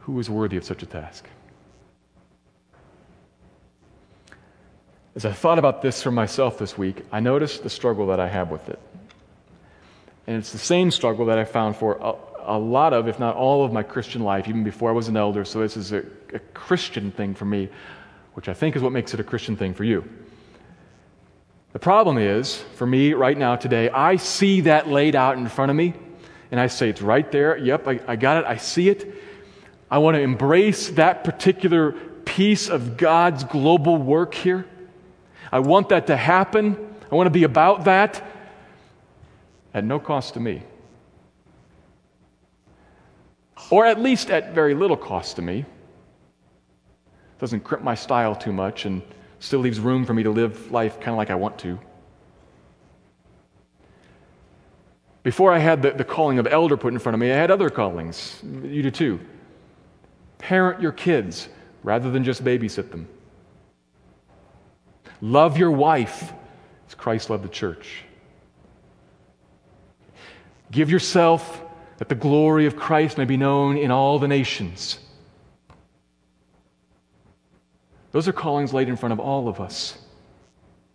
Who 0.00 0.18
is 0.18 0.30
worthy 0.30 0.56
of 0.56 0.64
such 0.64 0.82
a 0.82 0.86
task? 0.86 1.26
As 5.14 5.26
I 5.26 5.32
thought 5.32 5.58
about 5.58 5.82
this 5.82 6.02
for 6.02 6.10
myself 6.10 6.58
this 6.58 6.78
week, 6.78 7.04
I 7.12 7.20
noticed 7.20 7.62
the 7.62 7.70
struggle 7.70 8.06
that 8.06 8.20
I 8.20 8.28
have 8.28 8.50
with 8.50 8.68
it. 8.68 8.78
And 10.26 10.36
it's 10.36 10.52
the 10.52 10.58
same 10.58 10.90
struggle 10.90 11.26
that 11.26 11.38
I 11.38 11.44
found 11.44 11.76
for 11.76 11.96
a, 11.96 12.14
a 12.56 12.58
lot 12.58 12.94
of, 12.94 13.08
if 13.08 13.18
not 13.18 13.36
all 13.36 13.64
of 13.64 13.72
my 13.72 13.82
Christian 13.82 14.22
life, 14.22 14.48
even 14.48 14.64
before 14.64 14.88
I 14.88 14.92
was 14.92 15.08
an 15.08 15.16
elder. 15.16 15.44
So 15.44 15.60
this 15.60 15.76
is 15.76 15.92
a, 15.92 16.04
a 16.32 16.38
Christian 16.54 17.10
thing 17.10 17.34
for 17.34 17.44
me, 17.44 17.68
which 18.34 18.48
I 18.48 18.54
think 18.54 18.74
is 18.74 18.82
what 18.82 18.92
makes 18.92 19.12
it 19.12 19.20
a 19.20 19.24
Christian 19.24 19.56
thing 19.56 19.74
for 19.74 19.84
you. 19.84 20.08
The 21.72 21.78
problem 21.78 22.16
is, 22.18 22.56
for 22.76 22.86
me 22.86 23.12
right 23.12 23.36
now 23.36 23.56
today, 23.56 23.90
I 23.90 24.16
see 24.16 24.62
that 24.62 24.88
laid 24.88 25.14
out 25.14 25.36
in 25.36 25.48
front 25.48 25.70
of 25.70 25.76
me, 25.76 25.94
and 26.50 26.60
I 26.60 26.68
say, 26.68 26.88
it's 26.88 27.02
right 27.02 27.30
there. 27.32 27.56
Yep, 27.56 27.88
I, 27.88 28.00
I 28.06 28.16
got 28.16 28.38
it. 28.38 28.44
I 28.44 28.56
see 28.56 28.88
it. 28.88 29.14
I 29.90 29.98
want 29.98 30.14
to 30.14 30.20
embrace 30.20 30.90
that 30.90 31.24
particular 31.24 31.92
piece 32.24 32.68
of 32.68 32.96
God's 32.96 33.44
global 33.44 33.96
work 33.98 34.34
here. 34.34 34.66
I 35.52 35.58
want 35.60 35.90
that 35.90 36.06
to 36.06 36.16
happen. 36.16 36.76
I 37.10 37.14
want 37.14 37.26
to 37.26 37.30
be 37.30 37.44
about 37.44 37.84
that 37.84 38.24
at 39.74 39.84
no 39.84 40.00
cost 40.00 40.34
to 40.34 40.40
me. 40.40 40.62
Or 43.70 43.84
at 43.86 44.00
least 44.00 44.30
at 44.30 44.54
very 44.54 44.74
little 44.74 44.96
cost 44.96 45.36
to 45.36 45.42
me. 45.42 45.66
Doesn't 47.38 47.64
crimp 47.64 47.84
my 47.84 47.94
style 47.94 48.34
too 48.34 48.52
much 48.52 48.86
and 48.86 49.02
still 49.40 49.60
leaves 49.60 49.78
room 49.78 50.06
for 50.06 50.14
me 50.14 50.22
to 50.22 50.30
live 50.30 50.70
life 50.72 50.98
kind 51.00 51.10
of 51.10 51.16
like 51.16 51.30
I 51.30 51.34
want 51.34 51.58
to. 51.58 51.78
Before 55.22 55.52
I 55.52 55.58
had 55.58 55.82
the, 55.82 55.92
the 55.92 56.04
calling 56.04 56.38
of 56.38 56.46
elder 56.46 56.76
put 56.76 56.92
in 56.92 56.98
front 56.98 57.14
of 57.14 57.20
me, 57.20 57.30
I 57.30 57.36
had 57.36 57.50
other 57.50 57.70
callings. 57.70 58.40
You 58.42 58.82
do 58.82 58.90
too. 58.90 59.20
Parent 60.38 60.80
your 60.80 60.92
kids 60.92 61.48
rather 61.82 62.10
than 62.10 62.24
just 62.24 62.42
babysit 62.42 62.90
them. 62.90 63.06
Love 65.22 65.56
your 65.56 65.70
wife 65.70 66.32
as 66.88 66.94
Christ 66.96 67.30
loved 67.30 67.44
the 67.44 67.48
church. 67.48 68.02
Give 70.72 70.90
yourself 70.90 71.62
that 71.98 72.08
the 72.08 72.16
glory 72.16 72.66
of 72.66 72.74
Christ 72.74 73.16
may 73.16 73.24
be 73.24 73.36
known 73.36 73.78
in 73.78 73.92
all 73.92 74.18
the 74.18 74.26
nations. 74.26 74.98
Those 78.10 78.26
are 78.26 78.32
callings 78.32 78.74
laid 78.74 78.88
in 78.88 78.96
front 78.96 79.12
of 79.12 79.20
all 79.20 79.48
of 79.48 79.60
us. 79.60 79.96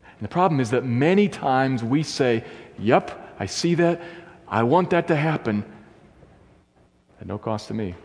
And 0.03 0.27
the 0.27 0.27
problem 0.31 0.59
is 0.59 0.71
that 0.71 0.83
many 0.83 1.29
times 1.29 1.81
we 1.81 2.03
say, 2.03 2.43
Yep, 2.79 3.35
I 3.39 3.45
see 3.45 3.75
that. 3.75 4.01
I 4.47 4.63
want 4.63 4.89
that 4.89 5.07
to 5.07 5.15
happen 5.15 5.63
at 7.21 7.27
no 7.27 7.37
cost 7.37 7.69
to 7.69 7.73
me, 7.73 7.95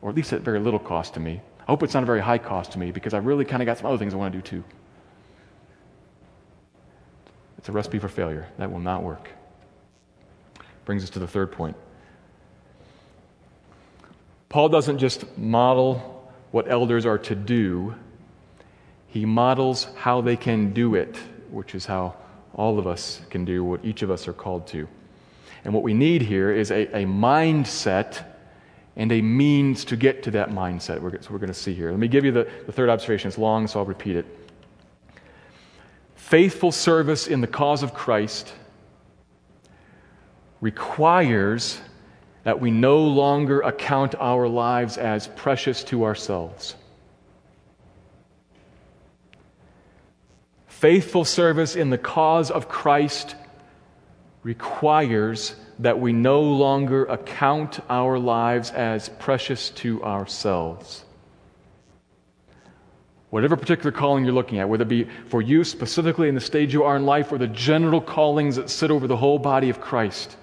or 0.00 0.08
at 0.08 0.16
least 0.16 0.32
at 0.32 0.40
very 0.40 0.58
little 0.58 0.80
cost 0.80 1.14
to 1.14 1.20
me. 1.20 1.42
I 1.60 1.64
hope 1.64 1.82
it's 1.82 1.94
not 1.94 2.02
a 2.02 2.06
very 2.06 2.20
high 2.20 2.38
cost 2.38 2.72
to 2.72 2.78
me 2.78 2.90
because 2.90 3.12
I 3.12 3.18
really 3.18 3.44
kind 3.44 3.62
of 3.62 3.66
got 3.66 3.76
some 3.76 3.86
other 3.86 3.98
things 3.98 4.14
I 4.14 4.16
want 4.16 4.32
to 4.32 4.38
do 4.38 4.42
too. 4.42 4.64
It's 7.62 7.68
a 7.68 7.72
recipe 7.72 8.00
for 8.00 8.08
failure. 8.08 8.48
That 8.58 8.72
will 8.72 8.80
not 8.80 9.04
work. 9.04 9.30
Brings 10.84 11.04
us 11.04 11.10
to 11.10 11.20
the 11.20 11.28
third 11.28 11.52
point. 11.52 11.76
Paul 14.48 14.68
doesn't 14.68 14.98
just 14.98 15.38
model 15.38 16.28
what 16.50 16.68
elders 16.68 17.06
are 17.06 17.18
to 17.18 17.36
do, 17.36 17.94
he 19.06 19.24
models 19.24 19.86
how 19.94 20.22
they 20.22 20.36
can 20.36 20.72
do 20.72 20.96
it, 20.96 21.16
which 21.52 21.76
is 21.76 21.86
how 21.86 22.16
all 22.52 22.80
of 22.80 22.88
us 22.88 23.20
can 23.30 23.44
do 23.44 23.62
what 23.62 23.84
each 23.84 24.02
of 24.02 24.10
us 24.10 24.26
are 24.26 24.32
called 24.32 24.66
to. 24.66 24.88
And 25.64 25.72
what 25.72 25.84
we 25.84 25.94
need 25.94 26.20
here 26.20 26.50
is 26.50 26.72
a, 26.72 26.88
a 26.96 27.04
mindset 27.04 28.24
and 28.96 29.12
a 29.12 29.22
means 29.22 29.84
to 29.84 29.96
get 29.96 30.24
to 30.24 30.32
that 30.32 30.50
mindset. 30.50 31.00
We're, 31.00 31.22
so 31.22 31.30
we're 31.30 31.38
going 31.38 31.46
to 31.46 31.54
see 31.54 31.74
here. 31.74 31.92
Let 31.92 32.00
me 32.00 32.08
give 32.08 32.24
you 32.24 32.32
the, 32.32 32.50
the 32.66 32.72
third 32.72 32.88
observation. 32.88 33.28
It's 33.28 33.38
long, 33.38 33.68
so 33.68 33.78
I'll 33.78 33.86
repeat 33.86 34.16
it. 34.16 34.41
Faithful 36.32 36.72
service 36.72 37.26
in 37.26 37.42
the 37.42 37.46
cause 37.46 37.82
of 37.82 37.92
Christ 37.92 38.54
requires 40.62 41.78
that 42.44 42.58
we 42.58 42.70
no 42.70 43.04
longer 43.04 43.60
account 43.60 44.14
our 44.14 44.48
lives 44.48 44.96
as 44.96 45.28
precious 45.28 45.84
to 45.84 46.06
ourselves. 46.06 46.74
Faithful 50.68 51.26
service 51.26 51.76
in 51.76 51.90
the 51.90 51.98
cause 51.98 52.50
of 52.50 52.66
Christ 52.66 53.36
requires 54.42 55.54
that 55.80 56.00
we 56.00 56.14
no 56.14 56.40
longer 56.40 57.04
account 57.04 57.78
our 57.90 58.18
lives 58.18 58.70
as 58.70 59.10
precious 59.10 59.68
to 59.68 60.02
ourselves. 60.02 61.04
Whatever 63.32 63.56
particular 63.56 63.92
calling 63.92 64.24
you're 64.24 64.34
looking 64.34 64.58
at, 64.58 64.68
whether 64.68 64.82
it 64.82 64.88
be 64.88 65.04
for 65.28 65.40
you 65.40 65.64
specifically 65.64 66.28
in 66.28 66.34
the 66.34 66.40
stage 66.40 66.74
you 66.74 66.84
are 66.84 66.96
in 66.96 67.06
life 67.06 67.32
or 67.32 67.38
the 67.38 67.46
general 67.46 68.02
callings 68.02 68.56
that 68.56 68.68
sit 68.68 68.90
over 68.90 69.06
the 69.06 69.16
whole 69.16 69.38
body 69.38 69.70
of 69.70 69.80
Christ, 69.80 70.36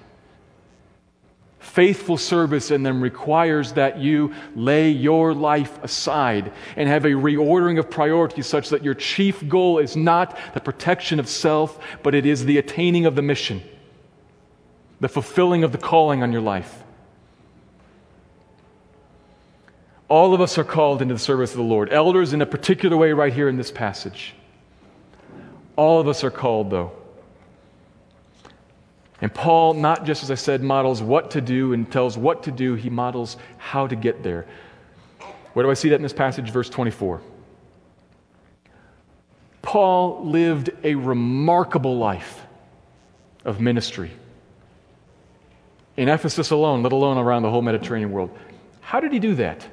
faithful 1.59 2.17
service 2.17 2.71
in 2.71 2.81
them 2.81 2.99
requires 2.99 3.73
that 3.73 3.99
you 3.99 4.33
lay 4.55 4.89
your 4.89 5.35
life 5.35 5.77
aside 5.83 6.51
and 6.77 6.89
have 6.89 7.05
a 7.05 7.09
reordering 7.09 7.77
of 7.77 7.91
priorities 7.91 8.47
such 8.47 8.69
that 8.69 8.83
your 8.83 8.95
chief 8.95 9.47
goal 9.47 9.77
is 9.77 9.95
not 9.95 10.35
the 10.55 10.59
protection 10.59 11.19
of 11.19 11.29
self, 11.29 11.79
but 12.01 12.15
it 12.15 12.25
is 12.25 12.43
the 12.43 12.57
attaining 12.57 13.05
of 13.05 13.13
the 13.13 13.21
mission, 13.21 13.61
the 14.99 15.07
fulfilling 15.07 15.63
of 15.63 15.71
the 15.71 15.77
calling 15.77 16.23
on 16.23 16.31
your 16.31 16.41
life. 16.41 16.83
All 20.09 20.33
of 20.33 20.41
us 20.41 20.57
are 20.57 20.63
called 20.63 21.03
into 21.03 21.13
the 21.13 21.19
service 21.19 21.51
of 21.51 21.57
the 21.57 21.63
Lord. 21.63 21.93
Elders, 21.93 22.33
in 22.33 22.41
a 22.41 22.45
particular 22.45 22.97
way, 22.97 23.13
right 23.13 23.31
here 23.31 23.47
in 23.47 23.57
this 23.57 23.71
passage. 23.71 24.33
All 25.75 25.99
of 25.99 26.07
us 26.07 26.23
are 26.23 26.31
called, 26.31 26.71
though. 26.71 26.91
And 29.21 29.33
Paul, 29.33 29.75
not 29.75 30.05
just 30.05 30.23
as 30.23 30.31
I 30.31 30.35
said, 30.35 30.63
models 30.63 31.01
what 31.01 31.31
to 31.31 31.41
do 31.41 31.73
and 31.73 31.89
tells 31.91 32.17
what 32.17 32.43
to 32.43 32.51
do, 32.51 32.73
he 32.75 32.89
models 32.89 33.37
how 33.57 33.85
to 33.85 33.95
get 33.95 34.23
there. 34.23 34.47
Where 35.53 35.63
do 35.63 35.69
I 35.69 35.73
see 35.73 35.89
that 35.89 35.95
in 35.95 36.01
this 36.01 36.13
passage? 36.13 36.49
Verse 36.51 36.69
24. 36.69 37.21
Paul 39.61 40.25
lived 40.25 40.71
a 40.83 40.95
remarkable 40.95 41.97
life 41.97 42.45
of 43.45 43.59
ministry. 43.59 44.11
In 45.97 46.07
Ephesus 46.07 46.49
alone, 46.49 46.81
let 46.81 46.93
alone 46.93 47.17
around 47.17 47.43
the 47.43 47.51
whole 47.51 47.61
Mediterranean 47.61 48.11
world. 48.11 48.35
How 48.79 48.99
did 48.99 49.11
he 49.11 49.19
do 49.19 49.35
that? 49.35 49.67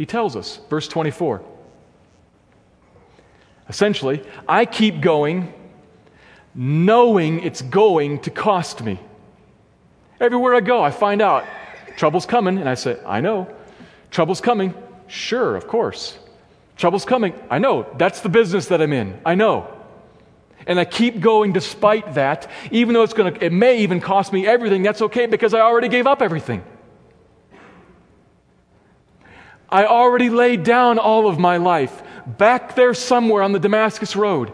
He 0.00 0.06
tells 0.06 0.34
us, 0.34 0.60
verse 0.70 0.88
24. 0.88 1.42
Essentially, 3.68 4.22
I 4.48 4.64
keep 4.64 5.02
going 5.02 5.52
knowing 6.54 7.42
it's 7.42 7.60
going 7.60 8.20
to 8.20 8.30
cost 8.30 8.82
me. 8.82 8.98
Everywhere 10.18 10.54
I 10.54 10.60
go, 10.60 10.82
I 10.82 10.90
find 10.90 11.20
out 11.20 11.44
trouble's 11.98 12.24
coming, 12.24 12.56
and 12.56 12.66
I 12.66 12.76
say, 12.76 12.98
I 13.04 13.20
know. 13.20 13.54
Trouble's 14.10 14.40
coming. 14.40 14.72
Sure, 15.06 15.54
of 15.54 15.68
course. 15.68 16.18
Trouble's 16.78 17.04
coming. 17.04 17.34
I 17.50 17.58
know. 17.58 17.86
That's 17.98 18.22
the 18.22 18.30
business 18.30 18.68
that 18.68 18.80
I'm 18.80 18.94
in. 18.94 19.20
I 19.26 19.34
know. 19.34 19.68
And 20.66 20.80
I 20.80 20.86
keep 20.86 21.20
going 21.20 21.52
despite 21.52 22.14
that, 22.14 22.50
even 22.70 22.94
though 22.94 23.02
it's 23.02 23.12
going 23.12 23.34
to, 23.34 23.44
it 23.44 23.52
may 23.52 23.80
even 23.80 24.00
cost 24.00 24.32
me 24.32 24.46
everything. 24.46 24.82
That's 24.82 25.02
okay 25.02 25.26
because 25.26 25.52
I 25.52 25.60
already 25.60 25.88
gave 25.88 26.06
up 26.06 26.22
everything. 26.22 26.64
I 29.70 29.86
already 29.86 30.30
laid 30.30 30.64
down 30.64 30.98
all 30.98 31.28
of 31.28 31.38
my 31.38 31.56
life 31.56 32.02
back 32.26 32.74
there 32.74 32.94
somewhere 32.94 33.42
on 33.42 33.52
the 33.52 33.60
Damascus 33.60 34.16
Road 34.16 34.52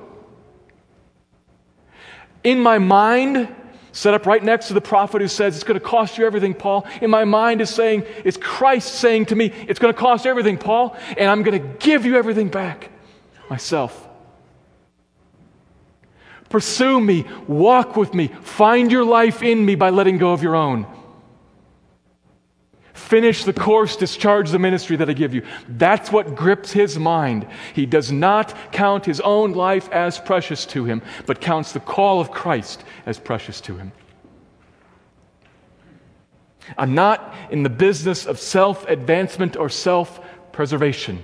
in 2.47 2.61
my 2.61 2.79
mind, 2.79 3.53
set 3.91 4.15
up 4.15 4.25
right 4.25 4.43
next 4.43 4.69
to 4.69 4.75
the 4.75 4.81
prophet 4.81 5.21
who 5.21 5.27
says, 5.27 5.57
It's 5.57 5.65
going 5.65 5.81
to 5.81 5.85
cost 5.85 6.17
you 6.17 6.25
everything, 6.25 6.55
Paul. 6.55 6.87
In 7.03 7.11
my 7.11 7.25
mind 7.25 7.61
is 7.61 7.71
saying, 7.71 8.05
It's 8.25 8.37
Christ 8.37 8.95
saying 8.95 9.27
to 9.27 9.35
me, 9.35 9.47
It's 9.67 9.81
going 9.81 9.93
to 9.93 9.99
cost 9.99 10.27
everything, 10.27 10.57
Paul, 10.57 10.97
and 11.19 11.29
I'm 11.29 11.43
going 11.43 11.61
to 11.61 11.69
give 11.85 12.07
you 12.07 12.17
everything 12.17 12.49
back 12.49 12.91
myself. 13.51 14.09
Pursue 16.49 17.01
me, 17.01 17.27
walk 17.49 17.97
with 17.97 18.15
me, 18.15 18.29
find 18.29 18.93
your 18.93 19.05
life 19.05 19.43
in 19.43 19.67
me 19.67 19.75
by 19.75 19.91
letting 19.91 20.17
go 20.19 20.33
of 20.33 20.41
your 20.41 20.55
own. 20.55 20.87
Finish 22.97 23.45
the 23.45 23.53
course, 23.53 23.95
discharge 23.95 24.51
the 24.51 24.59
ministry 24.59 24.97
that 24.97 25.11
I 25.11 25.13
give 25.13 25.35
you. 25.35 25.43
That's 25.69 26.11
what 26.11 26.35
grips 26.35 26.73
his 26.73 26.99
mind. 26.99 27.47
He 27.75 27.85
does 27.85 28.11
not 28.11 28.73
count 28.73 29.05
his 29.05 29.21
own 29.21 29.53
life 29.53 29.91
as 29.93 30.19
precious 30.19 30.65
to 30.67 30.87
him, 30.87 31.03
but 31.27 31.43
counts 31.43 31.73
the 31.73 31.81
call 31.81 32.21
of 32.21 32.31
Christ 32.31 32.85
as 33.05 33.19
precious 33.19 33.61
to 33.61 33.77
him. 33.77 33.93
I'm 36.79 36.95
not 36.95 37.35
in 37.51 37.63
the 37.65 37.69
business 37.69 38.25
of 38.25 38.39
self 38.39 38.89
advancement 38.89 39.59
or 39.59 39.69
self 39.69 40.19
preservation. 40.53 41.23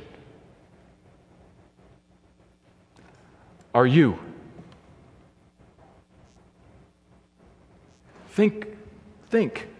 Are 3.74 3.86
you? 3.86 4.18
Think, 8.28 8.66
think. 9.30 9.71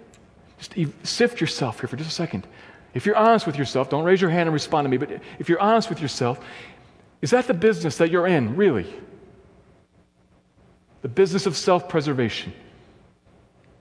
Just 0.62 1.06
sift 1.06 1.40
yourself 1.40 1.80
here 1.80 1.88
for 1.88 1.96
just 1.96 2.10
a 2.10 2.14
second. 2.14 2.46
If 2.94 3.04
you're 3.04 3.16
honest 3.16 3.46
with 3.46 3.56
yourself, 3.56 3.90
don't 3.90 4.04
raise 4.04 4.20
your 4.20 4.30
hand 4.30 4.46
and 4.46 4.52
respond 4.52 4.84
to 4.84 4.88
me, 4.88 4.96
but 4.96 5.10
if 5.38 5.48
you're 5.48 5.60
honest 5.60 5.88
with 5.88 6.00
yourself, 6.00 6.38
is 7.20 7.30
that 7.30 7.46
the 7.46 7.54
business 7.54 7.96
that 7.96 8.10
you're 8.10 8.26
in, 8.26 8.54
really? 8.54 8.86
The 11.00 11.08
business 11.08 11.46
of 11.46 11.56
self 11.56 11.88
preservation, 11.88 12.52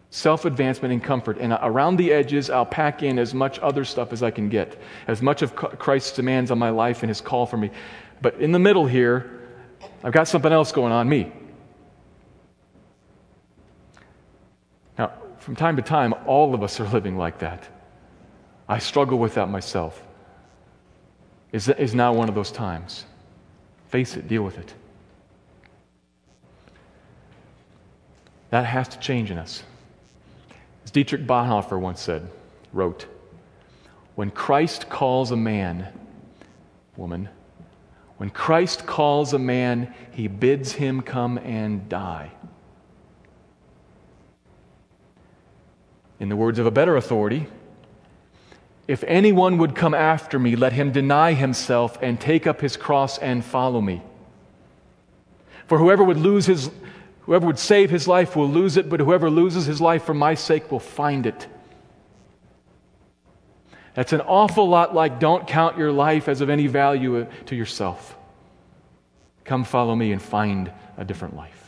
self 0.09 0.45
advancement, 0.45 0.91
and 0.91 1.03
comfort. 1.03 1.37
And 1.39 1.55
around 1.61 1.97
the 1.97 2.11
edges, 2.11 2.49
I'll 2.49 2.65
pack 2.65 3.03
in 3.03 3.19
as 3.19 3.33
much 3.33 3.59
other 3.59 3.85
stuff 3.85 4.11
as 4.11 4.23
I 4.23 4.31
can 4.31 4.49
get, 4.49 4.81
as 5.07 5.21
much 5.21 5.43
of 5.43 5.55
Christ's 5.55 6.13
demands 6.13 6.49
on 6.49 6.57
my 6.57 6.71
life 6.71 7.03
and 7.03 7.09
his 7.09 7.21
call 7.21 7.45
for 7.45 7.57
me. 7.57 7.69
But 8.23 8.35
in 8.35 8.51
the 8.51 8.59
middle 8.59 8.87
here, 8.87 9.39
I've 10.03 10.13
got 10.13 10.27
something 10.27 10.51
else 10.51 10.71
going 10.71 10.93
on, 10.93 11.07
me. 11.07 11.31
From 15.41 15.55
time 15.55 15.75
to 15.75 15.81
time, 15.81 16.13
all 16.27 16.53
of 16.53 16.61
us 16.61 16.79
are 16.79 16.87
living 16.87 17.17
like 17.17 17.39
that. 17.39 17.67
I 18.69 18.77
struggle 18.77 19.17
with 19.17 19.33
that 19.33 19.49
myself. 19.49 20.03
Is, 21.51 21.67
is 21.67 21.95
now 21.95 22.13
one 22.13 22.29
of 22.29 22.35
those 22.35 22.51
times. 22.51 23.05
Face 23.89 24.15
it, 24.15 24.27
deal 24.27 24.43
with 24.43 24.59
it. 24.59 24.73
That 28.51 28.65
has 28.65 28.87
to 28.89 28.99
change 28.99 29.31
in 29.31 29.37
us. 29.37 29.63
As 30.83 30.91
Dietrich 30.91 31.25
Bonhoeffer 31.25 31.79
once 31.79 32.01
said, 32.01 32.29
wrote, 32.71 33.07
When 34.15 34.29
Christ 34.29 34.89
calls 34.89 35.31
a 35.31 35.35
man, 35.35 35.91
woman, 36.95 37.29
when 38.17 38.29
Christ 38.29 38.85
calls 38.85 39.33
a 39.33 39.39
man, 39.39 39.91
he 40.11 40.27
bids 40.27 40.73
him 40.73 41.01
come 41.01 41.39
and 41.39 41.89
die. 41.89 42.31
In 46.21 46.29
the 46.29 46.37
words 46.37 46.59
of 46.59 46.65
a 46.65 46.71
better 46.71 46.95
authority, 46.95 47.47
if 48.87 49.03
anyone 49.07 49.57
would 49.57 49.75
come 49.75 49.93
after 49.93 50.37
me, 50.39 50.55
let 50.55 50.71
him 50.71 50.91
deny 50.91 51.33
himself 51.33 51.97
and 52.01 52.19
take 52.19 52.47
up 52.47 52.61
his 52.61 52.77
cross 52.77 53.17
and 53.17 53.43
follow 53.43 53.81
me. 53.81 54.01
For 55.67 55.77
whoever 55.77 56.03
would 56.03 56.17
lose 56.17 56.45
his 56.45 56.69
Whoever 57.31 57.45
would 57.45 57.59
save 57.59 57.89
his 57.91 58.07
life 58.07 58.35
will 58.35 58.49
lose 58.49 58.77
it, 58.77 58.89
but 58.89 58.99
whoever 58.99 59.29
loses 59.29 59.65
his 59.65 59.79
life 59.79 60.03
for 60.03 60.13
my 60.13 60.33
sake 60.33 60.71
will 60.71 60.79
find 60.79 61.25
it. 61.25 61.47
That's 63.93 64.11
an 64.13 64.21
awful 64.21 64.67
lot 64.67 64.95
like 64.95 65.19
don't 65.19 65.45
count 65.47 65.77
your 65.77 65.91
life 65.91 66.27
as 66.27 66.41
of 66.41 66.49
any 66.49 66.67
value 66.67 67.27
to 67.45 67.55
yourself. 67.55 68.17
Come 69.43 69.63
follow 69.63 69.95
me 69.95 70.11
and 70.11 70.21
find 70.21 70.71
a 70.97 71.05
different 71.05 71.35
life. 71.35 71.60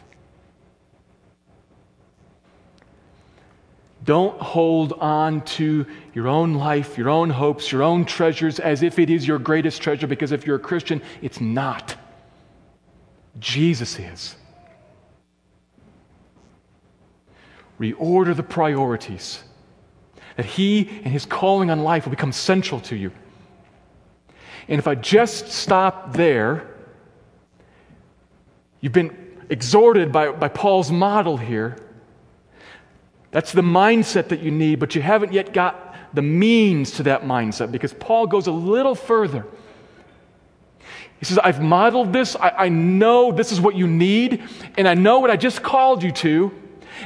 Don't 4.04 4.38
hold 4.42 4.94
on 4.94 5.42
to 5.42 5.86
your 6.14 6.28
own 6.28 6.56
life, 6.56 6.98
your 6.98 7.10
own 7.10 7.30
hopes, 7.30 7.72
your 7.72 7.84
own 7.84 8.04
treasures 8.06 8.60
as 8.60 8.84
if 8.84 9.00
it 9.00 9.10
is 9.10 9.26
your 9.26 9.40
greatest 9.40 9.82
treasure, 9.82 10.08
because 10.08 10.32
if 10.32 10.46
you're 10.46 10.58
a 10.58 10.60
Christian, 10.60 11.02
it's 11.22 11.40
not. 11.40 11.96
Jesus 13.40 14.00
is. 14.00 14.36
Reorder 17.80 18.36
the 18.36 18.44
priorities, 18.44 19.44
that 20.36 20.46
He 20.46 20.90
and 21.04 21.08
His 21.08 21.26
calling 21.26 21.70
on 21.70 21.84
life 21.84 22.06
will 22.06 22.12
become 22.12 22.32
central 22.32 22.82
to 22.82 22.96
you. 22.96 23.12
And 24.68 24.80
if 24.80 24.88
I 24.88 24.96
just 24.96 25.50
stop 25.50 26.14
there, 26.14 26.68
you've 28.82 28.94
been 28.94 29.16
exhorted 29.50 30.12
by, 30.12 30.32
by 30.32 30.50
Paul's 30.50 30.92
model 30.92 31.38
here 31.38 31.78
that's 33.34 33.52
the 33.52 33.64
mindset 33.64 34.30
that 34.30 34.42
you 34.42 34.52
need, 34.52 34.80
but 34.80 34.94
you 34.94 35.02
haven't 35.02 35.34
yet 35.34 35.54
got 35.54 35.96
the 36.14 36.22
means 36.22 36.92
to 36.92 37.04
that 37.04 37.24
mindset 37.24 37.72
because 37.72 37.92
Paul 37.92 38.28
goes 38.28 38.46
a 38.46 38.52
little 38.52 38.94
further. 38.94 39.46
He 41.18 41.26
says, 41.26 41.40
I've 41.40 41.62
modeled 41.62 42.14
this. 42.14 42.36
I, 42.36 42.50
I, 42.50 42.70
know 42.70 43.32
this 43.32 43.52
is 43.52 43.60
what 43.60 43.76
you 43.76 43.88
need, 43.88 44.44
and 44.78 44.88
I 44.88 44.94
know 44.94 45.20
what 45.20 45.32
I 45.32 45.36
just 45.36 45.64
called 45.64 46.04
you 46.04 46.12
to. 46.12 46.52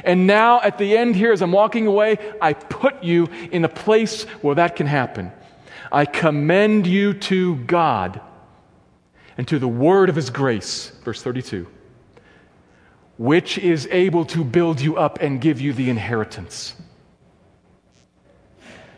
And 0.04 0.26
now, 0.26 0.60
at 0.60 0.76
the 0.76 0.96
end 0.96 1.16
here, 1.16 1.32
as 1.32 1.40
I'm 1.40 1.52
walking 1.52 1.86
away, 1.86 2.18
I 2.42 2.52
put 2.52 3.02
you 3.02 3.28
in 3.50 3.64
a 3.64 3.68
place 3.68 4.24
where 4.42 4.56
that 4.56 4.76
can 4.76 4.86
happen. 4.86 5.32
I 5.90 6.04
commend 6.04 6.86
you 6.86 7.14
to 7.14 7.56
God 7.56 8.20
and 9.38 9.48
to 9.48 9.58
the 9.58 9.68
word 9.68 10.10
of 10.10 10.16
his 10.16 10.28
grace. 10.28 10.90
Verse 11.04 11.22
32 11.22 11.66
which 13.18 13.58
is 13.58 13.86
able 13.90 14.24
to 14.24 14.44
build 14.44 14.80
you 14.80 14.96
up 14.96 15.18
and 15.20 15.40
give 15.40 15.60
you 15.60 15.72
the 15.72 15.90
inheritance. 15.90 16.74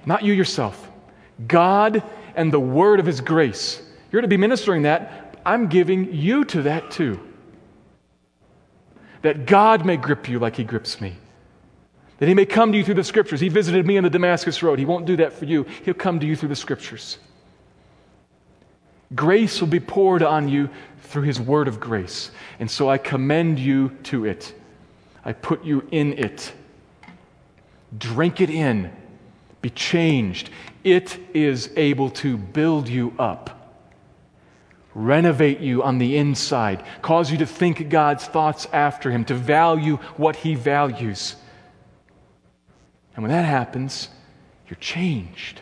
Not 0.07 0.23
you 0.23 0.33
yourself. 0.33 0.89
God 1.47 2.03
and 2.37 2.53
the 2.53 2.61
word 2.61 3.01
of 3.01 3.07
his 3.07 3.21
grace. 3.21 3.83
You're 4.13 4.23
to 4.23 4.29
be 4.29 4.37
ministering 4.37 4.83
that. 4.83 5.39
I'm 5.45 5.69
giving 5.69 6.13
you 6.15 6.45
to 6.47 6.63
that 6.63 6.91
too. 6.91 7.19
That 9.23 9.47
God 9.47 9.85
may 9.85 9.97
grip 9.97 10.29
you 10.29 10.39
like 10.39 10.57
he 10.57 10.65
grips 10.65 11.01
me. 11.01 11.17
That 12.19 12.29
he 12.29 12.35
may 12.35 12.45
come 12.45 12.73
to 12.73 12.79
you 12.79 12.85
through 12.85 12.95
the 12.95 13.05
scriptures. 13.05 13.41
He 13.41 13.49
visited 13.49 13.87
me 13.87 13.97
on 13.97 14.05
the 14.05 14.11
Damascus 14.11 14.63
Road. 14.63 14.79
He 14.79 14.85
won't 14.85 15.07
do 15.07 15.17
that 15.17 15.33
for 15.33 15.47
you. 15.47 15.65
He'll 15.85 15.95
come 15.95 16.21
to 16.21 16.27
you 16.27 16.37
through 16.37 16.51
the 16.51 16.57
scriptures. 16.57 17.19
Grace 19.15 19.61
will 19.61 19.69
be 19.69 19.81
poured 19.81 20.23
on 20.23 20.49
you 20.49 20.71
through 21.03 21.23
his 21.23 21.41
word 21.41 21.67
of 21.67 21.81
grace. 21.81 22.31
And 22.61 22.71
so 22.71 22.89
I 22.89 22.99
commend 22.99 23.59
you 23.59 23.97
to 24.05 24.25
it. 24.25 24.55
I 25.25 25.33
put 25.33 25.65
you 25.65 25.87
in 25.91 26.13
it. 26.13 26.53
Drink 27.99 28.41
it 28.41 28.51
in. 28.51 28.93
Be 29.61 29.71
changed. 29.71 30.51
It 30.85 31.19
is 31.35 31.71
able 31.77 32.11
to 32.11 32.39
build 32.39 32.89
you 32.89 33.13
up, 33.19 33.77
renovate 34.95 35.61
you 35.61 35.83
on 35.83 35.99
the 35.99 36.17
inside, 36.17 36.83
cause 37.03 37.31
you 37.31 37.39
to 37.39 37.47
think 37.47 37.91
God's 37.91 38.25
thoughts 38.25 38.67
after 38.73 39.11
Him, 39.11 39.25
to 39.27 39.35
value 39.35 39.97
what 40.17 40.37
He 40.37 40.55
values. 40.55 41.37
And 43.15 43.23
when 43.23 43.33
that 43.33 43.45
happens, 43.45 44.09
you're 44.69 44.79
changed. 44.79 45.61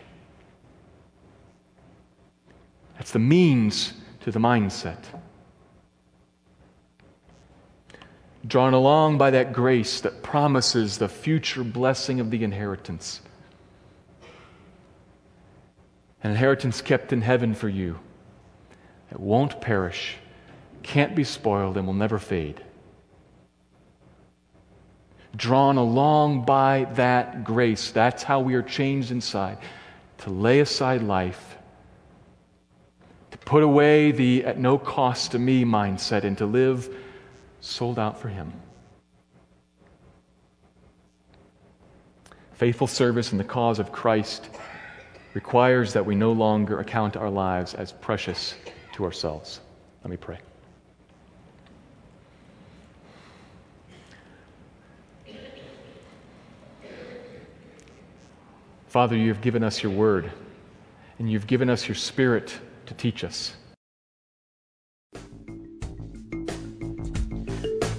That's 2.99 3.13
the 3.13 3.21
means 3.21 3.93
to 4.23 4.33
the 4.33 4.41
mindset. 4.41 4.99
Drawn 8.47 8.75
along 8.75 9.19
by 9.19 9.31
that 9.31 9.53
grace 9.53 10.01
that 10.01 10.23
promises 10.23 10.99
the 10.99 11.09
future 11.09 11.63
blessing 11.65 12.19
of 12.19 12.31
the 12.31 12.43
inheritance. 12.43 13.21
An 16.23 16.33
inheritance 16.33 16.83
kept 16.83 17.13
in 17.13 17.23
heaven 17.23 17.55
for 17.55 17.69
you 17.69 17.99
that 19.11 19.21
won't 19.21 19.61
perish, 19.61 20.17
can't 20.83 21.15
be 21.15 21.25
spoiled, 21.25 21.77
and 21.77 21.87
will 21.87 21.95
never 21.95 22.19
fade. 22.19 22.63
Drawn 25.37 25.77
along 25.77 26.45
by 26.45 26.89
that 26.95 27.45
grace, 27.45 27.93
that's 27.93 28.25
how 28.25 28.41
we 28.41 28.55
are 28.55 28.63
changed 28.63 29.13
inside 29.13 29.59
to 30.19 30.31
lay 30.31 30.59
aside 30.59 31.03
life 31.03 31.58
put 33.37 33.63
away 33.63 34.11
the 34.11 34.45
at 34.45 34.59
no 34.59 34.79
cost 34.79 35.33
to 35.33 35.39
me 35.39 35.65
mindset 35.65 36.25
and 36.25 36.37
to 36.39 36.47
live 36.47 36.95
sold 37.61 37.99
out 37.99 38.21
for 38.21 38.29
Him. 38.29 38.53
Faithful 42.53 42.87
service 42.87 43.33
in 43.33 43.39
the 43.39 43.45
cause 43.45 43.79
of 43.79 43.93
Christ 43.93 44.51
requires 45.35 45.93
that 45.93 46.05
we 46.05 46.15
no 46.15 46.33
longer 46.33 46.81
account 46.81 47.17
our 47.17 47.31
lives 47.31 47.75
as 47.75 47.93
precious 47.93 48.55
to 48.93 49.05
ourselves. 49.05 49.61
Let 50.03 50.11
me 50.11 50.17
pray. 50.17 50.39
Father, 58.89 59.17
you 59.17 59.29
have 59.29 59.43
given 59.43 59.63
us 59.63 59.83
your 59.83 59.93
word, 59.93 60.33
and 61.19 61.31
you've 61.31 61.47
given 61.47 61.71
us 61.71 61.87
your 61.87 61.95
spirit 61.95 62.59
to 62.89 62.95
teach 62.95 63.23
us. 63.23 63.55